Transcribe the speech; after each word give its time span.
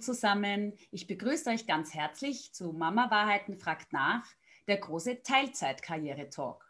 zusammen, 0.00 0.72
ich 0.90 1.06
begrüße 1.06 1.50
euch 1.50 1.66
ganz 1.66 1.94
herzlich 1.94 2.52
zu 2.52 2.72
Mama 2.72 3.10
Wahrheiten 3.10 3.58
fragt 3.58 3.92
nach, 3.92 4.24
der 4.66 4.78
große 4.78 5.22
Teilzeitkarriere-Talk. 5.22 6.64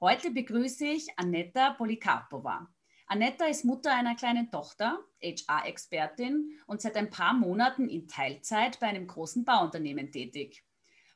Heute 0.00 0.30
begrüße 0.30 0.86
ich 0.86 1.08
Anetta 1.16 1.74
Polikarpova. 1.74 2.68
Anetta 3.06 3.46
ist 3.46 3.64
Mutter 3.64 3.94
einer 3.94 4.14
kleinen 4.14 4.50
Tochter, 4.50 5.00
HR-Expertin 5.22 6.58
und 6.66 6.80
seit 6.80 6.96
ein 6.96 7.10
paar 7.10 7.34
Monaten 7.34 7.88
in 7.88 8.06
Teilzeit 8.06 8.78
bei 8.78 8.86
einem 8.86 9.06
großen 9.06 9.44
Bauunternehmen 9.44 10.12
tätig. 10.12 10.64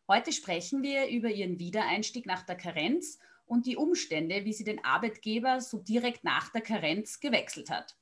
Heute 0.09 0.32
sprechen 0.32 0.82
wir 0.82 1.09
über 1.09 1.30
ihren 1.30 1.59
Wiedereinstieg 1.59 2.27
nach 2.27 2.43
der 2.43 2.57
Karenz 2.57 3.18
und 3.46 3.66
die 3.66 3.77
Umstände, 3.77 4.45
wie 4.45 4.52
sie 4.52 4.65
den 4.65 4.84
Arbeitgeber 4.84 5.60
so 5.60 5.79
direkt 5.79 6.24
nach 6.24 6.51
der 6.51 6.62
Karenz 6.62 7.21
gewechselt 7.21 7.71
hat. 7.71 7.96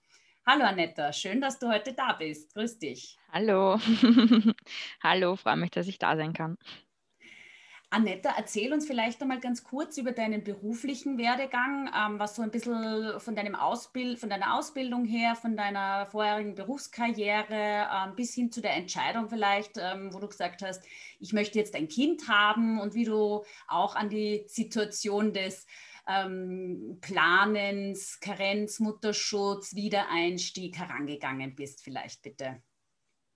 Hallo 0.45 0.65
Anetta, 0.65 1.13
schön, 1.13 1.41
dass 1.41 1.61
du 1.61 1.69
heute 1.69 1.93
da 1.93 2.15
bist. 2.15 2.53
Grüß 2.55 2.81
dich. 2.81 3.17
Hallo. 3.31 3.79
Hallo, 5.03 5.37
freue 5.37 5.57
mich, 5.57 5.71
dass 5.71 5.87
ich 5.87 6.01
da 6.01 6.17
sein 6.17 6.33
kann. 6.33 6.59
Anetta, 7.91 8.35
erzähl 8.37 8.73
uns 8.73 8.87
vielleicht 8.87 9.23
einmal 9.23 9.39
ganz 9.39 9.63
kurz 9.63 9.99
über 9.99 10.11
deinen 10.11 10.43
beruflichen 10.43 11.17
Werdegang, 11.17 11.91
ähm, 11.95 12.19
was 12.19 12.35
so 12.35 12.43
ein 12.43 12.51
bisschen 12.51 13.21
von, 13.21 13.37
deinem 13.37 13.55
Ausbild, 13.55 14.19
von 14.19 14.31
deiner 14.31 14.55
Ausbildung 14.55 15.05
her, 15.05 15.37
von 15.37 15.57
deiner 15.57 16.07
vorherigen 16.07 16.57
Berufskarriere 16.57 17.87
ähm, 17.95 18.17
bis 18.17 18.35
hin 18.35 18.51
zu 18.51 18.63
der 18.63 18.75
Entscheidung 18.75 19.29
vielleicht, 19.29 19.77
ähm, 19.77 20.13
wo 20.13 20.19
du 20.19 20.27
gesagt 20.27 20.63
hast, 20.63 20.83
ich 21.21 21.33
möchte 21.33 21.59
jetzt 21.59 21.77
ein 21.77 21.87
Kind 21.87 22.29
haben 22.29 22.81
und 22.81 22.95
wie 22.95 23.05
du 23.05 23.45
auch 23.69 23.95
an 23.95 24.09
die 24.09 24.43
Situation 24.49 25.33
des 25.33 25.67
ähm, 26.07 26.99
Planens, 27.01 28.19
Karenz, 28.21 28.81
Mutterschutz, 28.81 29.75
Wiedereinstieg 29.75 30.79
herangegangen 30.79 31.55
bist, 31.55 31.83
vielleicht 31.83 32.23
bitte. 32.23 32.63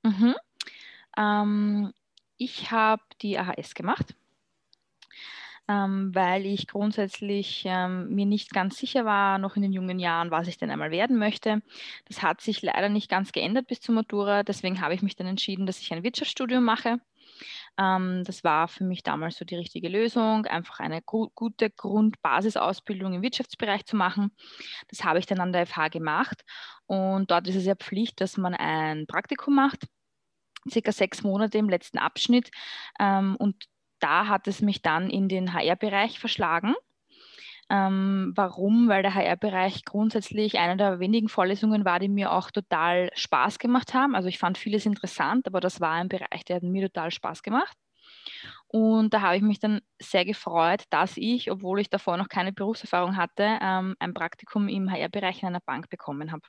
Mhm. 0.03 0.35
Ähm, 1.17 1.93
ich 2.37 2.71
habe 2.71 3.03
die 3.23 3.39
AHS 3.39 3.75
gemacht 3.75 4.15
ähm, 5.69 6.15
weil 6.15 6.47
ich 6.47 6.69
grundsätzlich 6.69 7.65
ähm, 7.67 8.15
mir 8.15 8.27
nicht 8.27 8.53
ganz 8.53 8.77
sicher 8.79 9.05
war, 9.05 9.39
noch 9.39 9.57
in 9.57 9.63
den 9.63 9.73
jungen 9.73 9.99
Jahren, 9.99 10.31
was 10.31 10.49
ich 10.49 10.59
denn 10.59 10.71
einmal 10.71 10.91
werden 10.91 11.19
möchte. 11.19 11.63
Das 12.07 12.23
hat 12.23 12.41
sich 12.41 12.63
leider 12.63 12.89
nicht 12.89 13.11
ganz 13.11 13.33
geändert 13.33 13.67
bis 13.67 13.81
zur 13.81 13.95
Matura. 13.95 14.43
Deswegen 14.45 14.81
habe 14.81 14.95
ich 14.95 15.03
mich 15.03 15.17
dann 15.17 15.27
entschieden, 15.27 15.67
dass 15.67 15.81
ich 15.81 15.93
ein 15.93 16.05
Wirtschaftsstudium 16.05 16.63
mache. 16.63 17.01
Ähm, 17.79 18.23
das 18.25 18.45
war 18.45 18.69
für 18.69 18.85
mich 18.85 19.03
damals 19.03 19.37
so 19.37 19.45
die 19.45 19.57
richtige 19.57 19.89
Lösung, 19.89 20.47
einfach 20.47 20.81
eine 20.81 21.03
gu 21.03 21.29
gute 21.35 21.71
Grundbasisausbildung 21.71 23.15
im 23.15 23.23
Wirtschaftsbereich 23.23 23.85
zu 23.87 23.97
machen. 23.97 24.31
Das 24.89 25.05
habe 25.05 25.19
ich 25.19 25.27
dann 25.27 25.41
an 25.41 25.53
der 25.53 25.67
FH 25.67 25.89
gemacht 25.89 26.43
und 26.87 27.31
dort 27.31 27.49
ist 27.49 27.57
es 27.57 27.67
ja 27.67 27.75
Pflicht, 27.75 28.21
dass 28.21 28.37
man 28.37 28.55
ein 28.55 29.07
Praktikum 29.07 29.55
macht 29.55 29.87
circa 30.71 30.93
sechs 30.93 31.23
Monate 31.23 31.59
im 31.59 31.69
letzten 31.69 31.99
Abschnitt. 31.99 32.51
Ähm, 32.99 33.37
und 33.37 33.67
da 34.01 34.29
hat 34.29 34.47
es 34.49 34.61
mich 34.61 34.83
dann 34.83 35.11
in 35.11 35.29
den 35.29 35.53
HR-Bereich 35.53 36.19
verschlagen. 36.19 36.75
Ähm, 37.69 38.33
warum? 38.37 38.89
Weil 38.89 39.03
der 39.03 39.15
HR-Bereich 39.15 39.85
grundsätzlich 39.85 40.59
eine 40.59 40.77
der 40.77 41.01
wenigen 41.01 41.29
Vorlesungen 41.29 41.85
war, 41.85 41.99
die 41.99 42.09
mir 42.09 42.33
auch 42.33 42.51
total 42.51 43.11
Spaß 43.15 43.59
gemacht 43.59 43.93
haben. 43.95 44.15
Also 44.15 44.29
ich 44.29 44.39
fand 44.39 44.59
vieles 44.59 44.87
interessant, 44.87 45.47
aber 45.47 45.61
das 45.61 45.81
war 45.81 45.93
ein 45.93 46.09
Bereich, 46.09 46.45
der 46.47 46.57
hat 46.57 46.63
mir 46.63 46.89
total 46.89 47.11
Spaß 47.11 47.43
gemacht. 47.43 47.77
Und 48.69 49.15
da 49.15 49.21
habe 49.23 49.37
ich 49.37 49.43
mich 49.43 49.59
dann 49.61 49.81
sehr 50.01 50.25
gefreut, 50.25 50.85
dass 50.91 51.17
ich, 51.17 51.51
obwohl 51.51 51.81
ich 51.81 51.91
davor 51.91 52.17
noch 52.17 52.29
keine 52.29 52.53
Berufserfahrung 52.53 53.17
hatte, 53.17 53.59
ähm, 53.61 53.97
ein 53.99 54.15
Praktikum 54.15 54.69
im 54.69 54.91
HR-Bereich 54.91 55.43
in 55.43 55.49
einer 55.49 55.61
Bank 55.61 55.89
bekommen 55.89 56.33
habe. 56.33 56.43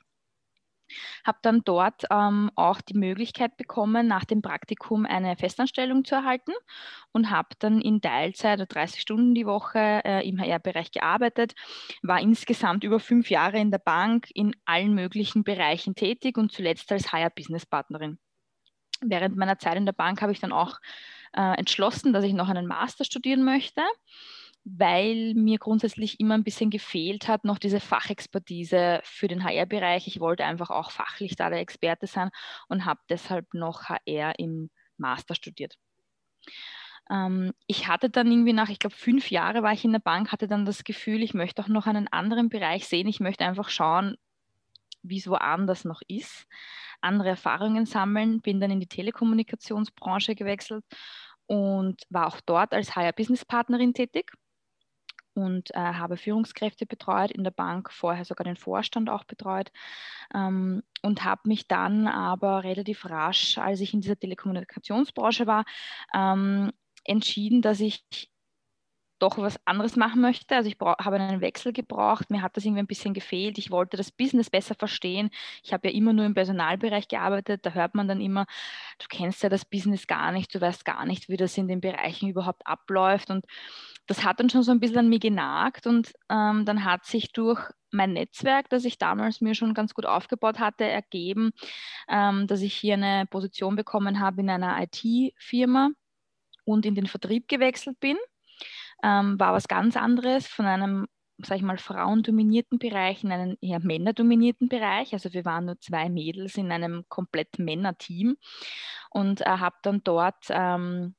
Habe 1.24 1.38
dann 1.42 1.62
dort 1.64 2.04
ähm, 2.10 2.50
auch 2.54 2.80
die 2.80 2.96
Möglichkeit 2.96 3.56
bekommen, 3.56 4.06
nach 4.06 4.24
dem 4.24 4.42
Praktikum 4.42 5.06
eine 5.06 5.36
Festanstellung 5.36 6.04
zu 6.04 6.14
erhalten 6.14 6.52
und 7.12 7.30
habe 7.30 7.48
dann 7.58 7.80
in 7.80 8.00
Teilzeit, 8.00 8.60
30 8.68 9.00
Stunden 9.00 9.34
die 9.34 9.46
Woche 9.46 10.02
äh, 10.04 10.28
im 10.28 10.38
HR-Bereich 10.38 10.90
gearbeitet, 10.90 11.54
war 12.02 12.20
insgesamt 12.20 12.84
über 12.84 13.00
fünf 13.00 13.30
Jahre 13.30 13.58
in 13.58 13.70
der 13.70 13.78
Bank 13.78 14.28
in 14.34 14.54
allen 14.64 14.94
möglichen 14.94 15.44
Bereichen 15.44 15.94
tätig 15.94 16.36
und 16.38 16.52
zuletzt 16.52 16.90
als 16.92 17.12
HR-Business-Partnerin. 17.12 18.18
Während 19.00 19.36
meiner 19.36 19.58
Zeit 19.58 19.76
in 19.76 19.86
der 19.86 19.92
Bank 19.92 20.22
habe 20.22 20.32
ich 20.32 20.40
dann 20.40 20.52
auch 20.52 20.78
äh, 21.36 21.56
entschlossen, 21.58 22.12
dass 22.12 22.24
ich 22.24 22.32
noch 22.32 22.48
einen 22.48 22.66
Master 22.66 23.04
studieren 23.04 23.44
möchte 23.44 23.82
weil 24.76 25.34
mir 25.34 25.58
grundsätzlich 25.58 26.20
immer 26.20 26.34
ein 26.34 26.44
bisschen 26.44 26.70
gefehlt 26.70 27.28
hat, 27.28 27.44
noch 27.44 27.58
diese 27.58 27.80
Fachexpertise 27.80 29.00
für 29.04 29.28
den 29.28 29.44
HR-Bereich. 29.44 30.06
Ich 30.06 30.20
wollte 30.20 30.44
einfach 30.44 30.70
auch 30.70 30.90
fachlich 30.90 31.36
da 31.36 31.48
der 31.48 31.60
Experte 31.60 32.06
sein 32.06 32.30
und 32.68 32.84
habe 32.84 33.00
deshalb 33.08 33.54
noch 33.54 33.84
HR 33.84 34.38
im 34.38 34.70
Master 34.96 35.34
studiert. 35.34 35.76
Ähm, 37.10 37.52
ich 37.66 37.88
hatte 37.88 38.10
dann 38.10 38.30
irgendwie 38.30 38.52
nach, 38.52 38.68
ich 38.68 38.78
glaube, 38.78 38.96
fünf 38.96 39.30
Jahren 39.30 39.62
war 39.62 39.72
ich 39.72 39.84
in 39.84 39.92
der 39.92 40.00
Bank, 40.00 40.32
hatte 40.32 40.48
dann 40.48 40.66
das 40.66 40.84
Gefühl, 40.84 41.22
ich 41.22 41.34
möchte 41.34 41.62
auch 41.62 41.68
noch 41.68 41.86
einen 41.86 42.08
anderen 42.08 42.48
Bereich 42.48 42.86
sehen. 42.86 43.06
Ich 43.06 43.20
möchte 43.20 43.44
einfach 43.44 43.70
schauen, 43.70 44.16
wie 45.02 45.18
es 45.18 45.28
woanders 45.28 45.84
noch 45.84 46.02
ist, 46.08 46.46
andere 47.00 47.30
Erfahrungen 47.30 47.86
sammeln, 47.86 48.40
bin 48.40 48.60
dann 48.60 48.70
in 48.70 48.80
die 48.80 48.88
Telekommunikationsbranche 48.88 50.34
gewechselt 50.34 50.84
und 51.46 52.02
war 52.10 52.26
auch 52.26 52.40
dort 52.44 52.74
als 52.74 52.96
HR-Business-Partnerin 52.96 53.94
tätig 53.94 54.32
und 55.38 55.74
äh, 55.74 55.78
habe 55.78 56.16
Führungskräfte 56.16 56.86
betreut 56.86 57.30
in 57.30 57.44
der 57.44 57.50
Bank, 57.50 57.92
vorher 57.92 58.24
sogar 58.24 58.44
den 58.44 58.56
Vorstand 58.56 59.10
auch 59.10 59.24
betreut 59.24 59.70
ähm, 60.34 60.82
und 61.02 61.24
habe 61.24 61.42
mich 61.44 61.68
dann 61.68 62.06
aber 62.06 62.64
relativ 62.64 63.06
rasch, 63.06 63.58
als 63.58 63.80
ich 63.80 63.94
in 63.94 64.00
dieser 64.00 64.18
Telekommunikationsbranche 64.18 65.46
war, 65.46 65.64
ähm, 66.14 66.72
entschieden, 67.04 67.62
dass 67.62 67.80
ich 67.80 68.04
doch 69.18 69.38
was 69.38 69.58
anderes 69.66 69.96
machen 69.96 70.20
möchte. 70.20 70.54
Also 70.54 70.68
ich 70.68 70.76
habe 70.80 71.16
einen 71.16 71.40
Wechsel 71.40 71.72
gebraucht, 71.72 72.30
mir 72.30 72.42
hat 72.42 72.56
das 72.56 72.64
irgendwie 72.64 72.82
ein 72.82 72.86
bisschen 72.86 73.14
gefehlt. 73.14 73.58
Ich 73.58 73.70
wollte 73.70 73.96
das 73.96 74.12
Business 74.12 74.50
besser 74.50 74.74
verstehen. 74.74 75.30
Ich 75.64 75.72
habe 75.72 75.88
ja 75.88 75.94
immer 75.94 76.12
nur 76.12 76.24
im 76.24 76.34
Personalbereich 76.34 77.08
gearbeitet, 77.08 77.66
da 77.66 77.70
hört 77.70 77.94
man 77.94 78.08
dann 78.08 78.20
immer, 78.20 78.46
du 78.98 79.06
kennst 79.08 79.42
ja 79.42 79.48
das 79.48 79.64
Business 79.64 80.06
gar 80.06 80.32
nicht, 80.32 80.54
du 80.54 80.60
weißt 80.60 80.84
gar 80.84 81.04
nicht, 81.04 81.28
wie 81.28 81.36
das 81.36 81.58
in 81.58 81.68
den 81.68 81.80
Bereichen 81.80 82.28
überhaupt 82.28 82.66
abläuft. 82.66 83.30
Und 83.30 83.44
das 84.08 84.24
hat 84.24 84.40
dann 84.40 84.50
schon 84.50 84.62
so 84.62 84.72
ein 84.72 84.80
bisschen 84.80 84.98
an 84.98 85.08
mir 85.08 85.18
genagt 85.18 85.86
und 85.86 86.12
ähm, 86.30 86.64
dann 86.64 86.84
hat 86.84 87.04
sich 87.04 87.30
durch 87.32 87.60
mein 87.90 88.14
Netzwerk, 88.14 88.68
das 88.70 88.84
ich 88.84 88.98
damals 88.98 89.40
mir 89.40 89.54
schon 89.54 89.74
ganz 89.74 89.94
gut 89.94 90.06
aufgebaut 90.06 90.58
hatte, 90.58 90.84
ergeben, 90.84 91.52
ähm, 92.08 92.46
dass 92.46 92.62
ich 92.62 92.74
hier 92.74 92.94
eine 92.94 93.26
Position 93.26 93.76
bekommen 93.76 94.18
habe 94.18 94.40
in 94.40 94.50
einer 94.50 94.82
IT-Firma 94.82 95.90
und 96.64 96.86
in 96.86 96.94
den 96.94 97.06
Vertrieb 97.06 97.48
gewechselt 97.48 98.00
bin. 98.00 98.16
Ähm, 99.02 99.38
war 99.38 99.52
was 99.52 99.68
ganz 99.68 99.96
anderes 99.96 100.46
von 100.46 100.64
einem, 100.64 101.06
sag 101.38 101.58
ich 101.58 101.62
mal, 101.62 101.78
frauendominierten 101.78 102.78
Bereich 102.78 103.22
in 103.24 103.30
einen 103.30 103.58
eher 103.60 103.80
männerdominierten 103.80 104.68
Bereich. 104.68 105.12
Also 105.12 105.32
wir 105.34 105.44
waren 105.44 105.66
nur 105.66 105.78
zwei 105.80 106.08
Mädels 106.08 106.56
in 106.56 106.72
einem 106.72 107.04
komplett 107.08 107.58
Männerteam 107.58 108.36
und 109.10 109.42
äh, 109.42 109.44
habe 109.44 109.76
dann 109.82 110.00
dort 110.02 110.46
ähm, 110.48 111.14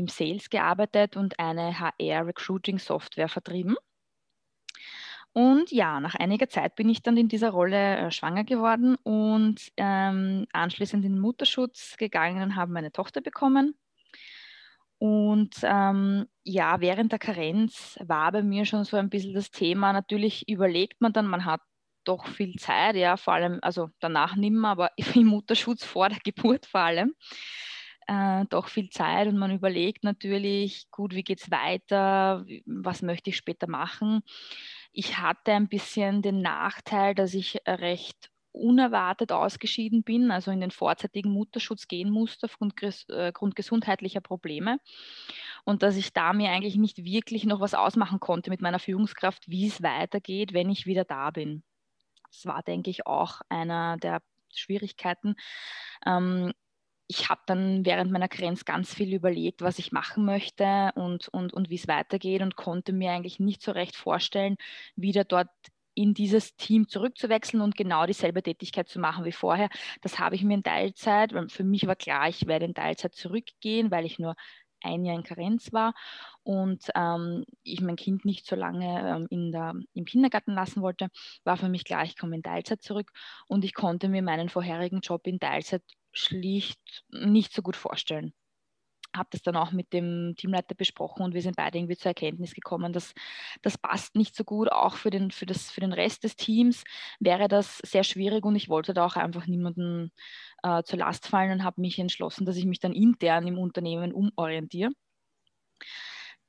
im 0.00 0.08
Sales 0.08 0.50
gearbeitet 0.50 1.16
und 1.16 1.38
eine 1.38 1.78
HR-Recruiting-Software 1.78 3.28
vertrieben. 3.28 3.76
Und 5.32 5.70
ja, 5.70 6.00
nach 6.00 6.16
einiger 6.16 6.48
Zeit 6.48 6.74
bin 6.74 6.88
ich 6.88 7.02
dann 7.02 7.16
in 7.16 7.28
dieser 7.28 7.50
Rolle 7.50 7.98
äh, 7.98 8.10
schwanger 8.10 8.42
geworden 8.42 8.96
und 9.04 9.60
ähm, 9.76 10.46
anschließend 10.52 11.04
in 11.04 11.12
den 11.12 11.20
Mutterschutz 11.20 11.96
gegangen 11.96 12.42
und 12.42 12.56
habe 12.56 12.72
meine 12.72 12.90
Tochter 12.90 13.20
bekommen. 13.20 13.78
Und 14.98 15.54
ähm, 15.62 16.26
ja, 16.42 16.80
während 16.80 17.12
der 17.12 17.20
Karenz 17.20 17.96
war 18.02 18.32
bei 18.32 18.42
mir 18.42 18.64
schon 18.64 18.84
so 18.84 18.96
ein 18.96 19.08
bisschen 19.08 19.34
das 19.34 19.50
Thema. 19.50 19.92
Natürlich 19.92 20.48
überlegt 20.48 21.00
man 21.00 21.12
dann, 21.12 21.26
man 21.26 21.44
hat 21.44 21.60
doch 22.04 22.26
viel 22.26 22.56
Zeit, 22.56 22.96
ja, 22.96 23.16
vor 23.16 23.34
allem, 23.34 23.60
also 23.62 23.90
danach 24.00 24.34
nimmer, 24.34 24.70
aber 24.70 24.90
im 25.14 25.28
Mutterschutz 25.28 25.84
vor 25.84 26.08
der 26.08 26.18
Geburt 26.24 26.66
vor 26.66 26.80
allem 26.80 27.14
äh, 28.06 28.44
doch 28.48 28.68
viel 28.68 28.90
Zeit 28.90 29.28
und 29.28 29.38
man 29.38 29.50
überlegt 29.50 30.04
natürlich, 30.04 30.90
gut, 30.90 31.14
wie 31.14 31.22
geht 31.22 31.40
es 31.40 31.50
weiter, 31.50 32.44
was 32.66 33.02
möchte 33.02 33.30
ich 33.30 33.36
später 33.36 33.68
machen. 33.68 34.22
Ich 34.92 35.18
hatte 35.18 35.52
ein 35.52 35.68
bisschen 35.68 36.22
den 36.22 36.42
Nachteil, 36.42 37.14
dass 37.14 37.34
ich 37.34 37.60
recht 37.66 38.30
unerwartet 38.52 39.32
ausgeschieden 39.32 40.02
bin, 40.02 40.30
also 40.30 40.50
in 40.50 40.60
den 40.60 40.72
vorzeitigen 40.72 41.30
Mutterschutz 41.30 41.86
gehen 41.86 42.10
musste 42.10 42.46
aufgrund 42.46 42.74
äh, 42.82 43.32
gesundheitlicher 43.32 44.20
Probleme 44.20 44.80
und 45.64 45.82
dass 45.82 45.96
ich 45.96 46.12
da 46.12 46.32
mir 46.32 46.50
eigentlich 46.50 46.76
nicht 46.76 47.04
wirklich 47.04 47.44
noch 47.44 47.60
was 47.60 47.74
ausmachen 47.74 48.18
konnte 48.18 48.50
mit 48.50 48.60
meiner 48.60 48.80
Führungskraft, 48.80 49.48
wie 49.48 49.68
es 49.68 49.82
weitergeht, 49.82 50.52
wenn 50.52 50.70
ich 50.70 50.86
wieder 50.86 51.04
da 51.04 51.30
bin. 51.30 51.62
Das 52.30 52.46
war, 52.46 52.62
denke 52.62 52.90
ich, 52.90 53.06
auch 53.06 53.40
einer 53.48 53.96
der 53.98 54.20
Schwierigkeiten. 54.52 55.36
Ähm, 56.06 56.52
ich 57.10 57.28
habe 57.28 57.40
dann 57.46 57.84
während 57.84 58.12
meiner 58.12 58.28
Grenz 58.28 58.64
ganz 58.64 58.94
viel 58.94 59.12
überlegt, 59.12 59.62
was 59.62 59.80
ich 59.80 59.90
machen 59.90 60.24
möchte 60.24 60.92
und, 60.94 61.26
und, 61.28 61.52
und 61.52 61.68
wie 61.68 61.74
es 61.74 61.88
weitergeht 61.88 62.40
und 62.40 62.54
konnte 62.54 62.92
mir 62.92 63.10
eigentlich 63.10 63.40
nicht 63.40 63.62
so 63.62 63.72
recht 63.72 63.96
vorstellen, 63.96 64.56
wieder 64.94 65.24
dort 65.24 65.48
in 65.94 66.14
dieses 66.14 66.54
Team 66.54 66.88
zurückzuwechseln 66.88 67.62
und 67.62 67.76
genau 67.76 68.06
dieselbe 68.06 68.44
Tätigkeit 68.44 68.88
zu 68.88 69.00
machen 69.00 69.24
wie 69.24 69.32
vorher. 69.32 69.68
Das 70.02 70.20
habe 70.20 70.36
ich 70.36 70.44
mir 70.44 70.54
in 70.54 70.62
Teilzeit, 70.62 71.34
weil 71.34 71.48
für 71.48 71.64
mich 71.64 71.88
war 71.88 71.96
klar, 71.96 72.28
ich 72.28 72.46
werde 72.46 72.66
in 72.66 72.74
Teilzeit 72.74 73.12
zurückgehen, 73.14 73.90
weil 73.90 74.06
ich 74.06 74.20
nur 74.20 74.36
ein 74.82 75.04
Jahr 75.04 75.16
in 75.16 75.22
Karenz 75.22 75.72
war 75.72 75.94
und 76.42 76.90
ähm, 76.94 77.44
ich 77.62 77.80
mein 77.80 77.96
Kind 77.96 78.24
nicht 78.24 78.46
so 78.46 78.56
lange 78.56 79.08
ähm, 79.08 79.26
in 79.30 79.52
der, 79.52 79.74
im 79.94 80.04
Kindergarten 80.04 80.52
lassen 80.52 80.82
wollte, 80.82 81.08
war 81.44 81.56
für 81.56 81.68
mich 81.68 81.84
klar, 81.84 82.04
ich 82.04 82.16
komme 82.16 82.36
in 82.36 82.42
Teilzeit 82.42 82.82
zurück 82.82 83.10
und 83.46 83.64
ich 83.64 83.74
konnte 83.74 84.08
mir 84.08 84.22
meinen 84.22 84.48
vorherigen 84.48 85.00
Job 85.00 85.26
in 85.26 85.40
Teilzeit 85.40 85.82
schlicht 86.12 87.04
nicht 87.10 87.52
so 87.52 87.62
gut 87.62 87.76
vorstellen 87.76 88.32
habe 89.14 89.28
das 89.32 89.42
dann 89.42 89.56
auch 89.56 89.72
mit 89.72 89.92
dem 89.92 90.34
Teamleiter 90.36 90.74
besprochen 90.74 91.22
und 91.22 91.34
wir 91.34 91.42
sind 91.42 91.56
beide 91.56 91.78
irgendwie 91.78 91.96
zur 91.96 92.10
Erkenntnis 92.10 92.54
gekommen, 92.54 92.92
dass 92.92 93.12
das 93.62 93.78
passt 93.78 94.14
nicht 94.14 94.36
so 94.36 94.44
gut. 94.44 94.70
Auch 94.70 94.96
für 94.96 95.10
den, 95.10 95.30
für, 95.30 95.46
das, 95.46 95.70
für 95.70 95.80
den 95.80 95.92
Rest 95.92 96.24
des 96.24 96.36
Teams 96.36 96.84
wäre 97.18 97.48
das 97.48 97.78
sehr 97.78 98.04
schwierig 98.04 98.44
und 98.44 98.56
ich 98.56 98.68
wollte 98.68 98.94
da 98.94 99.06
auch 99.06 99.16
einfach 99.16 99.46
niemanden 99.46 100.12
äh, 100.62 100.82
zur 100.82 100.98
Last 100.98 101.26
fallen 101.26 101.52
und 101.52 101.64
habe 101.64 101.80
mich 101.80 101.98
entschlossen, 101.98 102.46
dass 102.46 102.56
ich 102.56 102.66
mich 102.66 102.80
dann 102.80 102.92
intern 102.92 103.46
im 103.46 103.58
Unternehmen 103.58 104.12
umorientiere 104.12 104.90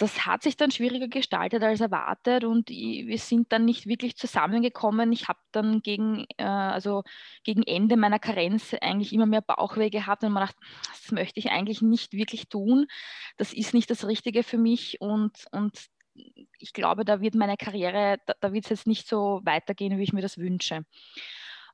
das 0.01 0.25
hat 0.25 0.41
sich 0.41 0.57
dann 0.57 0.71
schwieriger 0.71 1.07
gestaltet 1.07 1.61
als 1.61 1.79
erwartet 1.79 2.43
und 2.43 2.69
wir 2.69 3.17
sind 3.19 3.51
dann 3.51 3.65
nicht 3.65 3.85
wirklich 3.85 4.17
zusammengekommen. 4.17 5.11
Ich 5.11 5.27
habe 5.27 5.37
dann 5.51 5.83
gegen, 5.83 6.25
äh, 6.37 6.43
also 6.43 7.03
gegen 7.43 7.61
Ende 7.61 7.97
meiner 7.97 8.17
Karenz 8.17 8.73
eigentlich 8.81 9.13
immer 9.13 9.27
mehr 9.27 9.41
Bauchweh 9.41 9.91
gehabt 9.91 10.23
und 10.23 10.31
man 10.31 10.47
dachte, 10.47 10.57
das 10.89 11.11
möchte 11.11 11.39
ich 11.39 11.51
eigentlich 11.51 11.83
nicht 11.83 12.13
wirklich 12.13 12.49
tun. 12.49 12.87
Das 13.37 13.53
ist 13.53 13.75
nicht 13.75 13.91
das 13.91 14.07
Richtige 14.07 14.41
für 14.41 14.57
mich 14.57 14.99
und, 15.01 15.45
und 15.51 15.77
ich 16.57 16.73
glaube, 16.73 17.05
da 17.05 17.21
wird 17.21 17.35
meine 17.35 17.55
Karriere, 17.55 18.17
da, 18.25 18.33
da 18.39 18.53
wird 18.53 18.63
es 18.65 18.69
jetzt 18.71 18.87
nicht 18.87 19.07
so 19.07 19.41
weitergehen, 19.43 19.99
wie 19.99 20.03
ich 20.03 20.13
mir 20.13 20.23
das 20.23 20.39
wünsche. 20.39 20.83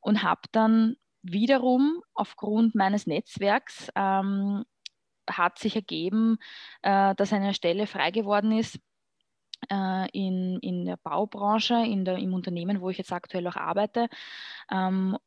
Und 0.01 0.21
habe 0.21 0.41
dann 0.51 0.97
wiederum 1.21 2.01
aufgrund 2.13 2.75
meines 2.75 3.07
Netzwerks 3.07 3.89
ähm, 3.95 4.65
hat 5.31 5.59
sich 5.59 5.75
ergeben, 5.75 6.37
äh, 6.81 7.15
dass 7.15 7.33
eine 7.33 7.53
Stelle 7.53 7.87
frei 7.87 8.11
geworden 8.11 8.51
ist 8.51 8.79
äh, 9.69 10.09
in, 10.11 10.59
in 10.59 10.85
der 10.85 10.97
Baubranche, 10.97 11.75
in 11.75 12.05
der, 12.05 12.17
im 12.17 12.33
Unternehmen, 12.33 12.81
wo 12.81 12.89
ich 12.89 12.97
jetzt 12.97 13.11
aktuell 13.13 13.47
auch 13.47 13.55
arbeite. 13.55 14.07
Ähm, 14.71 15.17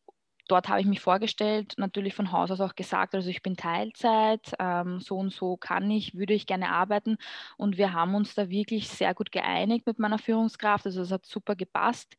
dort 0.48 0.68
habe 0.68 0.80
ich 0.80 0.86
mich 0.86 1.00
vorgestellt, 1.00 1.74
natürlich 1.76 2.14
von 2.14 2.32
Haus 2.32 2.50
aus 2.50 2.60
auch 2.60 2.74
gesagt, 2.74 3.14
also 3.14 3.28
ich 3.30 3.42
bin 3.42 3.56
Teilzeit, 3.56 4.52
ähm, 4.58 5.00
so 5.00 5.16
und 5.16 5.32
so 5.32 5.56
kann 5.56 5.90
ich, 5.90 6.14
würde 6.16 6.34
ich 6.34 6.46
gerne 6.46 6.70
arbeiten. 6.70 7.16
Und 7.56 7.76
wir 7.76 7.92
haben 7.92 8.14
uns 8.14 8.34
da 8.34 8.48
wirklich 8.48 8.88
sehr 8.88 9.14
gut 9.14 9.32
geeinigt 9.32 9.86
mit 9.86 9.98
meiner 9.98 10.18
Führungskraft. 10.18 10.86
Also 10.86 11.02
es 11.02 11.12
hat 11.12 11.26
super 11.26 11.54
gepasst. 11.54 12.16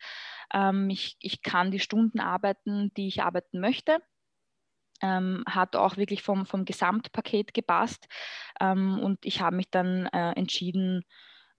Ähm, 0.54 0.90
ich, 0.90 1.18
ich 1.20 1.42
kann 1.42 1.72
die 1.72 1.80
Stunden 1.80 2.20
arbeiten, 2.20 2.94
die 2.96 3.08
ich 3.08 3.24
arbeiten 3.24 3.60
möchte 3.60 3.98
ähm, 5.02 5.44
hat 5.48 5.76
auch 5.76 5.98
wirklich 5.98 6.24
vom, 6.24 6.46
vom 6.46 6.66
Gesamtpaket 6.66 7.54
gepasst. 7.54 8.08
Ähm, 8.60 9.00
und 9.00 9.26
ich 9.26 9.42
habe 9.42 9.56
mich 9.56 9.70
dann 9.70 10.08
äh, 10.08 10.32
entschieden, 10.34 11.04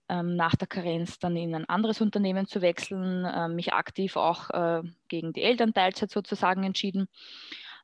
ähm, 0.09 0.35
nach 0.35 0.55
der 0.55 0.67
Karenz 0.67 1.19
dann 1.19 1.35
in 1.35 1.55
ein 1.55 1.69
anderes 1.69 2.01
Unternehmen 2.01 2.45
zu 2.45 2.61
wechseln, 2.61 3.25
äh, 3.25 3.47
mich 3.47 3.73
aktiv 3.73 4.17
auch 4.17 4.49
äh, 4.49 4.81
gegen 5.07 5.33
die 5.33 5.43
Elternteilzeit 5.43 6.11
sozusagen 6.11 6.63
entschieden, 6.63 7.07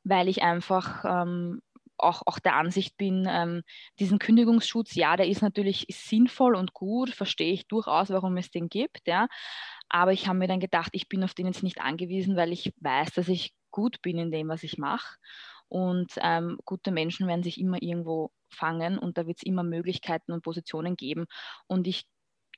weil 0.04 0.28
ich 0.28 0.42
einfach 0.42 1.04
ähm, 1.04 1.60
auch, 2.02 2.22
auch 2.26 2.38
der 2.38 2.56
Ansicht 2.56 2.96
bin, 2.96 3.26
ähm, 3.28 3.62
diesen 3.98 4.18
Kündigungsschutz, 4.18 4.94
ja, 4.94 5.16
der 5.16 5.28
ist 5.28 5.42
natürlich 5.42 5.86
sinnvoll 5.90 6.54
und 6.54 6.72
gut, 6.72 7.10
verstehe 7.10 7.52
ich 7.52 7.66
durchaus, 7.68 8.10
warum 8.10 8.36
es 8.36 8.50
den 8.50 8.68
gibt, 8.68 9.06
ja. 9.06 9.28
Aber 9.88 10.12
ich 10.12 10.28
habe 10.28 10.38
mir 10.38 10.48
dann 10.48 10.60
gedacht, 10.60 10.90
ich 10.92 11.08
bin 11.08 11.24
auf 11.24 11.34
den 11.34 11.46
jetzt 11.46 11.62
nicht 11.62 11.80
angewiesen, 11.80 12.36
weil 12.36 12.52
ich 12.52 12.72
weiß, 12.80 13.12
dass 13.12 13.28
ich 13.28 13.52
gut 13.70 14.02
bin 14.02 14.18
in 14.18 14.30
dem, 14.30 14.48
was 14.48 14.62
ich 14.62 14.78
mache. 14.78 15.16
Und 15.70 16.12
ähm, 16.20 16.58
gute 16.64 16.90
Menschen 16.90 17.28
werden 17.28 17.44
sich 17.44 17.58
immer 17.60 17.80
irgendwo 17.80 18.32
fangen 18.48 18.98
und 18.98 19.16
da 19.16 19.26
wird 19.26 19.38
es 19.38 19.44
immer 19.44 19.62
Möglichkeiten 19.62 20.32
und 20.32 20.42
Positionen 20.42 20.96
geben. 20.96 21.26
Und 21.68 21.86
ich, 21.86 22.06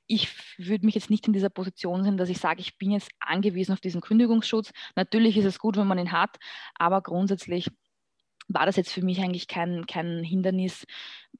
ich 0.07 0.29
würde 0.57 0.85
mich 0.85 0.95
jetzt 0.95 1.11
nicht 1.11 1.27
in 1.27 1.33
dieser 1.33 1.51
Position 1.51 2.03
sehen, 2.03 2.17
dass 2.17 2.29
ich 2.29 2.39
sage, 2.39 2.61
ich 2.61 2.77
bin 2.79 2.91
jetzt 2.91 3.11
angewiesen 3.19 3.73
auf 3.73 3.81
diesen 3.81 4.01
Kündigungsschutz. 4.01 4.71
Natürlich 4.95 5.37
ist 5.37 5.45
es 5.45 5.59
gut, 5.59 5.77
wenn 5.77 5.87
man 5.87 5.99
ihn 5.99 6.11
hat, 6.11 6.37
aber 6.75 7.01
grundsätzlich 7.01 7.69
war 8.47 8.65
das 8.65 8.75
jetzt 8.75 8.91
für 8.91 9.03
mich 9.03 9.21
eigentlich 9.21 9.47
kein, 9.47 9.85
kein 9.85 10.23
Hindernis. 10.23 10.85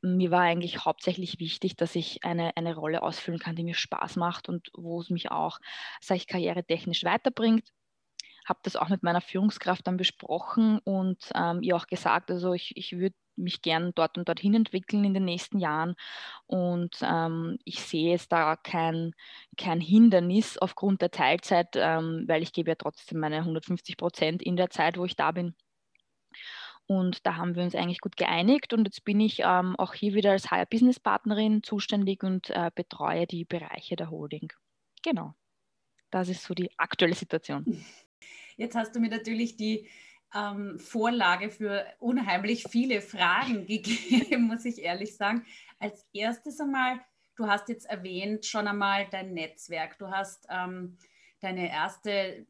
Mir 0.02 0.32
war 0.32 0.42
eigentlich 0.42 0.86
hauptsächlich 0.86 1.40
wichtig, 1.40 1.76
dass 1.76 1.96
ich 1.96 2.24
eine, 2.24 2.56
eine 2.56 2.76
Rolle 2.76 3.02
ausfüllen 3.02 3.40
kann, 3.40 3.56
die 3.56 3.64
mir 3.64 3.74
Spaß 3.74 4.16
macht 4.16 4.48
und 4.48 4.70
wo 4.74 5.02
es 5.02 5.10
mich 5.10 5.32
auch, 5.32 5.60
sage 6.02 6.20
ich, 6.20 6.28
karrieretechnisch 6.28 7.04
weiterbringt 7.04 7.74
habe 8.46 8.60
das 8.64 8.76
auch 8.76 8.90
mit 8.90 9.04
meiner 9.04 9.22
Führungskraft 9.22 9.88
dann 9.88 9.98
besprochen 9.98 10.80
und 10.80 11.18
ähm, 11.36 11.62
ihr 11.62 11.76
auch 11.76 11.88
gesagt, 11.88 12.32
also 12.32 12.54
ich, 12.54 12.76
ich 12.78 12.98
würde 12.98 13.16
mich 13.36 13.62
gern 13.62 13.92
dort 13.96 14.18
und 14.18 14.28
dorthin 14.28 14.54
entwickeln 14.54 15.04
in 15.04 15.14
den 15.14 15.26
nächsten 15.26 15.60
Jahren. 15.60 15.96
Und 16.46 16.98
ähm, 17.02 17.58
ich 17.66 17.82
sehe 17.82 18.12
jetzt 18.12 18.32
da 18.32 18.56
kein, 18.56 19.14
kein 19.58 19.82
Hindernis 19.82 20.58
aufgrund 20.58 21.02
der 21.02 21.12
Teilzeit, 21.12 21.70
ähm, 21.76 22.26
weil 22.28 22.44
ich 22.44 22.54
gebe 22.54 22.72
ja 22.72 22.76
trotzdem 22.76 23.20
meine 23.20 23.38
150 23.38 23.98
Prozent 23.98 24.42
in 24.42 24.56
der 24.56 24.70
Zeit, 24.70 24.98
wo 24.98 25.06
ich 25.06 25.16
da 25.16 25.32
bin. 25.32 25.56
Und 26.86 27.26
da 27.26 27.38
haben 27.38 27.56
wir 27.56 27.64
uns 27.64 27.76
eigentlich 27.76 28.02
gut 28.02 28.18
geeinigt. 28.18 28.74
Und 28.74 28.86
jetzt 28.86 29.06
bin 29.06 29.20
ich 29.20 29.40
ähm, 29.40 29.76
auch 29.78 29.94
hier 29.94 30.14
wieder 30.14 30.32
als 30.32 30.52
Higher 30.52 30.66
Business 30.66 31.00
Partnerin 31.00 31.64
zuständig 31.64 32.24
und 32.24 32.50
äh, 32.50 32.72
betreue 32.76 33.26
die 33.26 33.46
Bereiche 33.46 33.96
der 33.96 34.10
Holding. 34.10 34.52
Genau. 35.02 35.34
Das 36.12 36.30
ist 36.30 36.44
so 36.44 36.54
die 36.54 36.70
aktuelle 36.78 37.16
Situation. 37.16 37.66
Jetzt 38.58 38.76
hast 38.76 38.96
du 38.96 39.00
mir 39.00 39.10
natürlich 39.10 39.58
die 39.58 39.88
ähm, 40.34 40.80
Vorlage 40.80 41.50
für 41.50 41.86
unheimlich 42.00 42.66
viele 42.70 43.02
Fragen 43.02 43.66
gegeben, 43.68 44.44
muss 44.44 44.66
ich 44.66 44.82
ehrlich 44.82 45.16
sagen. 45.16 45.46
Als 45.80 46.08
erstes 46.14 46.60
einmal, 46.60 47.00
du 47.36 47.48
hast 47.48 47.70
jetzt 47.70 47.86
erwähnt 47.86 48.46
schon 48.46 48.68
einmal 48.68 49.08
dein 49.12 49.34
Netzwerk. 49.34 49.98
Du 50.00 50.10
hast 50.10 50.48
ähm, 50.50 50.98
deine 51.40 51.70
erste 51.70 52.46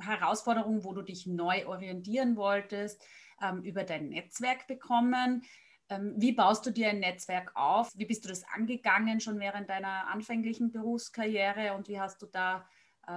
Herausforderung, 0.00 0.84
wo 0.84 0.92
du 0.92 1.02
dich 1.02 1.26
neu 1.26 1.66
orientieren 1.66 2.36
wolltest, 2.36 3.04
ähm, 3.42 3.62
über 3.62 3.84
dein 3.84 4.08
Netzwerk 4.08 4.66
bekommen. 4.66 5.42
Ähm, 5.88 6.14
wie 6.16 6.32
baust 6.32 6.66
du 6.66 6.70
dir 6.70 6.88
ein 6.88 7.00
Netzwerk 7.00 7.52
auf? 7.54 7.92
Wie 7.96 8.06
bist 8.06 8.24
du 8.24 8.28
das 8.28 8.44
angegangen 8.44 9.20
schon 9.20 9.38
während 9.38 9.70
deiner 9.70 10.08
anfänglichen 10.08 10.72
Berufskarriere 10.72 11.74
und 11.74 11.88
wie 11.88 12.00
hast 12.00 12.22
du 12.22 12.26
da 12.26 12.68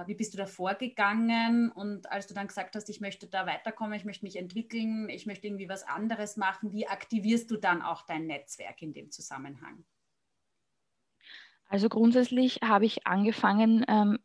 wie 0.06 0.14
bist 0.14 0.34
du 0.34 0.38
da 0.38 0.46
vorgegangen? 0.46 1.70
Und 1.70 2.10
als 2.10 2.26
du 2.26 2.34
dann 2.34 2.46
gesagt 2.46 2.76
hast, 2.76 2.88
ich 2.88 3.00
möchte 3.00 3.26
da 3.26 3.46
weiterkommen, 3.46 3.94
ich 3.94 4.04
möchte 4.04 4.24
mich 4.24 4.36
entwickeln, 4.36 5.08
ich 5.08 5.26
möchte 5.26 5.46
irgendwie 5.46 5.68
was 5.68 5.82
anderes 5.82 6.36
machen, 6.36 6.72
wie 6.72 6.86
aktivierst 6.86 7.50
du 7.50 7.56
dann 7.56 7.82
auch 7.82 8.02
dein 8.02 8.26
Netzwerk 8.26 8.82
in 8.82 8.92
dem 8.92 9.10
Zusammenhang? 9.10 9.84
Also 11.66 11.88
grundsätzlich 11.88 12.60
habe 12.64 12.84
ich 12.84 13.06
angefangen, 13.06 13.84
ähm, 13.88 14.18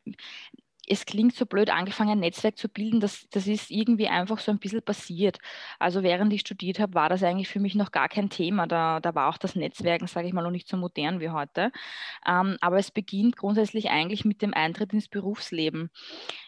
es 0.87 1.05
klingt 1.05 1.35
so 1.35 1.45
blöd, 1.45 1.69
angefangen 1.69 2.11
ein 2.11 2.19
Netzwerk 2.19 2.57
zu 2.57 2.69
bilden, 2.69 2.99
das, 2.99 3.27
das 3.29 3.47
ist 3.47 3.71
irgendwie 3.71 4.07
einfach 4.07 4.39
so 4.39 4.51
ein 4.51 4.59
bisschen 4.59 4.81
passiert. 4.81 5.39
Also 5.79 6.03
während 6.03 6.31
ich 6.33 6.41
studiert 6.41 6.79
habe, 6.79 6.93
war 6.93 7.09
das 7.09 7.23
eigentlich 7.23 7.47
für 7.47 7.59
mich 7.59 7.75
noch 7.75 7.91
gar 7.91 8.09
kein 8.09 8.29
Thema. 8.29 8.67
Da, 8.67 8.99
da 8.99 9.15
war 9.15 9.29
auch 9.29 9.37
das 9.37 9.55
Netzwerken, 9.55 10.07
sage 10.07 10.27
ich 10.27 10.33
mal, 10.33 10.43
noch 10.43 10.51
nicht 10.51 10.67
so 10.67 10.77
modern 10.77 11.19
wie 11.19 11.29
heute. 11.29 11.71
Ähm, 12.27 12.57
aber 12.61 12.77
es 12.77 12.91
beginnt 12.91 13.35
grundsätzlich 13.37 13.89
eigentlich 13.89 14.25
mit 14.25 14.41
dem 14.41 14.53
Eintritt 14.53 14.93
ins 14.93 15.07
Berufsleben. 15.07 15.89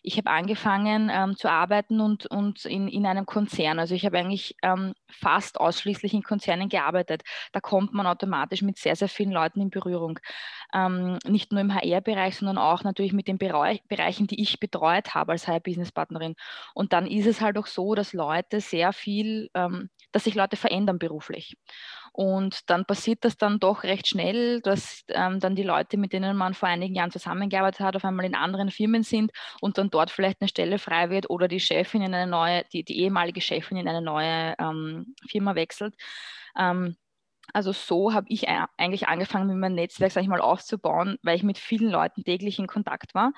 Ich 0.04 0.18
habe 0.18 0.30
angefangen 0.30 1.10
ähm, 1.12 1.36
zu 1.36 1.50
arbeiten 1.50 2.00
und, 2.00 2.28
und 2.28 2.66
in, 2.66 2.88
in 2.88 3.06
einem 3.06 3.26
Konzern. 3.26 3.80
Also 3.80 3.96
ich 3.96 4.06
habe 4.06 4.20
eigentlich 4.20 4.56
ähm, 4.62 4.94
fast 5.10 5.60
ausschließlich 5.60 6.14
in 6.14 6.24
Konzernen 6.24 6.70
gearbeitet. 6.70 7.24
Da 7.52 7.60
kommt 7.60 7.94
man 7.94 8.06
automatisch 8.06 8.62
mit 8.62 8.78
sehr, 8.78 8.96
sehr 8.96 9.10
vielen 9.10 9.32
Leuten 9.32 9.62
in 9.62 9.70
Berührung. 9.70 10.20
Ähm, 10.74 11.18
nicht 11.26 11.52
nur 11.52 11.62
im 11.62 11.74
HR-Bereich, 11.74 12.38
sondern 12.38 12.58
auch 12.58 12.84
natürlich 12.84 13.14
mit 13.14 13.28
den 13.28 13.38
Die 14.28 14.42
ich 14.42 14.60
betreut 14.60 15.16
habe 15.16 15.34
als 15.34 15.48
Higher 15.48 15.60
Business 15.60 15.92
Partnerin. 15.92 16.36
Und 16.74 16.94
dann 16.94 17.08
ist 17.08 17.26
es 17.26 17.42
halt 17.42 17.58
auch 17.58 17.68
so, 17.68 17.96
dass 17.96 18.14
Leute 18.14 18.62
sehr 18.62 18.94
viel, 18.94 19.50
ähm, 19.54 19.90
dass 20.12 20.26
sich 20.26 20.36
Leute 20.36 20.58
verändern 20.58 21.00
beruflich. 21.00 21.58
Und 22.14 22.70
dann 22.70 22.86
passiert 22.86 23.24
das 23.26 23.38
dann 23.38 23.60
doch 23.60 23.84
recht 23.84 24.08
schnell, 24.08 24.60
dass 24.62 25.04
ähm, 25.10 25.40
dann 25.40 25.56
die 25.56 25.64
Leute, 25.64 25.98
mit 25.98 26.14
denen 26.14 26.36
man 26.36 26.56
vor 26.56 26.68
einigen 26.68 26.96
Jahren 26.96 27.12
zusammengearbeitet 27.12 27.82
hat, 27.82 27.96
auf 27.96 28.04
einmal 28.06 28.26
in 28.26 28.34
anderen 28.34 28.72
Firmen 28.72 29.04
sind 29.04 29.32
und 29.62 29.78
dann 29.78 29.92
dort 29.92 30.10
vielleicht 30.10 30.42
eine 30.42 30.48
Stelle 30.48 30.80
frei 30.80 31.12
wird 31.12 31.30
oder 31.30 31.48
die 31.48 31.60
Chefin 31.60 32.02
in 32.02 32.16
eine 32.16 32.30
neue, 32.30 32.64
die, 32.74 32.84
die 32.84 33.02
ehemalige 33.02 33.42
Chefin 33.42 33.78
in 33.78 33.88
eine 33.88 34.02
neue 34.02 34.56
ähm, 34.60 35.14
Firma 35.30 35.54
wechselt. 35.54 35.94
Ähm, 36.58 36.98
also 37.54 37.72
so 37.72 38.14
habe 38.14 38.28
ich 38.30 38.48
eigentlich 38.50 39.08
angefangen, 39.08 39.48
mit 39.48 39.58
meinem 39.58 39.76
Netzwerk, 39.76 40.12
sage 40.12 40.24
ich 40.24 40.30
mal, 40.30 40.42
aufzubauen, 40.42 41.18
weil 41.24 41.36
ich 41.36 41.44
mit 41.44 41.58
vielen 41.58 41.90
Leuten 41.90 42.24
täglich 42.24 42.60
in 42.60 42.68
Kontakt 42.68 43.16
war. 43.16 43.34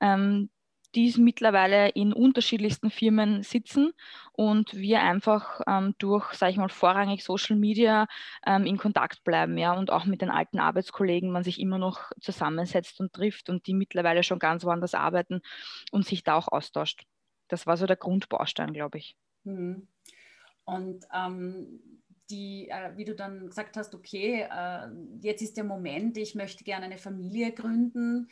Ähm, 0.00 0.50
die 0.94 1.14
mittlerweile 1.18 1.90
in 1.90 2.12
unterschiedlichsten 2.12 2.90
Firmen 2.90 3.42
sitzen 3.42 3.92
und 4.32 4.74
wir 4.74 5.00
einfach 5.02 5.60
ähm, 5.66 5.94
durch, 5.98 6.32
sage 6.34 6.52
ich 6.52 6.58
mal, 6.58 6.68
vorrangig 6.68 7.22
Social 7.22 7.56
Media 7.56 8.06
ähm, 8.44 8.66
in 8.66 8.76
Kontakt 8.76 9.22
bleiben, 9.22 9.56
ja, 9.56 9.72
und 9.72 9.90
auch 9.90 10.04
mit 10.04 10.20
den 10.20 10.30
alten 10.30 10.58
Arbeitskollegen 10.58 11.30
man 11.30 11.44
sich 11.44 11.60
immer 11.60 11.78
noch 11.78 12.10
zusammensetzt 12.20 12.98
und 13.00 13.12
trifft 13.12 13.50
und 13.50 13.66
die 13.66 13.74
mittlerweile 13.74 14.22
schon 14.22 14.38
ganz 14.38 14.64
woanders 14.64 14.94
arbeiten 14.94 15.42
und 15.92 16.06
sich 16.06 16.24
da 16.24 16.34
auch 16.34 16.48
austauscht. 16.48 17.04
Das 17.48 17.66
war 17.66 17.76
so 17.76 17.86
der 17.86 17.96
Grundbaustein, 17.96 18.72
glaube 18.72 18.98
ich. 18.98 19.16
Mhm. 19.44 19.86
Und 20.64 21.04
ähm, 21.12 21.99
die, 22.30 22.68
äh, 22.68 22.96
wie 22.96 23.04
du 23.04 23.14
dann 23.14 23.48
gesagt 23.48 23.76
hast, 23.76 23.94
okay, 23.94 24.46
äh, 24.50 24.88
jetzt 25.22 25.42
ist 25.42 25.56
der 25.56 25.64
Moment, 25.64 26.16
ich 26.16 26.34
möchte 26.34 26.64
gerne 26.64 26.86
eine 26.86 26.98
Familie 26.98 27.52
gründen. 27.52 28.28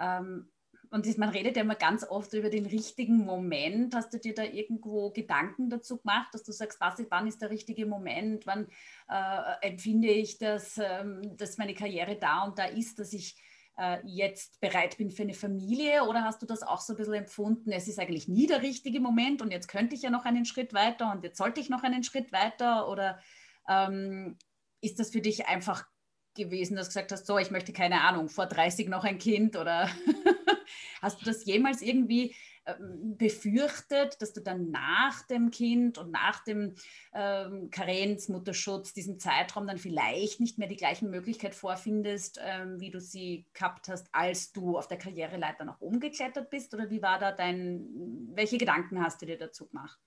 Ähm, 0.00 0.48
und 0.92 1.06
das, 1.06 1.16
man 1.18 1.28
redet 1.28 1.56
ja 1.56 1.62
immer 1.62 1.76
ganz 1.76 2.04
oft 2.04 2.32
über 2.32 2.50
den 2.50 2.66
richtigen 2.66 3.18
Moment. 3.18 3.94
Hast 3.94 4.12
du 4.12 4.18
dir 4.18 4.34
da 4.34 4.42
irgendwo 4.42 5.10
Gedanken 5.10 5.70
dazu 5.70 5.98
gemacht, 5.98 6.28
dass 6.32 6.42
du 6.42 6.50
sagst, 6.50 6.80
was, 6.80 7.00
wann 7.10 7.28
ist 7.28 7.40
der 7.40 7.50
richtige 7.50 7.86
Moment? 7.86 8.44
Wann 8.46 8.66
äh, 9.08 9.68
empfinde 9.68 10.08
ich, 10.08 10.38
dass, 10.38 10.78
ähm, 10.78 11.36
dass 11.36 11.58
meine 11.58 11.74
Karriere 11.74 12.16
da 12.16 12.42
und 12.42 12.58
da 12.58 12.64
ist, 12.64 12.98
dass 12.98 13.12
ich 13.12 13.36
äh, 13.78 13.98
jetzt 14.04 14.60
bereit 14.60 14.96
bin 14.98 15.12
für 15.12 15.22
eine 15.22 15.34
Familie? 15.34 16.04
Oder 16.08 16.24
hast 16.24 16.42
du 16.42 16.46
das 16.46 16.62
auch 16.64 16.80
so 16.80 16.92
ein 16.92 16.96
bisschen 16.96 17.14
empfunden, 17.14 17.70
es 17.70 17.86
ist 17.86 18.00
eigentlich 18.00 18.26
nie 18.26 18.48
der 18.48 18.62
richtige 18.62 19.00
Moment 19.00 19.42
und 19.42 19.52
jetzt 19.52 19.68
könnte 19.68 19.94
ich 19.94 20.02
ja 20.02 20.10
noch 20.10 20.24
einen 20.24 20.44
Schritt 20.44 20.74
weiter 20.74 21.12
und 21.12 21.22
jetzt 21.22 21.38
sollte 21.38 21.60
ich 21.60 21.70
noch 21.70 21.84
einen 21.84 22.02
Schritt 22.02 22.32
weiter? 22.32 22.88
Oder 22.88 23.20
ähm, 23.68 24.38
ist 24.80 24.98
das 24.98 25.10
für 25.10 25.20
dich 25.20 25.46
einfach 25.46 25.84
gewesen, 26.34 26.76
dass 26.76 26.88
du 26.88 26.90
gesagt 26.90 27.12
hast, 27.12 27.26
so, 27.26 27.38
ich 27.38 27.50
möchte 27.50 27.72
keine 27.72 28.02
Ahnung, 28.02 28.28
vor 28.28 28.46
30 28.46 28.88
noch 28.88 29.04
ein 29.04 29.18
Kind 29.18 29.56
oder 29.56 29.88
hast 31.02 31.20
du 31.20 31.24
das 31.24 31.44
jemals 31.44 31.82
irgendwie 31.82 32.34
ähm, 32.66 33.16
befürchtet, 33.16 34.20
dass 34.20 34.32
du 34.32 34.40
dann 34.40 34.70
nach 34.70 35.26
dem 35.26 35.50
Kind 35.50 35.98
und 35.98 36.10
nach 36.10 36.44
dem 36.44 36.74
ähm, 37.14 37.70
Karenz, 37.70 38.28
Mutterschutz, 38.28 38.92
diesem 38.92 39.18
Zeitraum 39.18 39.66
dann 39.66 39.78
vielleicht 39.78 40.40
nicht 40.40 40.58
mehr 40.58 40.68
die 40.68 40.76
gleichen 40.76 41.10
Möglichkeiten 41.10 41.54
vorfindest, 41.54 42.38
ähm, 42.42 42.80
wie 42.80 42.90
du 42.90 43.00
sie 43.00 43.46
gehabt 43.52 43.88
hast, 43.88 44.08
als 44.12 44.52
du 44.52 44.78
auf 44.78 44.88
der 44.88 44.98
Karriereleiter 44.98 45.64
nach 45.64 45.80
oben 45.80 46.00
geklettert 46.00 46.50
bist? 46.50 46.72
Oder 46.74 46.90
wie 46.90 47.02
war 47.02 47.18
da 47.18 47.32
dein, 47.32 47.86
welche 48.34 48.58
Gedanken 48.58 49.02
hast 49.02 49.22
du 49.22 49.26
dir 49.26 49.38
dazu 49.38 49.66
gemacht? 49.66 49.98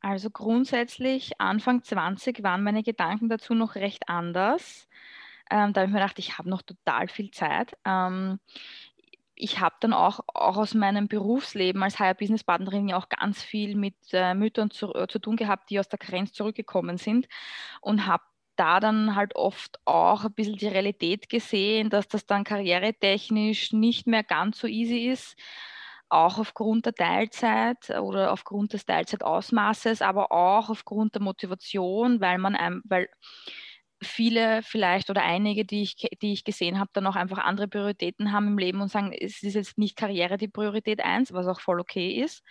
Also 0.00 0.30
grundsätzlich, 0.30 1.40
Anfang 1.40 1.82
20 1.82 2.42
waren 2.42 2.62
meine 2.62 2.82
Gedanken 2.82 3.28
dazu 3.28 3.54
noch 3.54 3.74
recht 3.74 4.08
anders. 4.08 4.88
Ähm, 5.50 5.72
da 5.72 5.80
habe 5.82 5.88
ich 5.88 5.92
mir 5.92 6.00
gedacht, 6.00 6.18
ich 6.18 6.38
habe 6.38 6.48
noch 6.48 6.62
total 6.62 7.08
viel 7.08 7.30
Zeit. 7.30 7.76
Ähm, 7.84 8.40
ich 9.34 9.60
habe 9.60 9.76
dann 9.80 9.92
auch, 9.92 10.20
auch 10.28 10.56
aus 10.56 10.74
meinem 10.74 11.08
Berufsleben 11.08 11.82
als 11.82 11.98
Higher 11.98 12.14
Business 12.14 12.44
Partnerin 12.44 12.88
ja 12.88 12.96
auch 12.96 13.08
ganz 13.08 13.42
viel 13.42 13.74
mit 13.76 13.94
äh, 14.12 14.34
Müttern 14.34 14.70
zu, 14.70 14.94
äh, 14.94 15.06
zu 15.08 15.18
tun 15.18 15.36
gehabt, 15.36 15.70
die 15.70 15.80
aus 15.80 15.88
der 15.88 15.98
Karenz 15.98 16.32
zurückgekommen 16.32 16.98
sind 16.98 17.28
und 17.80 18.06
habe 18.06 18.22
da 18.56 18.80
dann 18.80 19.16
halt 19.16 19.36
oft 19.36 19.80
auch 19.86 20.24
ein 20.24 20.32
bisschen 20.34 20.56
die 20.56 20.68
Realität 20.68 21.28
gesehen, 21.30 21.88
dass 21.88 22.08
das 22.08 22.26
dann 22.26 22.44
karrieretechnisch 22.44 23.72
nicht 23.72 24.06
mehr 24.06 24.22
ganz 24.22 24.58
so 24.60 24.66
easy 24.66 25.08
ist 25.08 25.36
auch 26.10 26.38
aufgrund 26.38 26.86
der 26.86 26.94
Teilzeit 26.94 27.90
oder 27.90 28.32
aufgrund 28.32 28.72
des 28.72 28.84
Teilzeitausmaßes, 28.86 30.02
aber 30.02 30.32
auch 30.32 30.70
aufgrund 30.70 31.14
der 31.14 31.22
Motivation, 31.22 32.20
weil 32.20 32.38
man, 32.38 32.82
weil 32.84 33.08
viele 34.02 34.62
vielleicht 34.62 35.10
oder 35.10 35.22
einige, 35.22 35.64
die 35.64 35.82
ich, 35.82 35.96
die 36.22 36.32
ich 36.32 36.44
gesehen 36.44 36.78
habe, 36.78 36.90
dann 36.94 37.06
auch 37.06 37.16
einfach 37.16 37.38
andere 37.38 37.68
Prioritäten 37.68 38.32
haben 38.32 38.48
im 38.48 38.58
Leben 38.58 38.80
und 38.80 38.90
sagen, 38.90 39.12
es 39.12 39.42
ist 39.42 39.54
jetzt 39.54 39.78
nicht 39.78 39.96
Karriere 39.96 40.38
die 40.38 40.48
Priorität 40.48 41.02
eins, 41.04 41.32
was 41.32 41.46
auch 41.46 41.60
voll 41.60 41.80
okay 41.80 42.22
ist. 42.22 42.42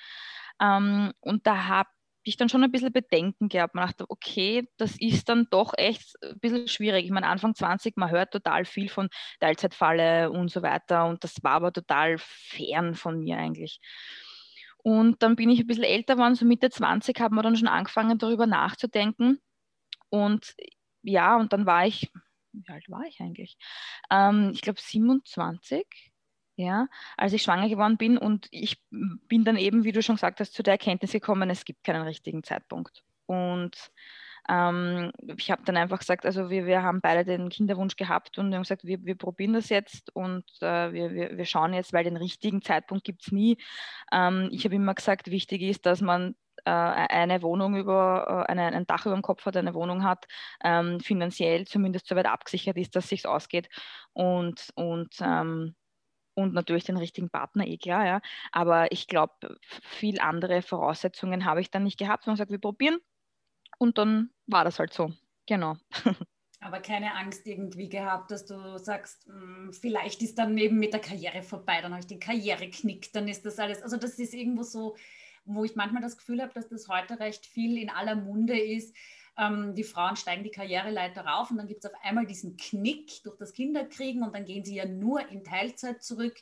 Ähm, 0.62 1.12
und 1.20 1.48
da 1.48 1.66
habe 1.68 1.89
ich 2.30 2.38
dann 2.38 2.50
schon 2.50 2.64
ein 2.64 2.72
bisschen 2.72 2.94
Bedenken 2.94 3.50
gehabt. 3.50 3.76
Man 3.76 3.88
dachte, 3.88 4.06
okay, 4.10 4.68
das 4.78 4.96
ist 5.00 5.30
dann 5.30 5.48
doch 5.50 5.74
echt 5.78 6.16
ein 6.24 6.40
bisschen 6.40 6.68
schwierig. 6.68 7.06
Ich 7.06 7.12
meine, 7.12 7.28
Anfang 7.28 7.56
20, 7.56 7.98
man 7.98 8.10
hört 8.10 8.32
total 8.32 8.66
viel 8.66 8.90
von 8.90 9.10
Teilzeitfalle 9.40 10.32
und 10.32 10.50
so 10.52 10.62
weiter 10.62 11.06
und 11.08 11.24
das 11.24 11.44
war 11.44 11.54
aber 11.54 11.74
total 11.74 12.18
fern 12.20 12.96
von 12.96 13.20
mir 13.20 13.38
eigentlich. 13.38 13.80
Und 14.82 15.22
dann 15.22 15.36
bin 15.36 15.50
ich 15.50 15.60
ein 15.60 15.68
bisschen 15.68 15.84
älter 15.84 16.16
geworden, 16.16 16.36
so 16.36 16.46
Mitte 16.46 16.70
20 16.70 17.20
haben 17.20 17.36
wir 17.36 17.44
dann 17.44 17.58
schon 17.58 17.68
angefangen, 17.68 18.18
darüber 18.18 18.48
nachzudenken. 18.48 19.42
Und 20.10 20.56
ja, 21.04 21.38
und 21.38 21.54
dann 21.54 21.66
war 21.66 21.86
ich, 21.86 22.12
wie 22.54 22.72
alt 22.72 22.90
war 22.90 23.04
ich 23.06 23.20
eigentlich? 23.20 23.58
Ähm, 24.10 24.52
ich 24.54 24.62
glaube 24.62 24.80
27 24.82 25.86
ja, 26.60 26.89
als 27.16 27.32
ich 27.32 27.42
schwanger 27.42 27.70
geworden 27.70 27.96
bin 27.96 28.18
und 28.18 28.50
ich 28.51 28.84
bin 28.92 29.46
dann 29.46 29.56
eben, 29.56 29.86
wie 29.86 29.94
du 29.94 30.04
schon 30.04 30.16
gesagt 30.16 30.42
hast, 30.42 30.54
zu 30.54 30.62
der 30.62 30.74
Erkenntnis 30.74 31.13
gekommen, 31.13 31.50
es 31.50 31.63
gibt 31.63 31.86
keinen 31.86 32.01
richtigen 32.01 32.44
Zeitpunkt. 32.44 33.01
Und 33.28 33.78
ähm, 34.50 35.13
ich 35.38 35.51
habe 35.51 35.63
dann 35.63 35.78
einfach 35.78 36.00
gesagt, 36.00 36.25
also 36.25 36.50
wir, 36.50 36.66
wir 36.66 36.84
haben 36.84 37.00
beide 37.00 37.24
den 37.24 37.48
Kinderwunsch 37.48 37.96
gehabt 37.96 38.38
und 38.38 38.50
wir 38.50 38.56
haben 38.56 38.63
gesagt, 38.63 38.84
wir, 38.84 39.01
wir 39.06 39.16
probieren 39.16 39.54
das 39.54 39.70
jetzt 39.70 40.13
und 40.13 40.44
äh, 40.60 40.92
wir, 40.92 41.13
wir, 41.13 41.38
wir 41.38 41.46
schauen 41.46 41.74
jetzt, 41.74 41.94
weil 41.94 42.04
den 42.04 42.18
richtigen 42.18 42.62
Zeitpunkt 42.62 43.06
gibt 43.06 43.22
es 43.22 43.32
nie. 43.32 43.58
Ähm, 44.12 44.50
ich 44.51 44.66
habe 44.66 44.75
immer 44.75 44.96
gesagt, 44.96 45.32
wichtig 45.32 45.62
ist, 45.62 45.86
dass 45.86 46.01
man 46.01 46.36
äh, 46.66 46.72
eine 46.72 47.42
Wohnung 47.42 47.78
über, 47.78 48.46
äh, 48.48 48.51
eine, 48.51 48.66
ein 48.66 48.86
Dach 48.86 49.06
über 49.06 49.16
dem 49.16 49.22
Kopf 49.22 49.46
hat, 49.46 49.56
eine 49.56 49.74
Wohnung 49.74 50.04
hat, 50.04 50.25
ähm, 50.62 51.00
finanziell 51.00 51.66
zumindest 51.68 52.08
so 52.08 52.18
weit 52.18 52.25
abgesichert 52.25 52.75
ist, 52.75 52.98
dass 52.98 53.06
es 53.06 53.10
sich 53.12 53.28
ausgeht 53.28 53.70
und, 54.12 54.72
und 54.75 55.16
ähm, 55.22 55.75
und 56.39 56.53
natürlich 56.53 56.86
den 56.86 56.98
richtigen 56.98 57.29
Partner, 57.29 57.65
eh 57.67 57.77
klar, 57.77 58.05
ja. 58.05 58.22
Aber 58.51 58.91
ich 58.91 59.08
glaube, 59.08 59.58
viel 59.81 60.19
andere 60.19 60.62
Voraussetzungen 60.62 61.46
habe 61.46 61.62
ich 61.62 61.72
dann 61.72 61.84
nicht 61.84 62.00
gehabt, 62.00 62.24
sondern 62.24 62.36
gesagt, 62.36 62.51
wir 62.51 62.60
probieren. 62.60 63.00
Und 63.77 63.98
dann 63.98 64.31
war 64.48 64.63
das 64.63 64.79
halt 64.79 64.93
so. 64.93 65.13
Genau. 65.46 65.77
Aber 66.62 66.79
keine 66.81 67.15
Angst 67.15 67.48
irgendwie 67.48 67.88
gehabt, 67.88 68.31
dass 68.31 68.46
du 68.46 68.77
sagst, 68.77 69.25
hm, 69.27 69.72
vielleicht 69.72 70.22
ist 70.22 70.38
dann 70.38 70.58
eben 70.58 70.77
mit 70.77 70.91
der 70.91 71.00
Karriere 71.00 71.41
vorbei, 71.41 71.81
dann 71.81 71.91
habe 71.91 72.01
ich 72.01 72.08
den 72.08 72.19
Karriereknick, 72.19 73.13
dann 73.13 73.29
ist 73.29 73.46
das 73.46 73.60
alles. 73.60 73.81
Also 73.81 73.96
das 73.96 74.19
ist 74.19 74.34
irgendwo 74.34 74.63
so, 74.63 74.98
wo 75.46 75.63
ich 75.63 75.75
manchmal 75.75 76.01
das 76.01 76.17
Gefühl 76.17 76.41
habe, 76.41 76.53
dass 76.53 76.67
das 76.67 76.89
heute 76.89 77.19
recht 77.19 77.46
viel 77.46 77.77
in 77.77 77.89
aller 77.89 78.15
Munde 78.15 78.60
ist 78.60 78.93
ähm, 79.39 79.74
die 79.74 79.84
Frauen 79.84 80.15
steigen 80.15 80.43
die 80.43 80.51
Karriereleiter 80.51 81.22
rauf 81.22 81.50
und 81.50 81.58
dann 81.58 81.67
gibt 81.67 81.86
es 81.86 81.91
auf 81.91 81.98
einmal 82.03 82.25
diesen 82.25 82.58
Knick 82.58 83.24
durch 83.24 83.38
das 83.38 83.53
Kinderkriegen 83.53 84.24
und 84.24 84.36
dann 84.36 84.46
gehen 84.46 84.65
sie 84.65 84.75
ja 84.75 84.86
nur 84.86 85.27
in 85.29 85.43
Teilzeit 85.43 86.03
zurück. 86.03 86.36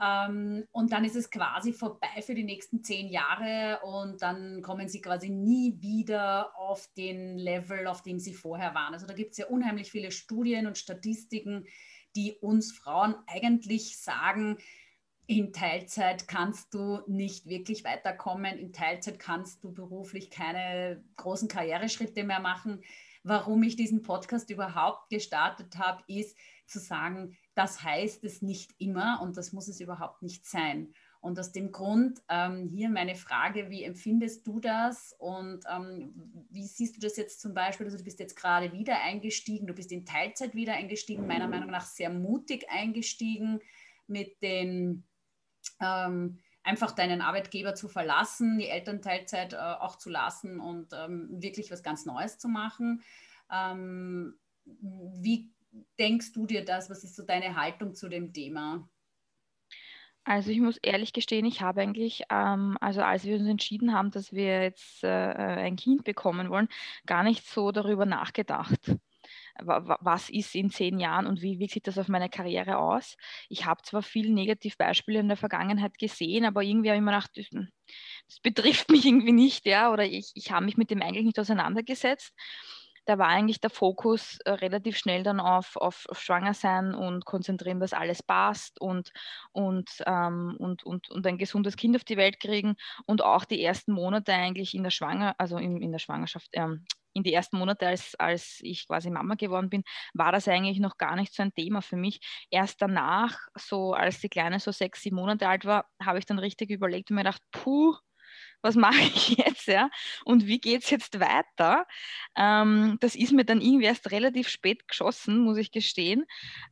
Ähm, 0.00 0.64
und 0.70 0.92
dann 0.92 1.04
ist 1.04 1.16
es 1.16 1.30
quasi 1.30 1.72
vorbei 1.72 2.22
für 2.22 2.34
die 2.34 2.44
nächsten 2.44 2.84
zehn 2.84 3.08
Jahre 3.08 3.80
und 3.82 4.22
dann 4.22 4.62
kommen 4.62 4.88
sie 4.88 5.00
quasi 5.00 5.28
nie 5.28 5.76
wieder 5.80 6.56
auf 6.56 6.88
den 6.96 7.36
Level, 7.36 7.88
auf 7.88 8.02
dem 8.02 8.20
sie 8.20 8.34
vorher 8.34 8.74
waren. 8.74 8.94
Also 8.94 9.06
da 9.06 9.14
gibt 9.14 9.32
es 9.32 9.38
ja 9.38 9.46
unheimlich 9.46 9.90
viele 9.90 10.12
Studien 10.12 10.68
und 10.68 10.78
Statistiken, 10.78 11.66
die 12.14 12.34
uns 12.40 12.72
Frauen 12.72 13.16
eigentlich 13.26 13.98
sagen, 13.98 14.58
in 15.28 15.52
Teilzeit 15.52 16.26
kannst 16.26 16.72
du 16.72 17.02
nicht 17.06 17.46
wirklich 17.46 17.84
weiterkommen. 17.84 18.58
In 18.58 18.72
Teilzeit 18.72 19.18
kannst 19.18 19.62
du 19.62 19.74
beruflich 19.74 20.30
keine 20.30 21.04
großen 21.16 21.48
Karriereschritte 21.48 22.24
mehr 22.24 22.40
machen. 22.40 22.82
Warum 23.24 23.62
ich 23.62 23.76
diesen 23.76 24.00
Podcast 24.00 24.48
überhaupt 24.48 25.10
gestartet 25.10 25.76
habe, 25.76 26.02
ist 26.06 26.34
zu 26.66 26.78
sagen, 26.78 27.36
das 27.54 27.82
heißt 27.82 28.24
es 28.24 28.40
nicht 28.40 28.74
immer 28.78 29.20
und 29.22 29.36
das 29.36 29.52
muss 29.52 29.68
es 29.68 29.80
überhaupt 29.80 30.22
nicht 30.22 30.46
sein. 30.46 30.94
Und 31.20 31.38
aus 31.38 31.52
dem 31.52 31.72
Grund 31.72 32.22
ähm, 32.30 32.66
hier 32.66 32.88
meine 32.88 33.14
Frage, 33.14 33.68
wie 33.68 33.84
empfindest 33.84 34.46
du 34.46 34.60
das 34.60 35.14
und 35.18 35.60
ähm, 35.70 36.46
wie 36.48 36.62
siehst 36.62 36.96
du 36.96 37.00
das 37.00 37.18
jetzt 37.18 37.42
zum 37.42 37.52
Beispiel? 37.52 37.84
Also 37.84 37.98
du 37.98 38.04
bist 38.04 38.18
jetzt 38.18 38.36
gerade 38.36 38.72
wieder 38.72 39.02
eingestiegen, 39.02 39.66
du 39.66 39.74
bist 39.74 39.92
in 39.92 40.06
Teilzeit 40.06 40.54
wieder 40.54 40.72
eingestiegen, 40.72 41.26
meiner 41.26 41.48
Meinung 41.48 41.70
nach 41.70 41.84
sehr 41.84 42.08
mutig 42.08 42.70
eingestiegen 42.70 43.60
mit 44.06 44.42
den 44.42 45.04
ähm, 45.80 46.38
einfach 46.62 46.92
deinen 46.92 47.22
Arbeitgeber 47.22 47.74
zu 47.74 47.88
verlassen, 47.88 48.58
die 48.58 48.68
Elternteilzeit 48.68 49.54
äh, 49.54 49.56
auch 49.56 49.96
zu 49.96 50.10
lassen 50.10 50.60
und 50.60 50.92
ähm, 50.92 51.28
wirklich 51.30 51.70
was 51.70 51.82
ganz 51.82 52.04
Neues 52.04 52.38
zu 52.38 52.48
machen. 52.48 53.02
Ähm, 53.50 54.38
wie 54.64 55.50
denkst 55.98 56.32
du 56.32 56.46
dir 56.46 56.64
das? 56.64 56.90
Was 56.90 57.04
ist 57.04 57.16
so 57.16 57.24
deine 57.24 57.56
Haltung 57.56 57.94
zu 57.94 58.08
dem 58.08 58.32
Thema? 58.32 58.88
Also 60.24 60.50
ich 60.50 60.60
muss 60.60 60.76
ehrlich 60.82 61.14
gestehen, 61.14 61.46
ich 61.46 61.62
habe 61.62 61.80
eigentlich, 61.80 62.24
ähm, 62.28 62.76
also 62.82 63.00
als 63.00 63.24
wir 63.24 63.36
uns 63.38 63.48
entschieden 63.48 63.94
haben, 63.94 64.10
dass 64.10 64.32
wir 64.32 64.62
jetzt 64.62 65.02
äh, 65.02 65.08
ein 65.08 65.76
Kind 65.76 66.04
bekommen 66.04 66.50
wollen, 66.50 66.68
gar 67.06 67.22
nicht 67.22 67.46
so 67.48 67.72
darüber 67.72 68.04
nachgedacht 68.04 68.98
was 69.64 70.30
ist 70.30 70.54
in 70.54 70.70
zehn 70.70 70.98
Jahren 70.98 71.26
und 71.26 71.42
wie 71.42 71.58
wirkt 71.58 71.72
sich 71.72 71.82
das 71.82 71.98
auf 71.98 72.08
meine 72.08 72.28
Karriere 72.28 72.78
aus. 72.78 73.16
Ich 73.48 73.66
habe 73.66 73.82
zwar 73.82 74.02
viele 74.02 74.32
Negativbeispiele 74.32 75.20
in 75.20 75.28
der 75.28 75.36
Vergangenheit 75.36 75.98
gesehen, 75.98 76.44
aber 76.44 76.62
irgendwie 76.62 76.90
habe 76.90 76.98
ich 76.98 77.04
mir 77.04 77.12
gedacht, 77.12 77.30
das, 77.36 77.46
das 77.50 78.40
betrifft 78.40 78.90
mich 78.90 79.04
irgendwie 79.04 79.32
nicht, 79.32 79.66
ja, 79.66 79.92
oder 79.92 80.04
ich, 80.04 80.30
ich 80.34 80.50
habe 80.52 80.64
mich 80.64 80.76
mit 80.76 80.90
dem 80.90 81.02
eigentlich 81.02 81.26
nicht 81.26 81.38
auseinandergesetzt. 81.38 82.32
da 83.06 83.18
war 83.18 83.28
eigentlich 83.28 83.60
der 83.60 83.70
Fokus 83.70 84.38
äh, 84.44 84.50
relativ 84.50 84.98
schnell 84.98 85.22
dann 85.22 85.40
auf, 85.40 85.76
auf, 85.76 86.06
auf 86.10 86.20
Schwanger 86.20 86.54
sein 86.54 86.94
und 86.94 87.24
konzentrieren, 87.24 87.80
dass 87.80 87.94
alles 87.94 88.22
passt 88.22 88.80
und, 88.80 89.12
und, 89.52 89.88
ähm, 90.06 90.56
und, 90.58 90.84
und, 90.84 91.10
und 91.10 91.26
ein 91.26 91.38
gesundes 91.38 91.76
Kind 91.76 91.96
auf 91.96 92.04
die 92.04 92.18
Welt 92.18 92.38
kriegen 92.38 92.76
und 93.06 93.22
auch 93.22 93.44
die 93.44 93.62
ersten 93.62 93.92
Monate 93.92 94.32
eigentlich 94.34 94.74
in 94.74 94.82
der 94.82 94.90
Schwanger, 94.90 95.34
also 95.38 95.56
in, 95.56 95.80
in 95.80 95.92
der 95.92 95.98
Schwangerschaft, 95.98 96.50
ähm, 96.52 96.84
in 97.12 97.22
die 97.22 97.32
ersten 97.32 97.58
Monate, 97.58 97.86
als, 97.86 98.14
als 98.16 98.58
ich 98.62 98.86
quasi 98.86 99.10
Mama 99.10 99.34
geworden 99.34 99.70
bin, 99.70 99.82
war 100.14 100.32
das 100.32 100.48
eigentlich 100.48 100.78
noch 100.80 100.96
gar 100.98 101.16
nicht 101.16 101.34
so 101.34 101.42
ein 101.42 101.54
Thema 101.54 101.82
für 101.82 101.96
mich. 101.96 102.20
Erst 102.50 102.82
danach, 102.82 103.38
so 103.54 103.94
als 103.94 104.20
die 104.20 104.28
Kleine 104.28 104.60
so 104.60 104.72
sechs, 104.72 105.02
sieben 105.02 105.16
Monate 105.16 105.48
alt 105.48 105.64
war, 105.64 105.86
habe 106.02 106.18
ich 106.18 106.26
dann 106.26 106.38
richtig 106.38 106.70
überlegt 106.70 107.10
und 107.10 107.16
mir 107.16 107.22
gedacht, 107.22 107.42
puh, 107.52 107.94
was 108.62 108.74
mache 108.74 109.00
ich 109.00 109.28
jetzt, 109.38 109.66
ja? 109.66 109.90
Und 110.24 110.46
wie 110.46 110.60
geht 110.60 110.84
es 110.84 110.90
jetzt 110.90 111.20
weiter? 111.20 111.86
Ähm, 112.36 112.98
das 113.00 113.14
ist 113.14 113.32
mir 113.32 113.44
dann 113.44 113.60
irgendwie 113.60 113.86
erst 113.86 114.10
relativ 114.10 114.48
spät 114.48 114.86
geschossen, 114.88 115.38
muss 115.38 115.58
ich 115.58 115.70
gestehen. 115.70 116.24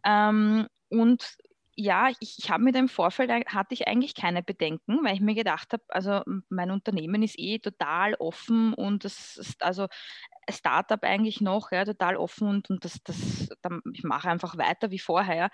Ähm, 0.05 0.67
und 0.89 1.37
ja, 1.77 2.09
ich, 2.21 2.39
ich 2.39 2.51
habe 2.51 2.65
mit 2.65 2.75
dem 2.75 2.89
Vorfeld 2.89 3.31
hatte 3.31 3.75
ich 3.75 3.87
eigentlich 3.87 4.15
keine 4.15 4.43
Bedenken, 4.43 5.05
weil 5.05 5.15
ich 5.15 5.21
mir 5.21 5.35
gedacht 5.35 5.73
habe, 5.75 5.83
also 5.89 6.23
mein 6.49 6.71
Unternehmen 6.71 7.23
ist 7.23 7.39
eh 7.39 7.59
total 7.59 8.15
offen 8.15 8.73
und 8.73 9.05
das 9.05 9.37
ist 9.37 9.63
also 9.63 9.87
Startup 10.49 11.03
eigentlich 11.03 11.41
noch, 11.43 11.73
ja, 11.73 11.85
total 11.85 12.17
offen 12.17 12.49
und, 12.49 12.71
und 12.71 12.85
das, 12.85 13.03
das, 13.05 13.49
ich 13.93 14.05
mache 14.05 14.31
einfach 14.31 14.57
weiter 14.57 14.91
wie 14.91 14.99
vorher. 14.99 15.51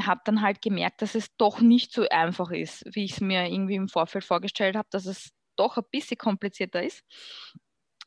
Habe 0.00 0.22
dann 0.24 0.42
halt 0.42 0.60
gemerkt, 0.60 1.02
dass 1.02 1.14
es 1.14 1.36
doch 1.36 1.60
nicht 1.60 1.92
so 1.92 2.08
einfach 2.08 2.50
ist, 2.50 2.84
wie 2.92 3.04
ich 3.04 3.12
es 3.12 3.20
mir 3.20 3.46
irgendwie 3.46 3.76
im 3.76 3.88
Vorfeld 3.88 4.24
vorgestellt 4.24 4.74
habe, 4.76 4.88
dass 4.90 5.06
es 5.06 5.30
doch 5.56 5.76
ein 5.76 5.84
bisschen 5.90 6.18
komplizierter 6.18 6.82
ist. 6.82 7.04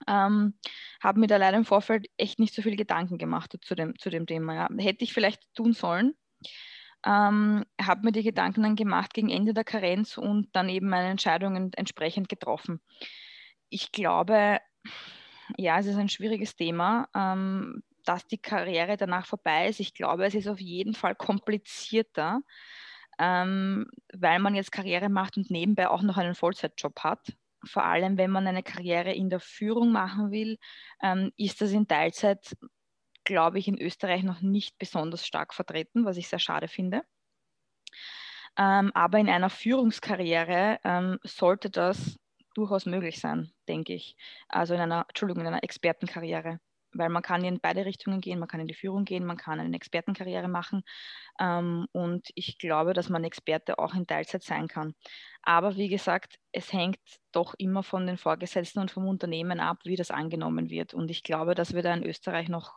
Ähm, 0.06 0.60
habe 1.01 1.20
mir 1.20 1.27
da 1.27 1.38
leider 1.38 1.58
im 1.58 1.66
Vorfeld 1.66 2.08
echt 2.18 2.39
nicht 2.39 2.54
so 2.54 2.62
viel 2.62 2.75
Gedanken 2.75 3.18
gemacht 3.18 3.56
zu 3.62 3.74
dem, 3.74 3.98
zu 3.98 4.10
dem 4.10 4.25
Thema. 4.25 4.54
Ja. 4.54 4.70
Hätte 4.77 5.06
ich 5.06 5.13
vielleicht 5.13 5.42
tun 5.54 5.74
sollen. 5.74 6.13
Ähm, 7.08 7.64
habe 7.82 8.02
mir 8.04 8.12
die 8.12 8.24
Gedanken 8.24 8.64
dann 8.64 8.76
gemacht 8.76 9.14
gegen 9.14 9.30
Ende 9.30 9.54
der 9.54 9.64
Karenz 9.64 10.18
und 10.18 10.50
dann 10.54 10.68
eben 10.68 10.90
meine 10.90 11.08
Entscheidungen 11.08 11.72
entsprechend 11.74 12.28
getroffen. 12.28 12.82
Ich 13.70 13.94
glaube, 13.94 14.60
ja, 15.56 15.80
es 15.80 15.86
ist 15.86 15.96
ein 15.96 16.10
schwieriges 16.10 16.58
Thema, 16.58 17.08
ähm, 17.16 17.82
dass 18.04 18.28
die 18.28 18.38
Karriere 18.38 18.98
danach 18.98 19.26
vorbei 19.26 19.70
ist. 19.70 19.80
Ich 19.80 19.94
glaube, 19.94 20.26
es 20.26 20.36
ist 20.36 20.50
auf 20.50 20.60
jeden 20.60 20.94
Fall 20.94 21.16
komplizierter, 21.16 22.42
ähm, 23.20 23.88
weil 24.14 24.40
man 24.40 24.56
jetzt 24.56 24.74
Karriere 24.74 25.08
macht 25.08 25.38
und 25.38 25.50
nebenbei 25.50 25.88
auch 25.88 26.02
noch 26.02 26.18
einen 26.18 26.36
Vollzeitjob 26.36 27.00
hat. 27.00 27.34
Vor 27.64 27.86
allem, 27.86 28.18
wenn 28.18 28.32
man 28.32 28.48
eine 28.48 28.64
Karriere 28.64 29.14
in 29.14 29.30
der 29.30 29.40
Führung 29.40 29.94
machen 29.94 30.32
will, 30.32 30.58
ähm, 31.02 31.32
ist 31.38 31.62
das 31.62 31.72
in 31.72 31.88
Teilzeit, 31.88 32.56
glaube 33.28 33.60
ich, 33.60 33.68
in 33.68 33.80
Österreich 33.80 34.24
noch 34.24 34.42
nicht 34.42 34.78
besonders 34.80 35.28
stark 35.28 35.54
vertreten, 35.54 36.06
was 36.06 36.18
ich 36.18 36.28
sehr 36.28 36.40
schade 36.40 36.68
finde. 36.68 37.04
Ähm, 38.58 38.92
aber 38.96 39.20
in 39.20 39.30
einer 39.30 39.52
Führungskarriere 39.52 40.80
ähm, 40.84 41.20
sollte 41.24 41.70
das 41.70 42.18
durchaus 42.56 42.88
möglich 42.88 43.20
sein, 43.20 43.52
denke 43.68 43.94
ich. 43.94 44.16
Also 44.48 44.74
in 44.74 44.80
einer, 44.82 45.06
Entschuldigung, 45.10 45.42
in 45.42 45.48
einer 45.48 45.64
Expertenkarriere 45.64 46.60
weil 46.94 47.10
man 47.10 47.22
kann 47.22 47.44
in 47.44 47.60
beide 47.60 47.86
Richtungen 47.86 48.22
gehen, 48.22 48.40
man 48.40 48.48
kann 48.48 48.60
in 48.60 48.68
die 48.68 48.74
Führung 48.74 49.06
gehen, 49.06 49.26
man 49.26 49.38
kann 49.38 49.60
eine 49.60 49.76
Expertenkarriere 49.76 50.48
machen 50.48 50.84
ähm, 51.40 51.88
und 51.92 52.30
ich 52.36 52.58
glaube, 52.58 52.94
dass 52.94 53.10
man 53.10 53.24
Experte 53.24 53.80
auch 53.80 53.94
in 53.94 54.08
Teilzeit 54.08 54.44
sein 54.44 54.68
kann. 54.68 54.94
Aber 55.42 55.76
wie 55.76 55.90
gesagt, 55.90 56.40
es 56.52 56.72
hängt 56.74 57.00
doch 57.32 57.54
immer 57.58 57.84
von 57.84 58.08
den 58.08 58.18
Vorgesetzten 58.18 58.80
und 58.80 58.92
vom 58.92 59.08
Unternehmen 59.08 59.60
ab, 59.60 59.80
wie 59.84 59.96
das 59.96 60.12
angenommen 60.12 60.70
wird 60.70 60.94
und 60.94 61.12
ich 61.12 61.24
glaube, 61.24 61.56
dass 61.56 61.74
wir 61.74 61.84
da 61.84 61.94
in 61.94 62.06
Österreich 62.06 62.50
noch 62.50 62.74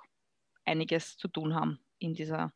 einiges 0.64 1.16
zu 1.16 1.28
tun 1.28 1.54
haben 1.54 1.80
in 1.98 2.14
dieser, 2.14 2.52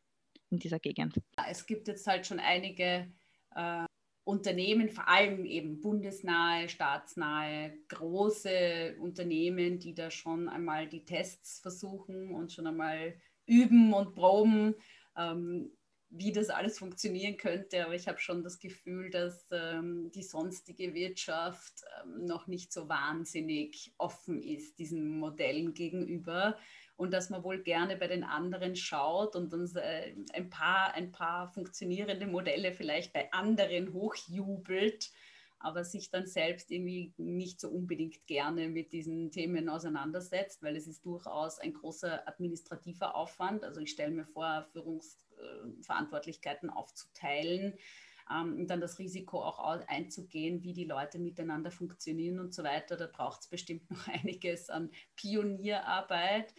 in 0.49 0.59
dieser 0.59 0.79
Gegend. 0.79 1.21
Es 1.49 1.65
gibt 1.65 1.87
jetzt 1.87 2.07
halt 2.07 2.25
schon 2.25 2.39
einige 2.39 3.11
äh 3.55 3.85
Unternehmen, 4.25 4.89
vor 4.89 5.07
allem 5.07 5.45
eben 5.45 5.81
bundesnahe, 5.81 6.67
staatsnahe, 6.67 7.77
große 7.89 8.95
Unternehmen, 8.99 9.79
die 9.79 9.93
da 9.93 10.09
schon 10.09 10.49
einmal 10.49 10.89
die 10.89 11.05
Tests 11.05 11.59
versuchen 11.59 12.33
und 12.33 12.51
schon 12.51 12.65
einmal 12.65 13.13
üben 13.45 13.93
und 13.93 14.15
proben, 14.15 14.73
ähm, 15.15 15.71
wie 16.09 16.31
das 16.31 16.49
alles 16.49 16.79
funktionieren 16.79 17.37
könnte. 17.37 17.85
Aber 17.85 17.93
ich 17.93 18.07
habe 18.07 18.19
schon 18.19 18.41
das 18.41 18.57
Gefühl, 18.57 19.11
dass 19.11 19.47
ähm, 19.51 20.09
die 20.11 20.23
sonstige 20.23 20.95
Wirtschaft 20.95 21.83
ähm, 22.03 22.25
noch 22.25 22.47
nicht 22.47 22.73
so 22.73 22.89
wahnsinnig 22.89 23.93
offen 23.99 24.41
ist 24.41 24.79
diesen 24.79 25.19
Modellen 25.19 25.75
gegenüber 25.75 26.57
und 26.97 27.11
dass 27.11 27.29
man 27.29 27.43
wohl 27.43 27.61
gerne 27.61 27.97
bei 27.97 28.07
den 28.07 28.23
anderen 28.23 28.75
schaut 28.75 29.35
und 29.35 29.51
dann 29.51 29.69
äh, 29.75 30.15
ein, 30.33 30.49
paar, 30.49 30.93
ein 30.93 31.11
paar 31.11 31.49
funktionierende 31.49 32.25
Modelle 32.27 32.73
vielleicht 32.73 33.11
bei 33.13 33.31
anderen 33.33 33.91
hochjubelt, 33.93 35.11
aber 35.59 35.83
sich 35.83 36.09
dann 36.09 36.27
selbst 36.27 36.71
irgendwie 36.71 37.13
nicht 37.17 37.59
so 37.59 37.69
unbedingt 37.69 38.25
gerne 38.27 38.69
mit 38.69 38.93
diesen 38.93 39.31
Themen 39.31 39.67
auseinandersetzt, 39.67 40.63
weil 40.63 40.75
es 40.75 40.87
ist 40.87 41.05
durchaus 41.05 41.59
ein 41.59 41.73
großer 41.73 42.27
administrativer 42.27 43.15
Aufwand. 43.15 43.63
Also 43.63 43.81
ich 43.81 43.91
stelle 43.91 44.11
mir 44.11 44.25
vor, 44.25 44.67
Führungsverantwortlichkeiten 44.71 46.69
aufzuteilen 46.69 47.73
ähm, 48.31 48.59
und 48.59 48.67
dann 48.67 48.79
das 48.79 48.99
Risiko 48.99 49.41
auch 49.43 49.59
einzugehen, 49.87 50.63
wie 50.63 50.73
die 50.73 50.85
Leute 50.85 51.19
miteinander 51.19 51.71
funktionieren 51.71 52.39
und 52.39 52.53
so 52.53 52.63
weiter. 52.63 52.95
Da 52.95 53.07
braucht 53.07 53.41
es 53.41 53.47
bestimmt 53.47 53.89
noch 53.91 54.07
einiges 54.07 54.69
an 54.69 54.91
Pionierarbeit. 55.15 56.53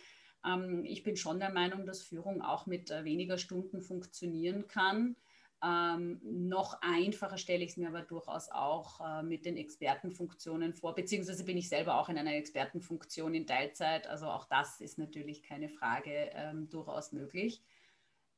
Ähm, 0.46 0.84
ich 0.84 1.02
bin 1.02 1.16
schon 1.16 1.40
der 1.40 1.52
Meinung, 1.52 1.86
dass 1.86 2.02
Führung 2.02 2.42
auch 2.42 2.66
mit 2.66 2.90
äh, 2.90 3.04
weniger 3.04 3.38
Stunden 3.38 3.82
funktionieren 3.82 4.68
kann. 4.68 5.16
Ähm, 5.64 6.20
noch 6.22 6.80
einfacher 6.82 7.38
stelle 7.38 7.64
ich 7.64 7.70
es 7.70 7.76
mir 7.76 7.88
aber 7.88 8.02
durchaus 8.02 8.50
auch 8.50 9.00
äh, 9.00 9.22
mit 9.22 9.46
den 9.46 9.56
Expertenfunktionen 9.56 10.74
vor, 10.74 10.94
beziehungsweise 10.94 11.44
bin 11.44 11.56
ich 11.56 11.68
selber 11.68 11.98
auch 11.98 12.10
in 12.10 12.18
einer 12.18 12.34
Expertenfunktion 12.34 13.34
in 13.34 13.46
Teilzeit. 13.46 14.06
Also 14.06 14.26
auch 14.26 14.44
das 14.44 14.80
ist 14.80 14.98
natürlich 14.98 15.42
keine 15.42 15.70
Frage 15.70 16.30
ähm, 16.34 16.68
durchaus 16.68 17.12
möglich. 17.12 17.62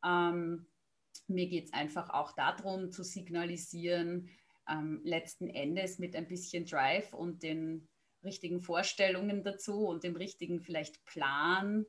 Ähm, 0.05 0.66
mir 1.27 1.49
geht 1.49 1.66
es 1.66 1.73
einfach 1.73 2.11
auch 2.11 2.33
darum 2.33 2.92
zu 2.92 3.03
signalisieren, 3.03 4.31
ähm, 4.68 5.01
letzten 5.03 5.49
Endes 5.49 5.99
mit 5.99 6.14
ein 6.14 6.29
bisschen 6.29 6.66
Drive 6.66 7.12
und 7.12 7.42
den 7.42 7.88
richtigen 8.23 8.61
Vorstellungen 8.61 9.42
dazu 9.42 9.87
und 9.87 10.05
dem 10.05 10.14
richtigen 10.14 10.61
vielleicht 10.61 11.05
Plan 11.05 11.85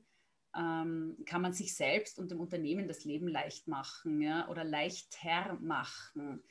ähm, 0.55 1.17
kann 1.25 1.41
man 1.41 1.53
sich 1.53 1.75
selbst 1.75 2.19
und 2.19 2.31
dem 2.31 2.39
Unternehmen 2.39 2.88
das 2.88 3.03
Leben 3.03 3.27
leicht 3.27 3.67
machen 3.67 4.21
ja, 4.21 4.47
oder 4.49 4.63
leichter 4.63 5.57
machen. 5.62 6.43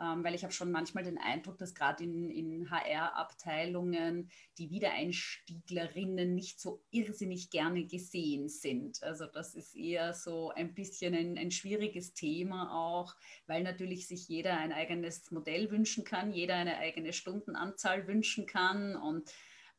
Ähm, 0.00 0.24
weil 0.24 0.34
ich 0.34 0.42
habe 0.42 0.52
schon 0.52 0.72
manchmal 0.72 1.04
den 1.04 1.18
Eindruck, 1.18 1.56
dass 1.58 1.74
gerade 1.74 2.02
in, 2.02 2.28
in 2.28 2.68
HR-Abteilungen 2.68 4.28
die 4.58 4.70
Wiedereinstieglerinnen 4.70 6.34
nicht 6.34 6.60
so 6.60 6.82
irrsinnig 6.90 7.50
gerne 7.50 7.84
gesehen 7.84 8.48
sind. 8.48 9.00
Also 9.04 9.26
das 9.26 9.54
ist 9.54 9.76
eher 9.76 10.12
so 10.12 10.50
ein 10.50 10.74
bisschen 10.74 11.14
ein, 11.14 11.38
ein 11.38 11.52
schwieriges 11.52 12.12
Thema 12.12 12.74
auch, 12.74 13.14
weil 13.46 13.62
natürlich 13.62 14.08
sich 14.08 14.28
jeder 14.28 14.56
ein 14.56 14.72
eigenes 14.72 15.30
Modell 15.30 15.70
wünschen 15.70 16.02
kann, 16.02 16.32
jeder 16.32 16.56
eine 16.56 16.78
eigene 16.78 17.12
Stundenanzahl 17.12 18.08
wünschen 18.08 18.46
kann 18.46 18.96
und 18.96 19.30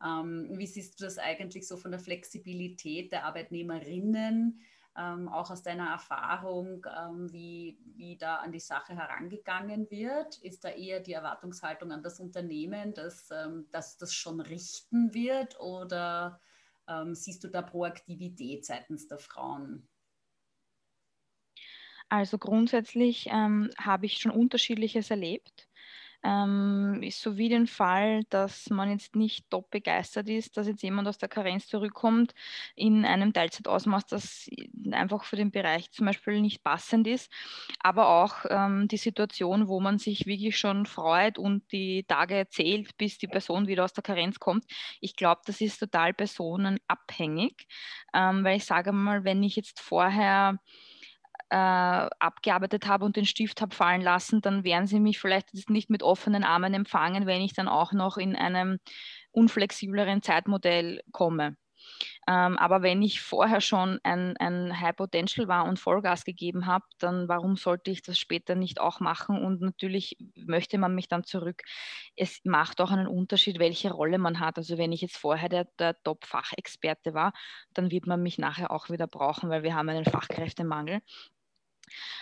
ähm, 0.04 0.50
wie 0.52 0.68
siehst 0.68 1.00
du 1.00 1.06
das 1.06 1.18
eigentlich 1.18 1.68
so 1.68 1.78
von 1.78 1.92
der 1.92 2.00
Flexibilität 2.00 3.12
der 3.12 3.26
Arbeitnehmerinnen, 3.26 4.60
ähm, 4.98 5.28
auch 5.28 5.52
aus 5.52 5.62
deiner 5.62 5.90
Erfahrung, 5.90 6.86
ähm, 6.98 7.32
wie, 7.32 7.78
wie 7.96 8.18
da 8.18 8.38
an 8.38 8.52
die 8.52 8.60
Sache 8.60 8.96
herangegangen 8.96 9.90
wird? 9.90 10.38
Ist 10.40 10.64
da 10.64 10.70
eher 10.70 11.02
die 11.02 11.14
Erwartungshaltung 11.14 11.92
an 11.92 12.04
das 12.04 12.20
Unternehmen, 12.20 12.94
dass, 12.94 13.30
ähm, 13.32 13.68
dass 13.72 13.98
das 13.98 14.14
schon 14.14 14.40
richten 14.40 15.14
wird 15.14 15.60
oder 15.60 16.40
ähm, 16.88 17.16
siehst 17.16 17.44
du 17.44 17.50
da 17.50 17.62
Proaktivität 17.62 18.66
seitens 18.66 19.08
der 19.08 19.18
Frauen? 19.18 19.88
Also 22.10 22.38
grundsätzlich 22.38 23.28
ähm, 23.32 23.72
habe 23.78 24.06
ich 24.06 24.20
schon 24.20 24.32
unterschiedliches 24.32 25.10
erlebt 25.10 25.68
ähm, 26.26 27.02
ist 27.04 27.22
so 27.22 27.38
wie 27.38 27.50
den 27.50 27.68
Fall, 27.68 28.24
dass 28.30 28.70
man 28.72 28.90
jetzt 28.90 29.16
nicht 29.16 29.50
top 29.52 29.70
begeistert 29.70 30.28
ist, 30.28 30.58
dass 30.58 30.68
jetzt 30.68 30.82
jemand 30.82 31.08
aus 31.08 31.20
der 31.20 31.30
Karenz 31.30 31.68
zurückkommt 31.68 32.34
in 32.76 33.06
einem 33.06 33.32
Teilzeitausmaß, 33.32 34.08
das 34.08 34.50
einfach 34.92 35.24
für 35.24 35.36
den 35.36 35.52
Bereich 35.52 35.92
zum 35.92 36.08
Beispiel 36.08 36.42
nicht 36.42 36.64
passend 36.64 37.06
ist, 37.06 37.32
aber 37.80 38.08
auch 38.08 38.46
ähm, 38.50 38.88
die 38.88 38.98
Situation, 38.98 39.68
wo 39.68 39.80
man 39.80 40.00
sich 40.00 40.26
wirklich 40.26 40.58
schon 40.58 40.88
freut 40.88 41.38
und 41.38 41.72
die 41.72 42.04
Tage 42.08 42.48
zählt, 42.50 42.98
bis 42.98 43.20
die 43.20 43.28
Person 43.28 43.68
wieder 43.68 43.84
aus 43.84 43.94
der 43.94 44.04
Karenz 44.04 44.40
kommt. 44.40 44.66
Ich 45.02 45.16
glaube, 45.16 45.42
das 45.46 45.62
ist 45.62 45.78
total 45.78 46.14
personenabhängig, 46.14 47.68
ähm, 48.16 48.44
weil 48.44 48.58
ich 48.58 48.66
sage 48.66 48.92
mal, 48.92 49.24
wenn 49.26 49.44
ich 49.44 49.56
jetzt 49.56 49.80
vorher 49.80 50.60
äh, 51.50 51.56
abgearbeitet 51.56 52.88
habe 52.88 53.06
und 53.06 53.16
den 53.16 53.26
Stift 53.26 53.62
habe 53.62 53.76
fallen 53.76 54.02
lassen, 54.02 54.42
dann 54.42 54.64
werden 54.64 54.88
sie 54.88 55.00
mich 55.00 55.20
vielleicht 55.20 55.70
nicht 55.70 55.90
mit 55.90 56.04
offenen 56.04 56.44
Armen 56.44 56.74
empfangen, 56.74 57.26
wenn 57.26 57.42
ich 57.42 57.54
dann 57.54 57.68
auch 57.68 57.94
noch 57.94 58.18
in 58.18 58.36
einem 58.36 58.80
unflexibleren 59.32 60.22
Zeitmodell 60.22 61.02
komme. 61.12 61.58
Ähm, 62.28 62.58
aber 62.58 62.82
wenn 62.82 63.02
ich 63.02 63.22
vorher 63.22 63.62
schon 63.62 64.00
ein, 64.04 64.36
ein 64.38 64.80
High 64.80 64.96
Potential 64.96 65.48
war 65.48 65.66
und 65.66 65.80
Vollgas 65.80 66.24
gegeben 66.26 66.66
habe, 66.66 66.86
dann 67.00 67.28
warum 67.28 67.56
sollte 67.56 67.92
ich 67.92 68.02
das 68.02 68.18
später 68.18 68.56
nicht 68.56 68.80
auch 68.80 69.00
machen? 69.00 69.44
Und 69.44 69.62
natürlich 69.62 70.18
möchte 70.36 70.78
man 70.78 70.96
mich 70.96 71.08
dann 71.08 71.24
zurück. 71.24 71.64
Es 72.16 72.42
macht 72.44 72.82
auch 72.82 72.92
einen 72.92 73.08
Unterschied, 73.08 73.60
welche 73.60 73.92
Rolle 73.92 74.18
man 74.18 74.40
hat. 74.40 74.58
Also 74.58 74.78
wenn 74.78 74.92
ich 74.92 75.02
jetzt 75.02 75.18
vorher 75.18 75.50
der, 75.50 75.66
der 75.80 76.02
Top-Fachexperte 76.04 77.14
war, 77.14 77.34
dann 77.74 77.92
wird 77.92 78.08
man 78.08 78.22
mich 78.22 78.38
nachher 78.38 78.72
auch 78.72 78.90
wieder 78.90 79.08
brauchen, 79.08 79.50
weil 79.50 79.64
wir 79.64 79.76
haben 79.76 79.90
einen 79.90 80.06
Fachkräftemangel. 80.06 81.02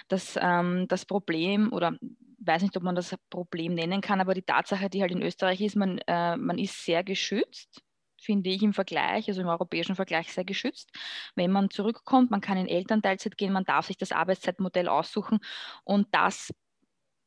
Das, 0.07 0.37
ähm, 0.41 0.87
das 0.87 1.05
Problem 1.05 1.71
oder 1.73 1.97
weiß 2.39 2.61
nicht, 2.61 2.75
ob 2.75 2.83
man 2.83 2.95
das 2.95 3.15
Problem 3.29 3.73
nennen 3.73 4.01
kann, 4.01 4.19
aber 4.19 4.33
die 4.33 4.41
Tatsache, 4.41 4.89
die 4.89 5.01
halt 5.01 5.11
in 5.11 5.21
Österreich 5.21 5.61
ist, 5.61 5.75
man, 5.75 5.99
äh, 6.07 6.35
man 6.37 6.57
ist 6.57 6.85
sehr 6.85 7.03
geschützt 7.03 7.81
finde 8.23 8.49
ich 8.49 8.63
im 8.63 8.73
Vergleich, 8.73 9.27
also 9.27 9.41
im 9.41 9.47
europäischen 9.47 9.95
Vergleich 9.95 10.31
sehr 10.31 10.45
geschützt. 10.45 10.89
Wenn 11.35 11.51
man 11.51 11.69
zurückkommt, 11.69 12.31
man 12.31 12.39
kann 12.39 12.57
in 12.57 12.69
Elternteilzeit 12.69 13.37
gehen, 13.37 13.51
man 13.51 13.65
darf 13.65 13.87
sich 13.87 13.97
das 13.97 14.13
Arbeitszeitmodell 14.13 14.87
aussuchen 14.87 15.39
und 15.83 16.07
das 16.11 16.53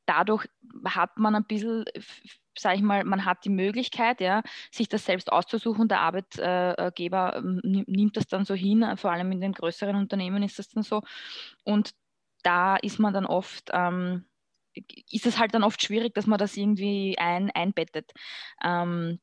dadurch 0.06 0.46
hat 0.84 1.18
man 1.18 1.34
ein 1.34 1.44
bisschen, 1.44 1.84
sage 2.56 2.76
ich 2.76 2.82
mal, 2.82 3.04
man 3.04 3.24
hat 3.24 3.44
die 3.44 3.50
Möglichkeit, 3.50 4.20
ja, 4.20 4.42
sich 4.70 4.88
das 4.88 5.04
selbst 5.04 5.30
auszusuchen. 5.32 5.88
Der 5.88 6.00
Arbeitgeber 6.00 7.36
ähm, 7.36 7.60
nimmt 7.64 8.16
das 8.16 8.26
dann 8.26 8.44
so 8.44 8.54
hin, 8.54 8.84
vor 8.96 9.10
allem 9.10 9.32
in 9.32 9.40
den 9.40 9.52
größeren 9.52 9.96
Unternehmen 9.96 10.42
ist 10.42 10.58
das 10.58 10.68
dann 10.68 10.84
so. 10.84 11.02
Und 11.64 11.90
da 12.46 12.76
ist 12.76 12.98
man 12.98 13.12
dann 13.12 13.26
oft, 13.26 13.70
ähm, 13.72 14.26
ist 15.10 15.26
es 15.26 15.38
halt 15.38 15.54
dann 15.54 15.64
oft 15.64 15.82
schwierig, 15.82 16.14
dass 16.14 16.26
man 16.26 16.38
das 16.38 16.56
irgendwie 16.56 17.18
ein, 17.18 17.50
einbettet. 17.50 18.12
Ähm, 18.62 19.18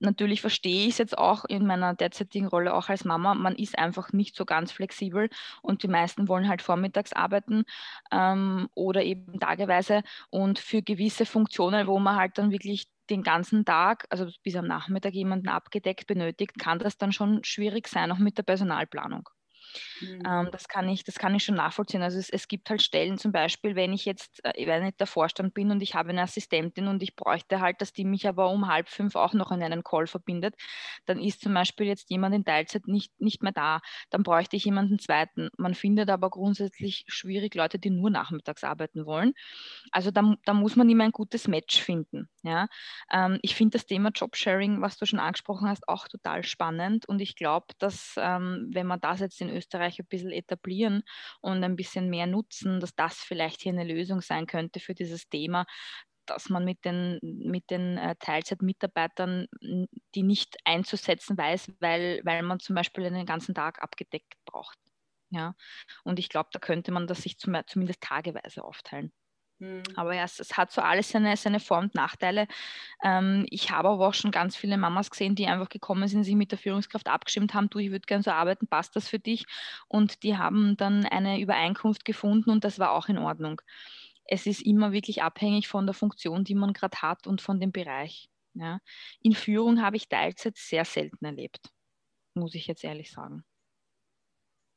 natürlich 0.00 0.40
verstehe 0.40 0.86
ich 0.86 0.90
es 0.92 0.98
jetzt 0.98 1.18
auch 1.18 1.44
in 1.44 1.66
meiner 1.66 1.94
derzeitigen 1.94 2.46
Rolle 2.46 2.74
auch 2.74 2.88
als 2.88 3.04
Mama. 3.04 3.34
Man 3.34 3.54
ist 3.56 3.78
einfach 3.78 4.12
nicht 4.12 4.36
so 4.36 4.44
ganz 4.44 4.72
flexibel 4.72 5.30
und 5.62 5.82
die 5.82 5.88
meisten 5.88 6.28
wollen 6.28 6.48
halt 6.48 6.62
vormittags 6.62 7.12
arbeiten 7.12 7.64
ähm, 8.10 8.68
oder 8.74 9.02
eben 9.04 9.38
tageweise. 9.38 10.02
Und 10.30 10.58
für 10.58 10.82
gewisse 10.82 11.26
Funktionen, 11.26 11.86
wo 11.86 11.98
man 11.98 12.16
halt 12.16 12.38
dann 12.38 12.50
wirklich 12.50 12.88
den 13.10 13.22
ganzen 13.22 13.64
Tag, 13.64 14.06
also 14.10 14.26
bis 14.42 14.56
am 14.56 14.66
Nachmittag 14.66 15.14
jemanden 15.14 15.48
abgedeckt 15.48 16.06
benötigt, 16.06 16.58
kann 16.58 16.78
das 16.78 16.98
dann 16.98 17.12
schon 17.12 17.42
schwierig 17.44 17.88
sein, 17.88 18.12
auch 18.12 18.18
mit 18.18 18.38
der 18.38 18.44
Personalplanung. 18.44 19.28
Mhm. 20.00 20.22
Ähm, 20.26 20.48
das, 20.52 20.68
kann 20.68 20.88
ich, 20.88 21.04
das 21.04 21.16
kann 21.16 21.34
ich 21.34 21.44
schon 21.44 21.56
nachvollziehen. 21.56 22.02
Also 22.02 22.18
es, 22.18 22.30
es 22.30 22.48
gibt 22.48 22.70
halt 22.70 22.82
Stellen, 22.82 23.18
zum 23.18 23.32
Beispiel, 23.32 23.76
wenn 23.76 23.92
ich 23.92 24.04
jetzt, 24.04 24.44
äh, 24.44 24.66
wenn 24.66 24.86
ich 24.86 24.96
der 24.96 25.06
Vorstand 25.06 25.54
bin 25.54 25.70
und 25.70 25.82
ich 25.82 25.94
habe 25.94 26.10
eine 26.10 26.22
Assistentin 26.22 26.88
und 26.88 27.02
ich 27.02 27.16
bräuchte 27.16 27.60
halt, 27.60 27.80
dass 27.80 27.92
die 27.92 28.04
mich 28.04 28.28
aber 28.28 28.50
um 28.50 28.68
halb 28.68 28.88
fünf 28.88 29.16
auch 29.16 29.34
noch 29.34 29.50
in 29.50 29.62
einen 29.62 29.84
Call 29.84 30.06
verbindet, 30.06 30.54
dann 31.06 31.18
ist 31.18 31.42
zum 31.42 31.54
Beispiel 31.54 31.86
jetzt 31.86 32.10
jemand 32.10 32.34
in 32.34 32.44
Teilzeit 32.44 32.86
nicht, 32.86 33.12
nicht 33.20 33.42
mehr 33.42 33.52
da. 33.52 33.80
Dann 34.10 34.22
bräuchte 34.22 34.56
ich 34.56 34.64
jemanden 34.64 34.98
zweiten. 34.98 35.48
Man 35.56 35.74
findet 35.74 36.10
aber 36.10 36.30
grundsätzlich 36.30 37.04
schwierig 37.08 37.54
Leute, 37.54 37.78
die 37.78 37.90
nur 37.90 38.10
nachmittags 38.10 38.64
arbeiten 38.64 39.06
wollen. 39.06 39.34
Also 39.92 40.10
da, 40.10 40.34
da 40.44 40.54
muss 40.54 40.76
man 40.76 40.88
immer 40.88 41.04
ein 41.04 41.12
gutes 41.12 41.48
Match 41.48 41.80
finden. 41.80 42.28
Ja? 42.42 42.68
Ähm, 43.12 43.38
ich 43.42 43.54
finde 43.54 43.78
das 43.78 43.86
Thema 43.86 44.10
Jobsharing, 44.14 44.80
was 44.80 44.96
du 44.96 45.06
schon 45.06 45.18
angesprochen 45.18 45.68
hast, 45.68 45.88
auch 45.88 46.08
total 46.08 46.44
spannend 46.44 47.08
und 47.08 47.20
ich 47.20 47.36
glaube, 47.36 47.66
dass 47.78 48.14
ähm, 48.16 48.68
wenn 48.72 48.86
man 48.86 49.00
das 49.00 49.20
jetzt 49.20 49.40
in 49.40 49.48
Österreich 49.60 49.98
ein 49.98 50.06
bisschen 50.06 50.32
etablieren 50.32 51.02
und 51.40 51.62
ein 51.62 51.76
bisschen 51.76 52.10
mehr 52.10 52.26
nutzen, 52.26 52.80
dass 52.80 52.94
das 52.94 53.18
vielleicht 53.18 53.62
hier 53.62 53.72
eine 53.72 53.84
Lösung 53.84 54.20
sein 54.20 54.46
könnte 54.46 54.80
für 54.80 54.94
dieses 54.94 55.28
Thema, 55.28 55.66
dass 56.26 56.48
man 56.48 56.64
mit 56.64 56.84
den, 56.84 57.18
mit 57.22 57.70
den 57.70 57.98
äh, 57.98 58.16
Teilzeitmitarbeitern 58.16 59.46
die 60.14 60.22
nicht 60.22 60.56
einzusetzen 60.64 61.36
weiß, 61.36 61.72
weil, 61.80 62.20
weil 62.24 62.42
man 62.42 62.60
zum 62.60 62.76
Beispiel 62.76 63.04
einen 63.06 63.26
ganzen 63.26 63.54
Tag 63.54 63.82
abgedeckt 63.82 64.34
braucht. 64.44 64.78
Ja? 65.30 65.54
Und 66.04 66.18
ich 66.18 66.28
glaube, 66.28 66.50
da 66.52 66.58
könnte 66.58 66.92
man 66.92 67.06
das 67.06 67.22
sich 67.22 67.38
zum, 67.38 67.56
zumindest 67.66 68.00
tageweise 68.00 68.64
aufteilen. 68.64 69.12
Mhm. 69.60 69.82
Aber 69.94 70.14
ja, 70.14 70.24
es, 70.24 70.40
es, 70.40 70.56
hat 70.56 70.72
so 70.72 70.80
alles 70.80 71.10
seine, 71.10 71.36
seine 71.36 71.60
Vor- 71.60 71.78
und 71.78 71.94
Nachteile. 71.94 72.48
Ähm, 73.04 73.46
ich 73.50 73.70
habe 73.70 73.88
aber 73.88 74.08
auch 74.08 74.14
schon 74.14 74.30
ganz 74.30 74.56
viele 74.56 74.78
Mamas 74.78 75.10
gesehen, 75.10 75.34
die 75.34 75.46
einfach 75.46 75.68
gekommen 75.68 76.08
sind, 76.08 76.24
sich 76.24 76.34
mit 76.34 76.50
der 76.50 76.58
Führungskraft 76.58 77.08
abgestimmt 77.08 77.54
haben, 77.54 77.68
du, 77.68 77.78
ich 77.78 77.90
würde 77.90 78.06
gerne 78.06 78.22
so 78.22 78.30
arbeiten, 78.30 78.66
passt 78.66 78.96
das 78.96 79.08
für 79.08 79.18
dich? 79.18 79.46
Und 79.86 80.22
die 80.22 80.38
haben 80.38 80.76
dann 80.76 81.04
eine 81.04 81.40
Übereinkunft 81.40 82.04
gefunden 82.04 82.50
und 82.50 82.64
das 82.64 82.78
war 82.78 82.92
auch 82.92 83.08
in 83.08 83.18
Ordnung. 83.18 83.60
Es 84.24 84.46
ist 84.46 84.62
immer 84.62 84.92
wirklich 84.92 85.22
abhängig 85.22 85.68
von 85.68 85.86
der 85.86 85.94
Funktion, 85.94 86.44
die 86.44 86.54
man 86.54 86.72
gerade 86.72 87.02
hat 87.02 87.26
und 87.26 87.42
von 87.42 87.60
dem 87.60 87.72
Bereich. 87.72 88.30
Ja. 88.54 88.80
In 89.20 89.34
Führung 89.34 89.82
habe 89.82 89.96
ich 89.96 90.08
Teilzeit 90.08 90.56
sehr 90.56 90.84
selten 90.84 91.24
erlebt, 91.24 91.70
muss 92.34 92.54
ich 92.54 92.66
jetzt 92.66 92.82
ehrlich 92.82 93.10
sagen. 93.10 93.44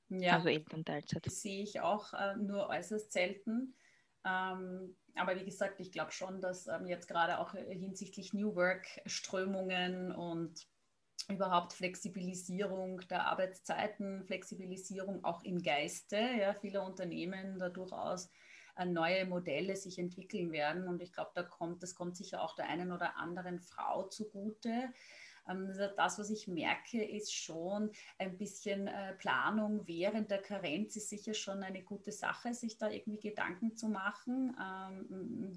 Ja, 0.10 0.36
also 0.36 0.50
Elternteilzeit. 0.50 1.26
Das 1.26 1.42
sehe 1.42 1.64
ich 1.64 1.80
auch 1.80 2.14
äh, 2.14 2.36
nur 2.36 2.68
äußerst 2.68 3.12
selten. 3.12 3.76
Ähm, 4.26 4.96
aber 5.16 5.36
wie 5.36 5.46
gesagt, 5.46 5.80
ich 5.80 5.92
glaube 5.92 6.12
schon, 6.12 6.42
dass 6.42 6.68
ähm, 6.68 6.88
jetzt 6.88 7.08
gerade 7.08 7.40
auch 7.40 7.54
hinsichtlich 7.54 8.34
New 8.34 8.56
Work-Strömungen 8.56 10.12
und 10.12 10.68
überhaupt 11.30 11.74
Flexibilisierung 11.74 13.00
der 13.10 13.28
Arbeitszeiten, 13.28 14.26
Flexibilisierung 14.26 15.24
auch 15.24 15.44
im 15.44 15.62
Geiste 15.62 16.18
ja, 16.18 16.54
vieler 16.54 16.86
Unternehmen 16.86 17.60
da 17.60 17.70
durchaus 17.70 18.30
äh, 18.76 18.86
neue 18.86 19.26
Modelle 19.26 19.76
sich 19.76 20.00
entwickeln 20.00 20.52
werden. 20.52 20.88
Und 20.88 21.02
ich 21.02 21.14
glaube, 21.14 21.32
da 21.36 21.44
kommt, 21.44 21.84
das 21.84 21.96
kommt 21.96 22.18
sicher 22.18 22.42
auch 22.42 22.56
der 22.56 22.68
einen 22.68 22.92
oder 22.92 23.18
anderen 23.18 23.60
Frau 23.60 24.08
zugute, 24.08 24.90
das, 25.46 26.20
was 26.20 26.30
ich 26.30 26.48
merke, 26.48 27.04
ist 27.04 27.34
schon 27.34 27.92
ein 28.18 28.38
bisschen 28.38 28.88
äh, 28.88 29.14
Planung 29.14 29.88
während 29.88 30.32
der 30.32 30.42
Karenz 30.42 30.96
ist 30.96 31.10
sicher 31.10 31.34
schon 31.34 31.64
eine 31.64 31.84
gute 31.84 32.12
Sache, 32.12 32.54
sich 32.54 32.78
da 32.78 32.90
irgendwie 32.90 33.20
Gedanken 33.20 33.76
zu 33.76 33.88
machen, 33.90 34.56
ähm, 34.60 35.06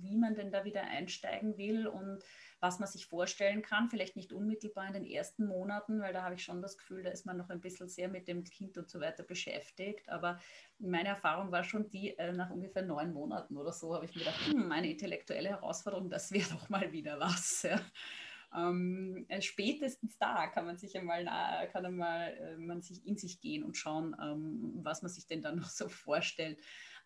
wie 0.03 0.16
man 0.16 0.35
denn 0.35 0.51
da 0.51 0.64
wieder 0.64 0.83
einsteigen 0.83 1.57
will 1.57 1.87
und 1.87 2.22
was 2.61 2.79
man 2.79 2.88
sich 2.88 3.07
vorstellen 3.07 3.62
kann. 3.62 3.88
Vielleicht 3.88 4.16
nicht 4.16 4.33
unmittelbar 4.33 4.87
in 4.88 4.94
den 4.94 5.07
ersten 5.07 5.46
Monaten, 5.46 6.01
weil 6.01 6.12
da 6.12 6.22
habe 6.22 6.35
ich 6.35 6.44
schon 6.44 6.62
das 6.62 6.79
Gefühl, 6.79 7.03
da 7.03 7.11
ist 7.11 7.27
man 7.27 7.37
noch 7.37 7.51
ein 7.51 7.61
bisschen 7.61 7.88
sehr 7.88 8.09
mit 8.09 8.29
dem 8.29 8.44
Kind 8.44 8.79
und 8.79 8.90
so 8.90 9.01
weiter 9.01 9.22
beschäftigt. 9.22 10.09
Aber 10.09 10.40
meine 10.79 11.11
Erfahrung 11.11 11.53
war 11.53 11.64
schon 11.64 11.88
die, 11.90 12.16
äh, 12.18 12.33
nach 12.33 12.51
ungefähr 12.51 12.83
neun 12.83 13.12
Monaten 13.12 13.57
oder 13.57 13.72
so 13.72 13.94
habe 13.94 14.07
ich 14.07 14.14
mir 14.14 14.20
gedacht, 14.20 14.46
hm, 14.46 14.72
eine 14.72 14.90
intellektuelle 14.90 15.51
Herausforderung, 15.51 16.11
das 16.11 16.33
wäre 16.33 16.49
doch 16.51 16.68
mal 16.68 16.92
wieder 16.92 17.20
was. 17.20 17.62
Ja 17.62 17.81
ähm, 18.57 19.27
äh, 19.29 19.42
spätestens 19.42 20.16
da 20.19 20.47
kann 20.47 20.64
man 20.64 20.79
sich 20.79 20.97
einmal, 20.97 21.25
kann 21.73 21.85
einmal 21.85 22.33
äh, 22.38 22.57
man 22.57 22.81
sich 22.81 23.07
in 23.07 23.16
sich 23.16 23.40
gehen 23.40 23.62
und 23.62 23.77
schauen, 23.77 24.16
ähm, 24.21 24.73
was 24.83 25.03
man 25.03 25.11
sich 25.11 25.27
denn 25.27 25.42
dann 25.42 25.57
noch 25.61 25.69
so 25.69 25.88
vorstellt. 25.88 26.59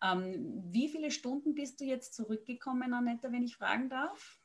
Ähm, 0.02 0.62
wie 0.70 0.88
viele 0.88 1.10
Stunden 1.10 1.54
bist 1.54 1.80
du 1.80 1.84
jetzt 1.84 2.14
zurückgekommen, 2.14 2.94
Annette, 2.94 3.32
wenn 3.32 3.42
ich 3.42 3.56
fragen 3.56 3.90
darf? 3.90 4.40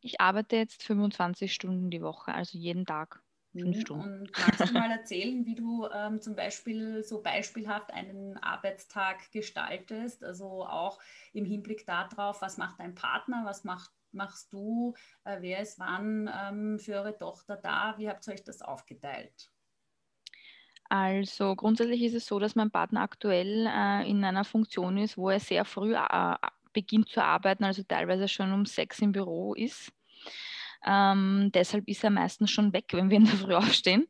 Ich 0.00 0.20
arbeite 0.20 0.56
jetzt 0.56 0.82
25 0.82 1.52
Stunden 1.52 1.90
die 1.90 2.02
Woche, 2.02 2.34
also 2.34 2.58
jeden 2.58 2.84
Tag. 2.84 3.22
Fünf 3.52 3.76
mhm. 3.76 3.80
Stunden. 3.80 4.20
Und 4.20 4.38
magst 4.38 4.60
du 4.60 4.72
mal 4.72 4.90
erzählen, 4.90 5.44
wie 5.44 5.54
du 5.54 5.86
ähm, 5.94 6.20
zum 6.20 6.34
Beispiel 6.34 7.04
so 7.04 7.22
beispielhaft 7.22 7.92
einen 7.92 8.38
Arbeitstag 8.38 9.30
gestaltest? 9.30 10.24
Also 10.24 10.64
auch 10.66 11.00
im 11.32 11.44
Hinblick 11.44 11.86
darauf, 11.86 12.40
was 12.40 12.56
macht 12.56 12.80
dein 12.80 12.94
Partner, 12.94 13.42
was 13.44 13.64
macht 13.64 13.90
machst 14.14 14.52
du? 14.52 14.94
Äh, 15.24 15.38
wer 15.40 15.60
ist 15.60 15.78
wann 15.78 16.30
ähm, 16.32 16.78
für 16.78 16.94
eure 16.94 17.16
Tochter 17.16 17.56
da? 17.56 17.94
Wie 17.98 18.08
habt 18.08 18.26
ihr 18.26 18.34
euch 18.34 18.44
das 18.44 18.62
aufgeteilt? 18.62 19.50
Also 20.88 21.56
grundsätzlich 21.56 22.02
ist 22.02 22.14
es 22.14 22.26
so, 22.26 22.38
dass 22.38 22.54
mein 22.54 22.70
Partner 22.70 23.00
aktuell 23.00 23.66
äh, 23.66 24.08
in 24.08 24.22
einer 24.24 24.44
Funktion 24.44 24.98
ist, 24.98 25.16
wo 25.16 25.30
er 25.30 25.40
sehr 25.40 25.64
früh 25.64 25.94
äh, 25.94 26.36
beginnt 26.72 27.08
zu 27.08 27.24
arbeiten, 27.24 27.64
also 27.64 27.82
teilweise 27.82 28.28
schon 28.28 28.52
um 28.52 28.66
sechs 28.66 28.98
im 28.98 29.12
Büro 29.12 29.54
ist. 29.54 29.92
Ähm, 30.84 31.50
deshalb 31.54 31.88
ist 31.88 32.04
er 32.04 32.10
meistens 32.10 32.50
schon 32.50 32.72
weg, 32.72 32.86
wenn 32.92 33.08
wir 33.08 33.18
in 33.18 33.24
der 33.24 33.34
Früh 33.34 33.54
aufstehen. 33.54 34.06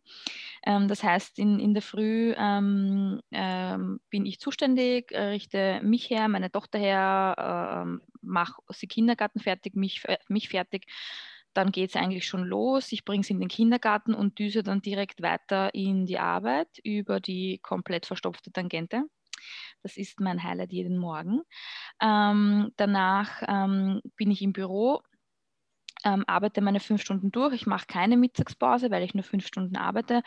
Ähm, 0.65 0.89
das 0.89 1.03
heißt, 1.03 1.39
in, 1.39 1.59
in 1.59 1.75
der 1.75 1.83
Früh 1.83 2.35
ähm, 2.37 3.21
ähm 3.33 4.01
bin 4.11 4.27
ich 4.27 4.41
zuständig, 4.41 5.13
äh, 5.13 5.23
richte 5.29 5.81
mich 5.83 6.11
her, 6.11 6.29
meine 6.29 6.51
Tochter 6.51 6.79
her, 6.79 7.87
äh, 7.87 8.09
mache 8.23 8.63
sie 8.71 8.87
Kindergarten 8.87 9.41
fertig, 9.41 9.75
mich, 9.75 10.03
mich 10.29 10.49
fertig. 10.49 10.87
Dann 11.55 11.71
geht 11.71 11.91
es 11.91 11.97
eigentlich 11.97 12.27
schon 12.27 12.45
los. 12.45 12.93
Ich 12.93 13.05
bringe 13.05 13.25
sie 13.25 13.35
in 13.35 13.41
den 13.41 13.49
Kindergarten 13.49 14.15
und 14.15 14.39
düse 14.39 14.63
dann 14.63 14.81
direkt 14.81 15.23
weiter 15.23 15.75
in 15.75 16.07
die 16.07 16.19
Arbeit 16.19 16.69
über 16.83 17.21
die 17.21 17.59
komplett 17.63 18.07
verstopfte 18.07 18.53
Tangente. 18.53 19.05
Das 19.83 19.97
ist 19.97 20.21
mein 20.21 20.43
Highlight 20.43 20.73
jeden 20.73 20.97
Morgen. 20.97 21.43
Ähm, 22.01 22.73
danach 22.77 23.43
ähm, 23.47 24.01
bin 24.17 24.31
ich 24.31 24.43
im 24.43 24.53
Büro, 24.53 25.03
ähm, 26.05 26.25
arbeite 26.27 26.61
meine 26.61 26.81
fünf 26.81 27.03
Stunden 27.03 27.31
durch. 27.31 27.55
Ich 27.55 27.67
mache 27.67 27.87
keine 27.87 28.17
Mittagspause, 28.17 28.91
weil 28.91 29.03
ich 29.03 29.15
nur 29.15 29.25
fünf 29.25 29.47
Stunden 29.47 29.77
arbeite 29.77 30.23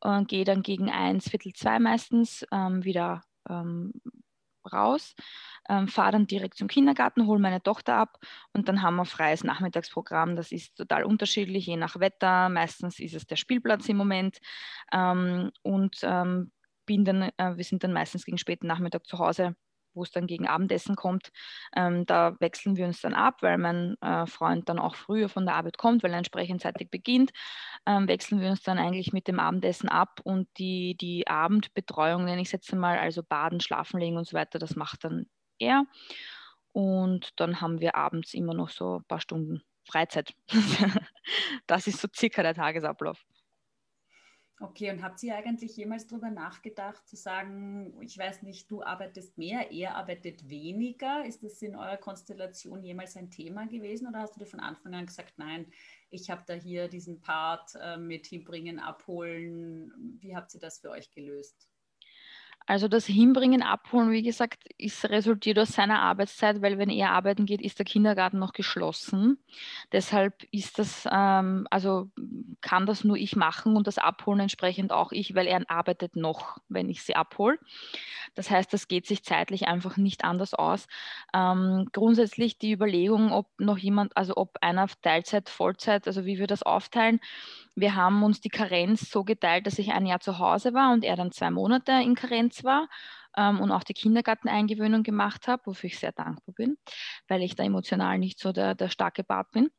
und 0.00 0.28
gehe 0.28 0.44
dann 0.44 0.62
gegen 0.62 0.90
eins, 0.90 1.28
Viertel 1.28 1.52
zwei 1.52 1.78
meistens 1.78 2.46
ähm, 2.52 2.84
wieder 2.84 3.22
ähm, 3.48 3.92
raus, 4.72 5.14
ähm, 5.68 5.88
fahre 5.88 6.12
dann 6.12 6.26
direkt 6.26 6.56
zum 6.56 6.68
Kindergarten, 6.68 7.26
hole 7.26 7.40
meine 7.40 7.62
Tochter 7.62 7.94
ab 7.96 8.18
und 8.52 8.68
dann 8.68 8.82
haben 8.82 8.96
wir 8.96 9.04
freies 9.04 9.44
Nachmittagsprogramm. 9.44 10.36
Das 10.36 10.52
ist 10.52 10.76
total 10.76 11.04
unterschiedlich, 11.04 11.66
je 11.66 11.76
nach 11.76 11.98
Wetter. 12.00 12.48
Meistens 12.48 12.98
ist 12.98 13.14
es 13.14 13.26
der 13.26 13.36
Spielplatz 13.36 13.88
im 13.88 13.96
Moment 13.96 14.38
ähm, 14.92 15.50
und 15.62 15.98
ähm, 16.02 16.52
bin 16.86 17.04
dann, 17.04 17.30
äh, 17.36 17.56
wir 17.56 17.64
sind 17.64 17.84
dann 17.84 17.92
meistens 17.92 18.24
gegen 18.24 18.38
späten 18.38 18.66
Nachmittag 18.66 19.06
zu 19.06 19.18
Hause 19.18 19.54
wo 19.98 20.02
es 20.04 20.10
dann 20.10 20.26
gegen 20.26 20.48
Abendessen 20.48 20.96
kommt, 20.96 21.30
ähm, 21.76 22.06
da 22.06 22.36
wechseln 22.40 22.76
wir 22.76 22.86
uns 22.86 23.00
dann 23.00 23.14
ab, 23.14 23.42
weil 23.42 23.58
mein 23.58 23.96
äh, 24.00 24.26
Freund 24.26 24.68
dann 24.68 24.78
auch 24.78 24.94
früher 24.94 25.28
von 25.28 25.44
der 25.44 25.56
Arbeit 25.56 25.76
kommt, 25.76 26.02
weil 26.02 26.12
er 26.12 26.18
entsprechend 26.18 26.62
zeitig 26.62 26.90
beginnt, 26.90 27.32
ähm, 27.84 28.08
wechseln 28.08 28.40
wir 28.40 28.48
uns 28.48 28.62
dann 28.62 28.78
eigentlich 28.78 29.12
mit 29.12 29.28
dem 29.28 29.40
Abendessen 29.40 29.88
ab 29.88 30.20
und 30.24 30.48
die, 30.56 30.96
die 30.96 31.26
Abendbetreuung, 31.26 32.24
nenne 32.24 32.40
ich 32.40 32.48
es 32.48 32.52
jetzt 32.52 32.72
mal, 32.72 32.98
also 32.98 33.22
Baden, 33.22 33.60
Schlafen 33.60 34.00
legen 34.00 34.16
und 34.16 34.26
so 34.26 34.36
weiter, 34.36 34.58
das 34.58 34.76
macht 34.76 35.04
dann 35.04 35.26
er. 35.58 35.84
Und 36.72 37.30
dann 37.40 37.60
haben 37.60 37.80
wir 37.80 37.96
abends 37.96 38.34
immer 38.34 38.54
noch 38.54 38.68
so 38.68 38.98
ein 38.98 39.04
paar 39.04 39.20
Stunden 39.20 39.62
Freizeit. 39.84 40.34
das 41.66 41.86
ist 41.86 42.00
so 42.00 42.08
circa 42.14 42.42
der 42.42 42.54
Tagesablauf. 42.54 43.24
Okay, 44.60 44.90
und 44.90 45.04
habt 45.04 45.22
ihr 45.22 45.36
eigentlich 45.36 45.76
jemals 45.76 46.08
darüber 46.08 46.30
nachgedacht, 46.30 47.06
zu 47.06 47.14
sagen, 47.14 47.94
ich 48.00 48.18
weiß 48.18 48.42
nicht, 48.42 48.68
du 48.68 48.82
arbeitest 48.82 49.38
mehr, 49.38 49.70
er 49.70 49.94
arbeitet 49.94 50.48
weniger? 50.48 51.24
Ist 51.24 51.44
das 51.44 51.62
in 51.62 51.76
eurer 51.76 51.96
Konstellation 51.96 52.82
jemals 52.82 53.16
ein 53.16 53.30
Thema 53.30 53.68
gewesen 53.68 54.08
oder 54.08 54.18
hast 54.18 54.34
du 54.34 54.40
dir 54.40 54.46
von 54.46 54.58
Anfang 54.58 54.94
an 54.94 55.06
gesagt, 55.06 55.34
nein, 55.38 55.70
ich 56.10 56.28
habe 56.28 56.42
da 56.44 56.54
hier 56.54 56.88
diesen 56.88 57.20
Part 57.20 57.76
äh, 57.80 57.96
mit 57.98 58.26
hinbringen, 58.26 58.80
abholen? 58.80 60.18
Wie 60.20 60.34
habt 60.34 60.52
ihr 60.54 60.60
das 60.60 60.80
für 60.80 60.90
euch 60.90 61.12
gelöst? 61.12 61.68
Also 62.68 62.86
das 62.86 63.06
Hinbringen, 63.06 63.62
Abholen, 63.62 64.10
wie 64.10 64.22
gesagt, 64.22 64.58
ist 64.76 65.06
resultiert 65.06 65.58
aus 65.58 65.70
seiner 65.70 66.02
Arbeitszeit, 66.02 66.60
weil 66.60 66.76
wenn 66.76 66.90
er 66.90 67.12
arbeiten 67.12 67.46
geht, 67.46 67.62
ist 67.62 67.78
der 67.78 67.86
Kindergarten 67.86 68.38
noch 68.38 68.52
geschlossen. 68.52 69.38
Deshalb 69.90 70.44
ist 70.50 70.78
das, 70.78 71.08
ähm, 71.10 71.66
also 71.70 72.10
kann 72.60 72.84
das 72.84 73.04
nur 73.04 73.16
ich 73.16 73.36
machen 73.36 73.74
und 73.74 73.86
das 73.86 73.96
Abholen 73.96 74.40
entsprechend 74.40 74.92
auch 74.92 75.12
ich, 75.12 75.34
weil 75.34 75.46
er 75.46 75.62
arbeitet 75.70 76.14
noch, 76.14 76.58
wenn 76.68 76.90
ich 76.90 77.02
sie 77.02 77.16
abhole. 77.16 77.58
Das 78.34 78.50
heißt, 78.50 78.70
das 78.70 78.86
geht 78.86 79.06
sich 79.06 79.24
zeitlich 79.24 79.66
einfach 79.66 79.96
nicht 79.96 80.24
anders 80.24 80.52
aus. 80.52 80.88
Ähm, 81.32 81.88
grundsätzlich 81.94 82.58
die 82.58 82.72
Überlegung, 82.72 83.32
ob 83.32 83.48
noch 83.58 83.78
jemand, 83.78 84.14
also 84.14 84.36
ob 84.36 84.58
einer 84.60 84.86
Teilzeit, 85.00 85.48
Vollzeit, 85.48 86.06
also 86.06 86.26
wie 86.26 86.38
wir 86.38 86.46
das 86.46 86.62
aufteilen, 86.62 87.18
wir 87.80 87.94
haben 87.94 88.22
uns 88.22 88.40
die 88.40 88.48
Karenz 88.48 89.10
so 89.10 89.24
geteilt, 89.24 89.66
dass 89.66 89.78
ich 89.78 89.92
ein 89.92 90.06
Jahr 90.06 90.20
zu 90.20 90.38
Hause 90.38 90.74
war 90.74 90.92
und 90.92 91.04
er 91.04 91.16
dann 91.16 91.32
zwei 91.32 91.50
Monate 91.50 91.92
in 91.92 92.14
Karenz 92.14 92.64
war 92.64 92.88
ähm, 93.36 93.60
und 93.60 93.70
auch 93.70 93.84
die 93.84 93.94
Kindergarteneingewöhnung 93.94 95.02
gemacht 95.02 95.48
habe, 95.48 95.62
wofür 95.66 95.88
ich 95.88 95.98
sehr 95.98 96.12
dankbar 96.12 96.54
bin, 96.54 96.76
weil 97.28 97.42
ich 97.42 97.54
da 97.54 97.64
emotional 97.64 98.18
nicht 98.18 98.38
so 98.38 98.52
der, 98.52 98.74
der 98.74 98.88
starke 98.88 99.24
Part 99.24 99.50
bin. 99.52 99.70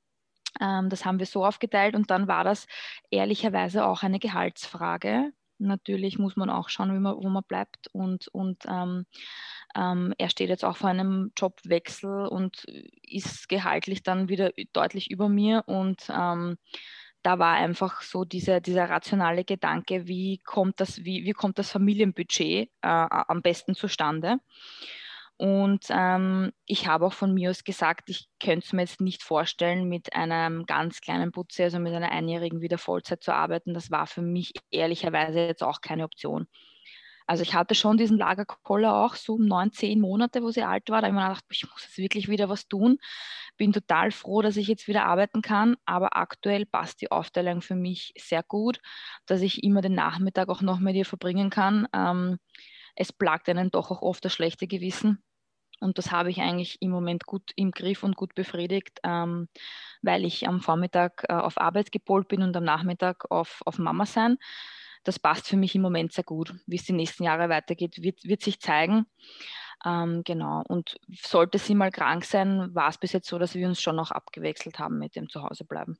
Ähm, 0.60 0.90
das 0.90 1.06
haben 1.06 1.20
wir 1.20 1.26
so 1.26 1.46
aufgeteilt 1.46 1.96
und 1.96 2.10
dann 2.10 2.28
war 2.28 2.44
das 2.44 2.68
ehrlicherweise 3.12 3.86
auch 3.86 4.04
eine 4.04 4.20
Gehaltsfrage. 4.20 5.32
Natürlich 5.60 6.18
muss 6.18 6.38
man 6.38 6.50
auch 6.50 6.70
schauen, 6.70 7.02
man, 7.02 7.18
wo 7.18 7.30
man 7.30 7.44
bleibt 7.44 7.88
und, 7.92 8.30
und 8.30 8.64
ähm, 8.66 9.06
ähm, 9.76 10.14
er 10.18 10.30
steht 10.30 10.50
jetzt 10.50 10.64
auch 10.64 10.78
vor 10.78 10.90
einem 10.90 11.32
Jobwechsel 11.38 12.28
und 12.28 12.64
ist 13.04 13.50
gehaltlich 13.50 14.04
dann 14.04 14.30
wieder 14.30 14.52
deutlich 14.72 15.12
über 15.12 15.28
mir 15.28 15.64
und 15.68 16.10
ähm, 16.10 16.58
da 17.30 17.38
war 17.38 17.54
einfach 17.54 18.02
so 18.02 18.26
diese, 18.26 18.60
dieser 18.60 18.89
rationale 18.89 19.44
Gedanke, 19.44 20.08
wie 20.08 20.39
kommt 20.39 20.80
das, 20.80 21.04
wie, 21.04 21.26
wie 21.26 21.34
kommt 21.34 21.60
das 21.60 21.70
Familienbudget 21.70 22.72
äh, 22.82 22.88
am 22.88 23.44
besten 23.44 23.76
zustande. 23.76 24.38
Und 25.38 25.86
ähm, 25.92 26.52
ich 26.65 26.88
habe 26.88 27.06
auch 27.06 27.13
von 27.13 27.36
mir 27.36 27.52
aus 27.52 27.63
gesagt, 27.63 28.10
ich 28.10 28.28
könnte 28.42 28.65
es 28.65 28.74
mir 28.74 28.82
jetzt 28.82 29.00
nicht 29.00 29.22
vorstellen, 29.22 29.88
mit 29.88 30.15
einem 30.15 30.65
ganz 30.65 31.02
kleinen 31.02 31.32
Putze, 31.32 31.65
also 31.65 31.78
mit 31.78 31.94
einer 31.94 32.12
Einjährigen 32.12 32.62
wieder 32.62 32.80
Vollzeit 32.80 33.24
zu 33.24 33.32
arbeiten. 33.32 33.76
Das 33.76 33.92
war 33.92 34.08
für 34.08 34.24
mich 34.24 34.52
ehrlicherweise 34.72 35.39
jetzt 35.42 35.62
auch 35.62 35.82
keine 35.82 36.06
Option. 36.06 36.48
Also 37.30 37.44
ich 37.44 37.54
hatte 37.54 37.76
schon 37.76 37.96
diesen 37.98 38.18
Lagerkoller 38.18 39.06
auch 39.06 39.13
so 39.13 39.36
um 39.36 39.46
neun, 39.46 39.72
zehn 39.72 40.02
Monate, 40.02 40.42
wo 40.42 40.50
sie 40.50 40.63
alt 40.63 40.89
war. 40.89 41.02
Da 41.02 41.08
habe 41.08 41.15
ich 41.15 41.22
mir 41.22 41.28
gedacht, 41.28 41.46
ich 41.52 41.70
muss 41.70 41.84
jetzt 41.84 42.00
wirklich 42.00 42.28
wieder 42.28 42.50
was 42.50 42.68
tun. 42.68 42.98
Bin 43.56 43.72
total 43.72 44.10
froh, 44.10 44.42
dass 44.42 44.58
ich 44.58 44.68
jetzt 44.68 44.88
wieder 44.88 45.06
arbeiten 45.06 45.44
kann. 45.44 45.76
Aber 45.86 46.18
aktuell 46.18 46.65
passt 46.65 47.02
die 47.02 47.12
Aufteilung 47.12 47.62
für 47.62 47.76
mich 47.76 48.13
sehr 48.18 48.42
gut, 48.42 48.80
dass 49.28 49.42
ich 49.42 49.63
immer 49.63 49.82
den 49.82 49.94
Nachmittag 49.94 50.50
auch 50.50 50.63
noch 50.63 50.80
mit 50.80 50.96
ihr 50.96 51.06
verbringen 51.06 51.52
kann. 51.52 51.88
Ähm, 51.94 52.39
es 52.96 53.13
plagt 53.13 53.48
einen 53.48 53.70
doch 53.70 53.92
auch 53.92 54.02
oft 54.02 54.26
das 54.26 54.34
schlechte 54.34 54.65
Gewissen. 54.65 55.24
Und 55.82 56.00
das 56.00 56.12
habe 56.12 56.32
ich 56.32 56.42
eigentlich 56.42 56.82
im 56.82 56.89
Moment 56.89 57.28
gut 57.28 57.52
im 57.56 57.70
Griff 57.70 58.02
und 58.02 58.15
gut 58.15 58.34
befriedigt, 58.34 59.02
ähm, 59.04 59.50
weil 60.02 60.26
ich 60.26 60.48
am 60.48 60.62
Vormittag 60.62 61.26
äh, 61.30 61.34
auf 61.34 61.62
Arbeit 61.62 61.92
gepolt 61.92 62.28
bin 62.28 62.42
und 62.42 62.58
am 62.58 62.63
Nachmittag 62.63 63.30
auf, 63.30 63.62
auf 63.68 63.78
Mama 63.78 64.08
sein 64.08 64.39
das 65.04 65.20
passt 65.20 65.48
für 65.48 65.58
mich 65.58 65.76
im 65.76 65.82
Moment 65.82 66.14
sehr 66.14 66.24
gut. 66.24 66.54
Wie 66.66 66.76
es 66.76 66.84
die 66.84 66.94
nächsten 66.94 67.24
Jahre 67.24 67.50
weitergeht, 67.50 68.02
wird, 68.02 68.24
wird 68.24 68.42
sich 68.42 68.60
zeigen. 68.60 69.06
Ähm, 69.86 70.24
genau. 70.26 70.64
Und 70.68 70.98
sollte 71.10 71.58
sie 71.58 71.76
mal 71.76 71.92
krank 71.92 72.26
sein, 72.26 72.74
war 72.76 72.90
es 72.90 72.98
bis 72.98 73.14
jetzt 73.14 73.28
so, 73.28 73.40
dass 73.40 73.56
wir 73.56 73.68
uns 73.68 73.82
schon 73.82 73.96
noch 73.96 74.12
abgewechselt 74.12 74.80
haben 74.80 75.00
mit 75.00 75.16
dem 75.16 75.30
Zuhausebleiben. 75.30 75.98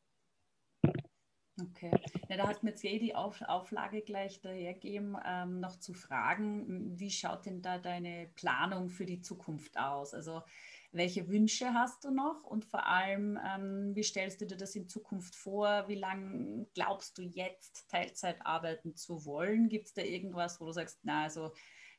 Okay, 1.62 1.92
ja, 2.30 2.38
da 2.38 2.48
hat 2.48 2.64
mir 2.64 2.70
jetzt 2.70 2.86
eh 2.86 3.00
die 3.00 3.16
Auf 3.16 3.42
Auflage 3.42 4.02
gleich 4.02 4.40
dahergegeben, 4.40 5.18
ähm, 5.26 5.60
noch 5.60 5.78
zu 5.78 5.94
fragen, 5.94 6.98
wie 6.98 7.12
schaut 7.12 7.46
denn 7.46 7.62
da 7.62 7.78
deine 7.78 8.30
Planung 8.36 8.90
für 8.90 9.06
die 9.06 9.20
Zukunft 9.20 9.78
aus? 9.78 10.14
Also 10.14 10.42
welche 10.92 11.28
Wünsche 11.28 11.74
hast 11.74 12.04
du 12.04 12.12
noch 12.12 12.44
und 12.44 12.66
vor 12.66 12.88
allem, 12.88 13.40
ähm, 13.46 13.96
wie 13.96 14.04
stellst 14.04 14.42
du 14.42 14.48
dir 14.48 14.58
das 14.58 14.76
in 14.76 14.88
Zukunft 14.88 15.36
vor? 15.36 15.88
Wie 15.88 15.96
lange 15.96 16.66
glaubst 16.74 17.18
du 17.18 17.22
jetzt 17.22 17.88
Teilzeit 17.90 18.38
arbeiten 18.46 18.96
zu 18.96 19.26
wollen? 19.26 19.70
Gibt 19.70 19.88
es 19.88 19.94
da 19.94 20.02
irgendwas, 20.02 20.60
wo 20.60 20.66
du 20.66 20.72
sagst, 20.72 21.00
na, 21.04 21.24
also 21.24 21.52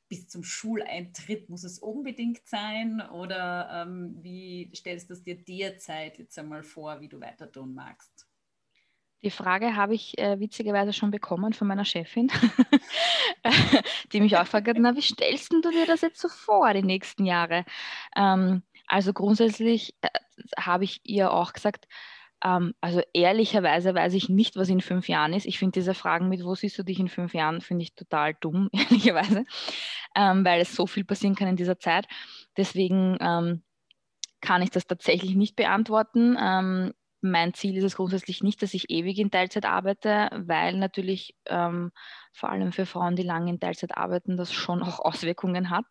bis 0.09 0.29
zum 0.29 0.43
Schuleintritt 0.43 1.49
muss 1.49 1.63
es 1.63 1.79
unbedingt 1.79 2.47
sein? 2.47 3.01
Oder 3.01 3.87
ähm, 3.87 4.17
wie 4.23 4.73
stellst 4.75 5.09
du 5.09 5.15
es 5.15 5.23
dir 5.23 5.37
derzeit 5.37 6.19
jetzt 6.19 6.37
einmal 6.39 6.65
vor, 6.65 7.01
wie 7.01 7.09
du 7.09 7.21
weiter 7.21 7.51
tun 7.51 7.75
magst? 7.75 8.27
Die 9.23 9.31
Frage 9.31 9.77
habe 9.77 9.95
ich 9.95 10.19
äh, 10.19 10.41
witzigerweise 10.41 10.95
schon 10.95 11.11
bekommen 11.11 11.53
von 11.53 11.69
meiner 11.69 11.85
Chefin, 11.85 12.29
die 14.13 14.21
mich 14.21 14.37
auch 14.37 14.47
fragt, 14.47 14.69
na, 14.79 14.97
wie 14.97 15.03
stellst 15.03 15.53
du 15.53 15.61
dir 15.61 15.87
das 15.87 16.01
jetzt 16.01 16.21
so 16.21 16.29
vor, 16.29 16.73
die 16.73 16.83
nächsten 16.83 17.27
Jahre? 17.27 17.65
Ähm, 18.17 18.63
also 18.91 19.13
grundsätzlich 19.13 19.95
äh, 20.03 20.09
habe 20.59 20.85
ich 20.85 21.01
ihr 21.05 21.31
auch 21.31 21.53
gesagt, 21.53 21.87
ähm, 22.43 22.75
also 22.81 23.03
ehrlicherweise 23.13 23.95
weiß 23.95 24.15
ich 24.15 24.29
nicht, 24.29 24.57
was 24.57 24.69
in 24.69 24.81
fünf 24.81 25.09
Jahren 25.09 25.33
ist. 25.33 25.47
Ich 25.47 25.61
finde 25.61 25.79
diese 25.79 25.95
Fragen 25.95 26.29
mit, 26.29 26.45
wo 26.45 26.55
siehst 26.57 26.77
du 26.77 26.83
dich 26.83 26.99
in 26.99 27.09
fünf 27.09 27.33
Jahren, 27.33 27.61
finde 27.61 27.85
ich 27.85 27.95
total 27.95 28.35
dumm, 28.41 28.69
ehrlicherweise, 28.73 29.45
ähm, 30.17 30.45
weil 30.45 30.61
es 30.61 30.75
so 30.75 30.87
viel 30.89 31.05
passieren 31.05 31.37
kann 31.37 31.49
in 31.49 31.57
dieser 31.57 31.79
Zeit. 31.79 32.07
Deswegen 32.57 33.17
ähm, 33.21 33.63
kann 34.41 34.63
ich 34.63 34.71
das 34.71 34.87
tatsächlich 34.89 35.37
nicht 35.37 35.55
beantworten. 35.55 36.37
Mein 37.23 37.55
Ziel 37.55 37.77
ist 37.77 37.85
es 37.85 37.97
grundsätzlich 37.97 38.43
nicht, 38.43 38.63
dass 38.63 38.75
ich 38.75 38.91
ewig 38.91 39.19
in 39.19 39.31
Teilzeit 39.31 39.67
arbeite, 39.67 40.31
weil 40.33 40.77
natürlich 40.77 41.37
ähm, 41.47 41.93
vor 42.33 42.51
allem 42.51 42.73
für 42.73 42.87
Frauen, 42.87 43.17
die 43.17 43.23
lange 43.23 43.51
in 43.51 43.61
Teilzeit 43.61 43.97
arbeiten, 43.97 44.37
das 44.37 44.53
schon 44.53 44.83
auch 44.83 45.01
Auswirkungen 45.01 45.71
hat. 45.71 45.87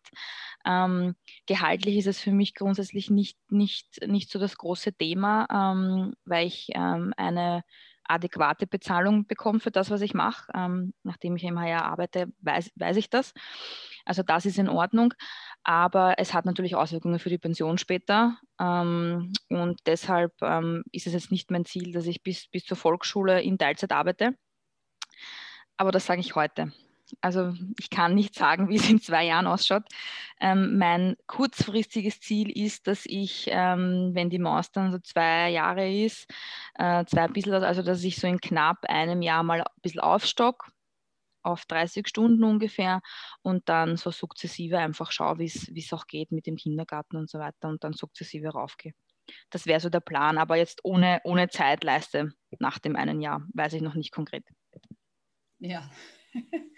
Ähm, 0.66 1.14
gehaltlich 1.46 1.96
ist 1.96 2.06
es 2.06 2.20
für 2.20 2.32
mich 2.32 2.54
grundsätzlich 2.54 3.10
nicht, 3.10 3.38
nicht, 3.50 4.06
nicht 4.06 4.30
so 4.30 4.38
das 4.38 4.56
große 4.56 4.92
Thema, 4.92 5.46
ähm, 5.50 6.14
weil 6.24 6.46
ich 6.46 6.68
ähm, 6.74 7.14
eine 7.16 7.62
adäquate 8.10 8.66
Bezahlung 8.66 9.26
bekomme 9.26 9.60
für 9.60 9.70
das, 9.70 9.90
was 9.90 10.00
ich 10.00 10.14
mache. 10.14 10.50
Ähm, 10.54 10.92
nachdem 11.02 11.36
ich 11.36 11.44
im 11.44 11.58
HR 11.58 11.84
arbeite, 11.84 12.32
weiß, 12.40 12.72
weiß 12.76 12.96
ich 12.96 13.10
das. 13.10 13.32
Also 14.04 14.22
das 14.22 14.46
ist 14.46 14.58
in 14.58 14.68
Ordnung. 14.68 15.14
Aber 15.62 16.14
es 16.18 16.34
hat 16.34 16.46
natürlich 16.46 16.74
Auswirkungen 16.74 17.18
für 17.18 17.28
die 17.28 17.38
Pension 17.38 17.78
später. 17.78 18.38
Ähm, 18.60 19.32
und 19.48 19.80
deshalb 19.86 20.32
ähm, 20.42 20.82
ist 20.92 21.06
es 21.06 21.12
jetzt 21.12 21.30
nicht 21.30 21.50
mein 21.50 21.64
Ziel, 21.64 21.92
dass 21.92 22.06
ich 22.06 22.22
bis, 22.22 22.48
bis 22.48 22.64
zur 22.64 22.76
Volksschule 22.76 23.42
in 23.42 23.58
Teilzeit 23.58 23.92
arbeite. 23.92 24.34
Aber 25.76 25.92
das 25.92 26.06
sage 26.06 26.20
ich 26.20 26.34
heute. 26.34 26.72
Also 27.20 27.54
ich 27.78 27.90
kann 27.90 28.14
nicht 28.14 28.34
sagen, 28.34 28.68
wie 28.68 28.76
es 28.76 28.88
in 28.88 29.00
zwei 29.00 29.24
Jahren 29.24 29.46
ausschaut. 29.46 29.84
Ähm, 30.40 30.78
mein 30.78 31.16
kurzfristiges 31.26 32.20
Ziel 32.20 32.50
ist, 32.50 32.86
dass 32.86 33.04
ich, 33.06 33.48
ähm, 33.50 34.10
wenn 34.14 34.30
die 34.30 34.38
Maus 34.38 34.72
dann 34.72 34.92
so 34.92 34.98
zwei 34.98 35.50
Jahre 35.50 35.90
ist, 35.90 36.30
äh, 36.74 37.04
zwei 37.06 37.28
bisschen, 37.28 37.54
also 37.54 37.82
dass 37.82 38.04
ich 38.04 38.16
so 38.16 38.26
in 38.26 38.40
knapp 38.40 38.84
einem 38.86 39.22
Jahr 39.22 39.42
mal 39.42 39.60
ein 39.60 39.66
bisschen 39.82 40.00
aufstock 40.00 40.70
auf 41.42 41.64
30 41.66 42.06
Stunden 42.08 42.44
ungefähr 42.44 43.00
und 43.42 43.68
dann 43.68 43.96
so 43.96 44.10
sukzessive 44.10 44.78
einfach 44.78 45.12
schaue, 45.12 45.38
wie 45.38 45.44
es 45.46 45.92
auch 45.92 46.06
geht 46.06 46.32
mit 46.32 46.46
dem 46.46 46.56
Kindergarten 46.56 47.16
und 47.16 47.30
so 47.30 47.38
weiter 47.38 47.68
und 47.68 47.82
dann 47.84 47.92
sukzessive 47.92 48.48
raufgehe. 48.48 48.92
Das 49.50 49.66
wäre 49.66 49.80
so 49.80 49.88
der 49.88 50.00
Plan, 50.00 50.38
aber 50.38 50.56
jetzt 50.56 50.80
ohne, 50.84 51.20
ohne 51.24 51.48
Zeitleiste 51.48 52.32
nach 52.58 52.78
dem 52.78 52.96
einen 52.96 53.20
Jahr, 53.20 53.46
weiß 53.54 53.74
ich 53.74 53.82
noch 53.82 53.94
nicht 53.94 54.12
konkret. 54.12 54.44
Ja. 55.58 55.88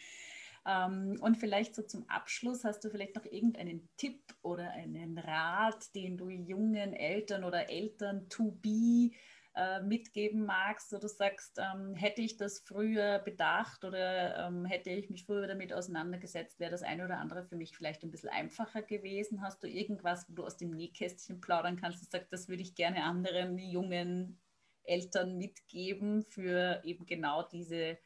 Ähm, 0.67 1.19
und 1.21 1.37
vielleicht 1.37 1.75
so 1.75 1.83
zum 1.83 2.09
Abschluss, 2.09 2.65
hast 2.65 2.85
du 2.85 2.91
vielleicht 2.91 3.17
noch 3.17 3.25
irgendeinen 3.25 3.89
Tipp 3.97 4.23
oder 4.43 4.71
einen 4.71 5.19
Rat, 5.19 5.95
den 5.95 6.17
du 6.17 6.29
jungen 6.29 6.93
Eltern 6.93 7.45
oder 7.45 7.69
Eltern 7.71 8.29
to 8.29 8.53
be 8.63 9.11
äh, 9.55 9.83
mitgeben 9.83 10.47
magst, 10.47 10.93
wo 10.93 10.99
du 10.99 11.09
sagst, 11.09 11.59
ähm, 11.59 11.95
hätte 11.95 12.23
ich 12.23 12.37
das 12.37 12.61
früher 12.61 13.19
bedacht 13.19 13.85
oder 13.85 14.47
ähm, 14.47 14.65
hätte 14.65 14.91
ich 14.91 15.11
mich 15.11 15.27
früher 15.27 15.47
damit 15.47 15.75
auseinandergesetzt, 15.75 16.59
wäre 16.59 16.71
das 16.71 16.83
eine 16.83 17.05
oder 17.05 17.19
andere 17.19 17.45
für 17.45 17.57
mich 17.57 17.77
vielleicht 17.77 18.03
ein 18.03 18.11
bisschen 18.11 18.31
einfacher 18.31 18.83
gewesen. 18.83 19.43
Hast 19.43 19.63
du 19.63 19.69
irgendwas, 19.69 20.27
wo 20.29 20.35
du 20.35 20.45
aus 20.45 20.57
dem 20.57 20.71
Nähkästchen 20.71 21.41
plaudern 21.41 21.77
kannst 21.77 22.01
und 22.01 22.11
sagst, 22.11 22.33
das 22.33 22.49
würde 22.49 22.63
ich 22.63 22.75
gerne 22.75 23.05
anderen 23.05 23.59
jungen 23.59 24.41
Eltern 24.85 25.37
mitgeben 25.37 26.23
für 26.23 26.81
eben 26.85 27.05
genau 27.05 27.43
diese 27.43 27.99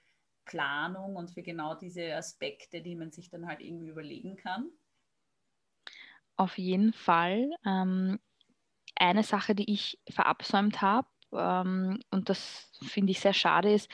Planung 0.47 1.17
und 1.17 1.31
für 1.31 1.43
genau 1.43 1.75
diese 1.75 2.15
Aspekte, 2.17 2.81
die 2.81 2.97
man 2.97 3.11
sich 3.13 3.29
dann 3.29 3.47
halt 3.47 3.61
irgendwie 3.61 3.89
überlegen 3.89 4.37
kann? 4.37 4.71
Auf 6.37 6.59
jeden 6.59 6.93
Fall. 6.95 7.51
Ähm, 7.67 8.19
eine 8.97 9.23
Sache, 9.23 9.55
die 9.55 9.71
ich 9.73 9.99
verabsäumt 10.09 10.81
habe, 10.81 11.09
ähm, 11.33 12.01
und 12.11 12.29
das 12.29 12.71
finde 12.83 13.11
ich 13.13 13.21
sehr 13.21 13.35
schade 13.35 13.73
ist, 13.73 13.91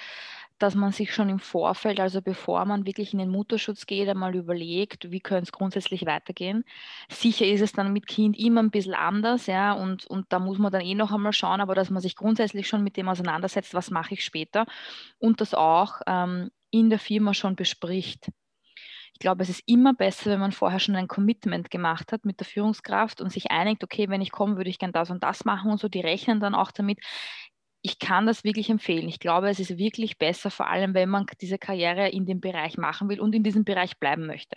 dass 0.62 0.74
man 0.74 0.92
sich 0.92 1.14
schon 1.14 1.28
im 1.28 1.38
Vorfeld, 1.38 2.00
also 2.00 2.22
bevor 2.22 2.64
man 2.64 2.86
wirklich 2.86 3.12
in 3.12 3.18
den 3.18 3.30
Mutterschutz 3.30 3.86
geht, 3.86 4.08
einmal 4.08 4.34
überlegt, 4.34 5.10
wie 5.10 5.20
könnte 5.20 5.44
es 5.44 5.52
grundsätzlich 5.52 6.06
weitergehen. 6.06 6.64
Sicher 7.08 7.46
ist 7.46 7.60
es 7.60 7.72
dann 7.72 7.92
mit 7.92 8.06
Kind 8.06 8.38
immer 8.38 8.62
ein 8.62 8.70
bisschen 8.70 8.94
anders, 8.94 9.46
ja, 9.46 9.72
und, 9.72 10.06
und 10.06 10.26
da 10.30 10.38
muss 10.38 10.58
man 10.58 10.72
dann 10.72 10.82
eh 10.82 10.94
noch 10.94 11.12
einmal 11.12 11.32
schauen, 11.32 11.60
aber 11.60 11.74
dass 11.74 11.90
man 11.90 12.02
sich 12.02 12.16
grundsätzlich 12.16 12.68
schon 12.68 12.84
mit 12.84 12.96
dem 12.96 13.08
auseinandersetzt, 13.08 13.74
was 13.74 13.90
mache 13.90 14.14
ich 14.14 14.24
später 14.24 14.66
und 15.18 15.40
das 15.40 15.54
auch 15.54 16.00
ähm, 16.06 16.50
in 16.70 16.90
der 16.90 16.98
Firma 16.98 17.34
schon 17.34 17.56
bespricht. 17.56 18.30
Ich 19.14 19.18
glaube, 19.18 19.42
es 19.42 19.50
ist 19.50 19.62
immer 19.66 19.94
besser, 19.94 20.30
wenn 20.30 20.40
man 20.40 20.52
vorher 20.52 20.80
schon 20.80 20.96
ein 20.96 21.06
Commitment 21.06 21.70
gemacht 21.70 22.12
hat 22.12 22.24
mit 22.24 22.40
der 22.40 22.46
Führungskraft 22.46 23.20
und 23.20 23.30
sich 23.30 23.50
einigt, 23.50 23.84
okay, 23.84 24.08
wenn 24.08 24.20
ich 24.20 24.32
komme, 24.32 24.56
würde 24.56 24.70
ich 24.70 24.78
gern 24.78 24.92
das 24.92 25.10
und 25.10 25.22
das 25.22 25.44
machen 25.44 25.70
und 25.70 25.78
so. 25.78 25.88
Die 25.88 26.00
rechnen 26.00 26.40
dann 26.40 26.54
auch 26.54 26.72
damit, 26.72 26.98
ich 27.82 27.98
kann 27.98 28.26
das 28.26 28.44
wirklich 28.44 28.70
empfehlen. 28.70 29.08
Ich 29.08 29.18
glaube, 29.18 29.50
es 29.50 29.58
ist 29.58 29.76
wirklich 29.76 30.16
besser, 30.16 30.50
vor 30.50 30.68
allem 30.68 30.94
wenn 30.94 31.08
man 31.08 31.26
diese 31.40 31.58
Karriere 31.58 32.08
in 32.08 32.26
dem 32.26 32.40
Bereich 32.40 32.78
machen 32.78 33.08
will 33.08 33.20
und 33.20 33.34
in 33.34 33.42
diesem 33.42 33.64
Bereich 33.64 33.98
bleiben 33.98 34.26
möchte. 34.26 34.56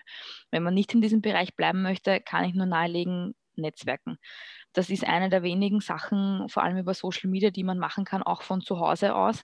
Wenn 0.52 0.64
man 0.64 0.76
nicht 0.76 0.94
in 0.94 1.02
diesem 1.02 1.22
Bereich 1.22 1.56
bleiben 1.56 1.82
möchte, 1.82 2.22
kann 2.22 2.46
ich 2.46 2.54
nur 2.54 2.68
nahelegen, 2.68 3.36
Netzwerken. 3.58 4.18
Das 4.74 4.90
ist 4.90 5.06
eine 5.06 5.30
der 5.30 5.42
wenigen 5.42 5.80
Sachen, 5.80 6.48
vor 6.50 6.64
allem 6.64 6.78
über 6.78 6.94
Social 6.94 7.30
Media, 7.30 7.50
die 7.50 7.64
man 7.64 7.80
machen 7.80 8.06
kann, 8.06 8.22
auch 8.22 8.42
von 8.42 8.62
zu 8.62 8.80
Hause 8.80 9.16
aus. 9.16 9.44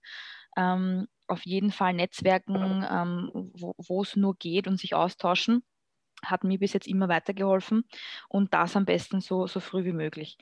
Ähm, 0.58 1.08
auf 1.28 1.46
jeden 1.46 1.72
Fall 1.72 1.94
Netzwerken, 1.94 2.86
ähm, 2.90 3.52
wo 3.54 4.02
es 4.02 4.16
nur 4.18 4.36
geht 4.36 4.68
und 4.68 4.78
sich 4.78 4.94
austauschen, 4.94 5.64
hat 6.24 6.44
mir 6.44 6.60
bis 6.60 6.74
jetzt 6.74 6.88
immer 6.88 7.08
weitergeholfen 7.08 7.86
und 8.28 8.54
das 8.54 8.76
am 8.76 8.86
besten 8.86 9.22
so, 9.22 9.48
so 9.48 9.60
früh 9.60 9.86
wie 9.86 9.94
möglich. 9.94 10.38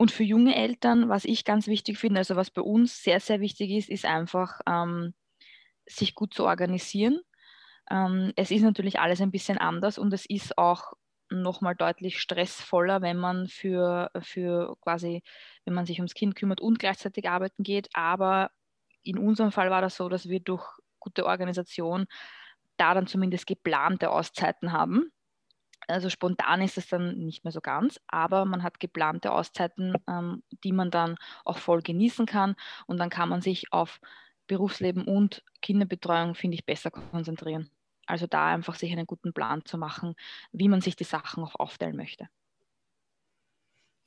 Und 0.00 0.10
für 0.10 0.22
junge 0.22 0.56
Eltern, 0.56 1.10
was 1.10 1.26
ich 1.26 1.44
ganz 1.44 1.66
wichtig 1.66 1.98
finde, 1.98 2.20
also 2.20 2.34
was 2.34 2.50
bei 2.50 2.62
uns 2.62 3.02
sehr, 3.02 3.20
sehr 3.20 3.40
wichtig 3.40 3.70
ist, 3.70 3.90
ist 3.90 4.06
einfach, 4.06 4.58
ähm, 4.66 5.12
sich 5.84 6.14
gut 6.14 6.32
zu 6.32 6.46
organisieren. 6.46 7.20
Ähm, 7.90 8.32
es 8.34 8.50
ist 8.50 8.62
natürlich 8.62 8.98
alles 8.98 9.20
ein 9.20 9.30
bisschen 9.30 9.58
anders 9.58 9.98
und 9.98 10.10
es 10.14 10.24
ist 10.24 10.56
auch 10.56 10.94
nochmal 11.28 11.76
deutlich 11.76 12.18
stressvoller, 12.18 13.02
wenn 13.02 13.18
man 13.18 13.46
für, 13.46 14.10
für 14.22 14.74
quasi, 14.80 15.22
wenn 15.66 15.74
man 15.74 15.84
sich 15.84 15.98
ums 15.98 16.14
Kind 16.14 16.34
kümmert 16.34 16.62
und 16.62 16.78
gleichzeitig 16.78 17.28
arbeiten 17.28 17.62
geht. 17.62 17.90
Aber 17.92 18.52
in 19.02 19.18
unserem 19.18 19.52
Fall 19.52 19.68
war 19.68 19.82
das 19.82 19.96
so, 19.96 20.08
dass 20.08 20.30
wir 20.30 20.40
durch 20.40 20.66
gute 20.98 21.26
Organisation 21.26 22.06
da 22.78 22.94
dann 22.94 23.06
zumindest 23.06 23.46
geplante 23.46 24.08
Auszeiten 24.08 24.72
haben. 24.72 25.12
Also 25.90 26.08
spontan 26.08 26.62
ist 26.62 26.78
es 26.78 26.88
dann 26.88 27.18
nicht 27.18 27.44
mehr 27.44 27.52
so 27.52 27.60
ganz, 27.60 28.00
aber 28.06 28.44
man 28.44 28.62
hat 28.62 28.80
geplante 28.80 29.32
Auszeiten, 29.32 29.94
ähm, 30.08 30.42
die 30.64 30.72
man 30.72 30.90
dann 30.90 31.16
auch 31.44 31.58
voll 31.58 31.82
genießen 31.82 32.26
kann 32.26 32.54
und 32.86 32.98
dann 32.98 33.10
kann 33.10 33.28
man 33.28 33.40
sich 33.42 33.72
auf 33.72 34.00
Berufsleben 34.46 35.04
und 35.04 35.44
Kinderbetreuung, 35.62 36.34
finde 36.34 36.56
ich, 36.56 36.66
besser 36.66 36.90
konzentrieren. 36.90 37.70
Also 38.06 38.26
da 38.26 38.48
einfach 38.48 38.74
sich 38.74 38.90
einen 38.92 39.06
guten 39.06 39.32
Plan 39.32 39.64
zu 39.64 39.78
machen, 39.78 40.14
wie 40.52 40.68
man 40.68 40.80
sich 40.80 40.96
die 40.96 41.04
Sachen 41.04 41.44
auch 41.44 41.54
aufteilen 41.54 41.96
möchte. 41.96 42.28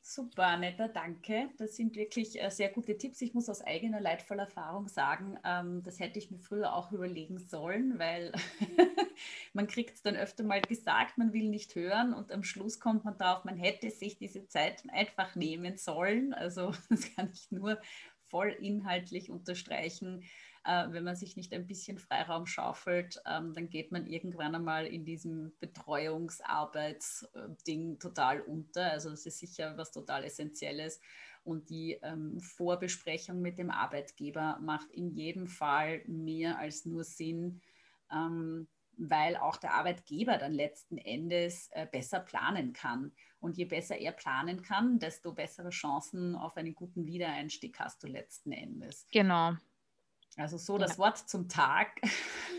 Super, 0.06 0.58
netter, 0.58 0.90
danke. 0.90 1.50
Das 1.58 1.78
sind 1.78 1.96
wirklich 1.96 2.42
äh, 2.42 2.50
sehr 2.50 2.68
gute 2.68 2.98
Tipps. 2.98 3.22
Ich 3.22 3.34
muss 3.34 3.48
aus 3.48 3.62
eigener 3.62 4.02
leidvoller 4.02 4.44
Erfahrung 4.44 4.90
sagen, 4.90 5.40
ähm, 5.46 5.82
das 5.82 5.98
hätte 6.02 6.20
ich 6.20 6.30
mir 6.30 6.40
früher 6.40 6.76
auch 6.76 6.92
überlegen 6.92 7.40
sollen, 7.40 7.98
weil 8.00 8.34
man 9.54 9.66
kriegt 9.66 9.96
es 9.96 10.02
dann 10.02 10.18
öfter 10.18 10.44
mal 10.44 10.60
gesagt, 10.60 11.18
man 11.18 11.32
will 11.32 11.48
nicht 11.48 11.74
hören 11.76 12.14
und 12.14 12.34
am 12.34 12.44
Schluss 12.44 12.82
kommt 12.82 13.06
man 13.06 13.18
darauf, 13.18 13.46
man 13.46 13.56
hätte 13.56 13.90
sich 13.92 14.18
diese 14.18 14.46
Zeit 14.50 14.84
einfach 14.90 15.36
nehmen 15.38 15.78
sollen. 15.78 16.34
Also 16.34 16.74
das 16.90 17.16
kann 17.16 17.30
ich 17.34 17.50
nur 17.50 17.80
voll 18.26 18.50
inhaltlich 18.50 19.30
unterstreichen 19.30 20.26
äh, 20.66 20.86
wenn 20.90 21.04
man 21.04 21.16
sich 21.16 21.36
nicht 21.36 21.52
ein 21.54 21.66
bisschen 21.68 21.98
Freiraum 21.98 22.46
schaufelt, 22.46 23.22
ähm, 23.26 23.54
dann 23.54 23.70
geht 23.70 23.92
man 23.92 24.08
irgendwann 24.08 24.56
einmal 24.56 24.86
in 24.86 25.04
diesem 25.04 25.52
Betreuungsarbeitsding 25.60 28.00
total 28.00 28.40
unter. 28.42 28.92
Also 28.92 29.10
das 29.10 29.26
ist 29.26 29.40
sicher 29.40 29.76
was 29.78 29.92
total 29.92 30.24
Essentielles. 30.24 31.02
Und 31.44 31.70
die 31.70 32.00
ähm, 32.02 32.40
Vorbesprechung 32.40 33.42
mit 33.42 33.58
dem 33.58 33.70
Arbeitgeber 33.70 34.58
macht 34.62 34.90
in 34.92 35.12
jedem 35.12 35.48
Fall 35.48 36.02
mehr 36.08 36.58
als 36.58 36.86
nur 36.86 37.04
Sinn, 37.04 37.60
ähm, 38.10 38.70
weil 38.96 39.36
auch 39.36 39.58
der 39.58 39.74
Arbeitgeber 39.74 40.38
dann 40.38 40.54
letzten 40.54 40.98
Endes 40.98 41.68
äh, 41.74 41.86
besser 41.92 42.22
planen 42.22 42.72
kann. 42.72 43.12
Und 43.42 43.58
je 43.58 43.66
besser 43.66 43.98
er 43.98 44.14
planen 44.14 44.62
kann, 44.62 45.00
desto 45.00 45.34
bessere 45.34 45.72
Chancen 45.72 46.38
auf 46.38 46.56
einen 46.56 46.76
guten 46.76 47.06
Wiedereinstieg 47.06 47.78
hast 47.78 48.02
du 48.04 48.08
letzten 48.08 48.54
Endes. 48.54 49.06
Genau. 49.12 49.58
Also 50.38 50.58
so 50.58 50.78
das 50.78 50.98
Wort 50.98 51.18
zum 51.18 51.48
Tag. 51.48 52.02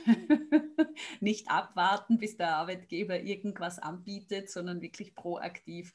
Nicht 1.20 1.50
abwarten, 1.50 2.18
bis 2.18 2.37
der 2.37 2.56
Arbeitgeber 2.56 3.20
irgendwas 3.20 3.78
anbietet, 3.78 4.50
sondern 4.50 4.80
wirklich 4.80 5.14
proaktiv 5.14 5.92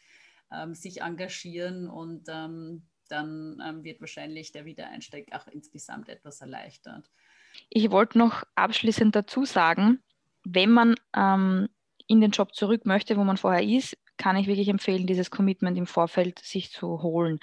ähm, 0.51 0.73
sich 0.73 1.01
engagieren 1.01 1.87
und 1.87 2.27
ähm, 2.27 2.83
dann 3.07 3.61
ähm, 3.65 3.83
wird 3.83 4.01
wahrscheinlich 4.01 4.51
der 4.51 4.65
Wiedereinstieg 4.65 5.33
auch 5.33 5.47
insgesamt 5.47 6.09
etwas 6.09 6.41
erleichtert. 6.41 7.09
Ich 7.69 7.89
wollte 7.91 8.17
noch 8.17 8.43
abschließend 8.55 9.15
dazu 9.15 9.45
sagen, 9.45 10.01
wenn 10.43 10.69
man 10.71 10.95
ähm, 11.15 11.69
in 12.07 12.21
den 12.21 12.31
Job 12.31 12.53
zurück 12.53 12.85
möchte, 12.85 13.17
wo 13.17 13.23
man 13.23 13.37
vorher 13.37 13.63
ist, 13.63 13.97
kann 14.17 14.35
ich 14.35 14.47
wirklich 14.47 14.67
empfehlen, 14.67 15.07
dieses 15.07 15.31
Commitment 15.31 15.77
im 15.77 15.87
Vorfeld 15.87 16.39
sich 16.39 16.71
zu 16.71 17.01
holen. 17.01 17.39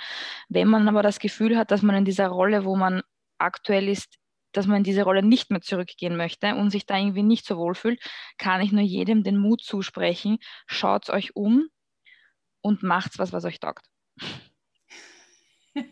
Wenn 0.48 0.68
man 0.68 0.88
aber 0.88 1.02
das 1.02 1.18
Gefühl 1.18 1.56
hat, 1.56 1.70
dass 1.70 1.82
man 1.82 1.96
in 1.96 2.04
dieser 2.04 2.28
Rolle, 2.28 2.64
wo 2.64 2.76
man 2.76 3.02
aktuell 3.38 3.88
ist, 3.88 4.18
dass 4.56 4.66
man 4.66 4.78
in 4.78 4.84
diese 4.84 5.02
Rolle 5.02 5.22
nicht 5.22 5.50
mehr 5.50 5.60
zurückgehen 5.60 6.16
möchte 6.16 6.54
und 6.54 6.70
sich 6.70 6.86
da 6.86 6.98
irgendwie 6.98 7.22
nicht 7.22 7.46
so 7.46 7.56
wohl 7.56 7.74
fühlt, 7.74 8.00
kann 8.38 8.60
ich 8.60 8.72
nur 8.72 8.82
jedem 8.82 9.22
den 9.22 9.36
Mut 9.36 9.62
zusprechen. 9.62 10.38
Schaut 10.66 11.10
euch 11.10 11.36
um 11.36 11.68
und 12.62 12.82
macht 12.82 13.18
was, 13.18 13.32
was 13.32 13.44
euch 13.44 13.60
taugt. 13.60 13.86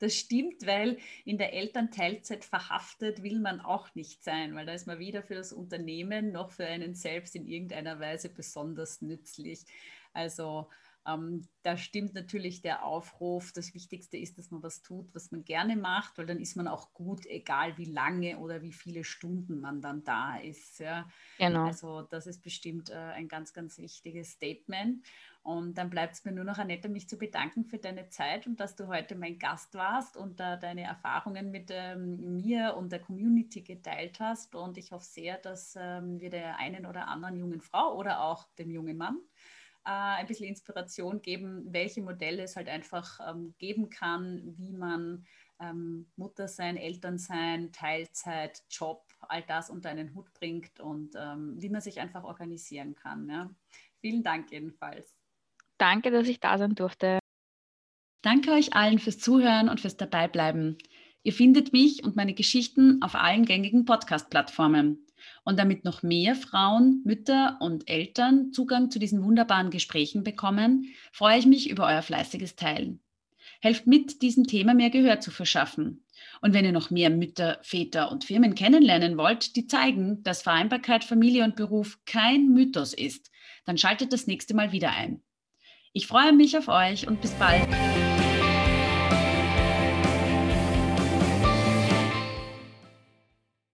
Das 0.00 0.14
stimmt, 0.16 0.66
weil 0.66 0.98
in 1.24 1.38
der 1.38 1.54
Elternteilzeit 1.54 2.44
verhaftet 2.44 3.22
will 3.22 3.40
man 3.40 3.62
auch 3.62 3.94
nicht 3.94 4.22
sein, 4.22 4.54
weil 4.54 4.66
da 4.66 4.74
ist 4.74 4.86
man 4.86 4.98
weder 4.98 5.22
für 5.22 5.34
das 5.34 5.50
Unternehmen 5.50 6.30
noch 6.30 6.50
für 6.50 6.66
einen 6.66 6.94
selbst 6.94 7.34
in 7.34 7.46
irgendeiner 7.46 8.00
Weise 8.00 8.28
besonders 8.28 9.00
nützlich. 9.00 9.64
Also 10.12 10.68
ähm, 11.06 11.46
da 11.62 11.76
stimmt 11.76 12.14
natürlich 12.14 12.62
der 12.62 12.84
Aufruf. 12.84 13.52
Das 13.52 13.74
Wichtigste 13.74 14.16
ist, 14.16 14.38
dass 14.38 14.50
man 14.50 14.62
was 14.62 14.82
tut, 14.82 15.14
was 15.14 15.30
man 15.32 15.44
gerne 15.44 15.76
macht, 15.76 16.16
weil 16.16 16.26
dann 16.26 16.40
ist 16.40 16.56
man 16.56 16.66
auch 16.66 16.92
gut, 16.92 17.26
egal 17.26 17.76
wie 17.76 17.84
lange 17.84 18.38
oder 18.38 18.62
wie 18.62 18.72
viele 18.72 19.04
Stunden 19.04 19.60
man 19.60 19.80
dann 19.80 20.04
da 20.04 20.36
ist. 20.36 20.80
Ja. 20.80 21.08
Genau. 21.38 21.66
Also 21.66 22.02
das 22.02 22.26
ist 22.26 22.42
bestimmt 22.42 22.90
äh, 22.90 22.94
ein 22.94 23.28
ganz, 23.28 23.52
ganz 23.52 23.78
wichtiges 23.78 24.32
Statement. 24.32 25.04
Und 25.42 25.76
dann 25.76 25.90
bleibt 25.90 26.14
es 26.14 26.24
mir 26.24 26.32
nur 26.32 26.44
noch, 26.44 26.56
Annette, 26.56 26.88
mich 26.88 27.06
zu 27.06 27.18
bedanken 27.18 27.66
für 27.66 27.76
deine 27.76 28.08
Zeit 28.08 28.46
und 28.46 28.58
dass 28.60 28.76
du 28.76 28.86
heute 28.86 29.14
mein 29.14 29.38
Gast 29.38 29.74
warst 29.74 30.16
und 30.16 30.40
äh, 30.40 30.58
deine 30.58 30.84
Erfahrungen 30.84 31.50
mit 31.50 31.68
ähm, 31.70 32.36
mir 32.36 32.74
und 32.78 32.90
der 32.92 33.00
Community 33.00 33.60
geteilt 33.60 34.20
hast. 34.20 34.54
Und 34.54 34.78
ich 34.78 34.90
hoffe 34.90 35.04
sehr, 35.04 35.36
dass 35.36 35.76
ähm, 35.78 36.18
wir 36.18 36.30
der 36.30 36.56
einen 36.56 36.86
oder 36.86 37.08
anderen 37.08 37.36
jungen 37.36 37.60
Frau 37.60 37.94
oder 37.94 38.22
auch 38.22 38.44
dem 38.54 38.70
jungen 38.70 38.96
Mann 38.96 39.18
äh, 39.84 39.90
ein 39.90 40.26
bisschen 40.26 40.48
Inspiration 40.48 41.22
geben, 41.22 41.66
welche 41.70 42.02
Modelle 42.02 42.42
es 42.42 42.56
halt 42.56 42.68
einfach 42.68 43.20
ähm, 43.28 43.54
geben 43.58 43.90
kann, 43.90 44.42
wie 44.56 44.72
man 44.72 45.26
ähm, 45.60 46.06
Mutter 46.16 46.48
sein, 46.48 46.76
Eltern 46.76 47.18
sein, 47.18 47.72
Teilzeit, 47.72 48.62
Job, 48.70 49.04
all 49.20 49.42
das 49.42 49.70
unter 49.70 49.90
einen 49.90 50.14
Hut 50.14 50.32
bringt 50.34 50.80
und 50.80 51.14
ähm, 51.16 51.54
wie 51.58 51.68
man 51.68 51.80
sich 51.80 52.00
einfach 52.00 52.24
organisieren 52.24 52.94
kann. 52.94 53.28
Ja. 53.28 53.50
Vielen 54.00 54.22
Dank 54.22 54.50
jedenfalls. 54.52 55.20
Danke, 55.78 56.10
dass 56.10 56.28
ich 56.28 56.40
da 56.40 56.58
sein 56.58 56.74
durfte. 56.74 57.18
Danke 58.22 58.52
euch 58.52 58.74
allen 58.74 58.98
fürs 58.98 59.18
Zuhören 59.18 59.68
und 59.68 59.80
fürs 59.80 59.96
Dabeibleiben. 59.96 60.78
Ihr 61.22 61.32
findet 61.32 61.72
mich 61.72 62.04
und 62.04 62.16
meine 62.16 62.34
Geschichten 62.34 63.02
auf 63.02 63.14
allen 63.14 63.44
gängigen 63.44 63.84
Podcast-Plattformen. 63.84 65.06
Und 65.44 65.58
damit 65.58 65.84
noch 65.84 66.02
mehr 66.02 66.34
Frauen, 66.34 67.02
Mütter 67.04 67.58
und 67.60 67.88
Eltern 67.88 68.52
Zugang 68.52 68.90
zu 68.90 68.98
diesen 68.98 69.22
wunderbaren 69.22 69.70
Gesprächen 69.70 70.24
bekommen, 70.24 70.94
freue 71.12 71.38
ich 71.38 71.46
mich 71.46 71.70
über 71.70 71.86
euer 71.86 72.02
fleißiges 72.02 72.56
Teilen. 72.56 73.00
Helft 73.60 73.86
mit, 73.86 74.22
diesem 74.22 74.46
Thema 74.46 74.74
mehr 74.74 74.90
Gehör 74.90 75.20
zu 75.20 75.30
verschaffen. 75.30 76.04
Und 76.40 76.54
wenn 76.54 76.64
ihr 76.64 76.72
noch 76.72 76.90
mehr 76.90 77.10
Mütter, 77.10 77.58
Väter 77.62 78.10
und 78.10 78.24
Firmen 78.24 78.54
kennenlernen 78.54 79.16
wollt, 79.16 79.56
die 79.56 79.66
zeigen, 79.66 80.22
dass 80.22 80.42
Vereinbarkeit 80.42 81.04
Familie 81.04 81.44
und 81.44 81.56
Beruf 81.56 81.98
kein 82.06 82.48
Mythos 82.50 82.92
ist, 82.92 83.30
dann 83.64 83.78
schaltet 83.78 84.12
das 84.12 84.26
nächste 84.26 84.54
Mal 84.54 84.72
wieder 84.72 84.92
ein. 84.92 85.22
Ich 85.92 86.06
freue 86.06 86.32
mich 86.32 86.58
auf 86.58 86.68
euch 86.68 87.06
und 87.06 87.20
bis 87.20 87.32
bald. 87.32 87.68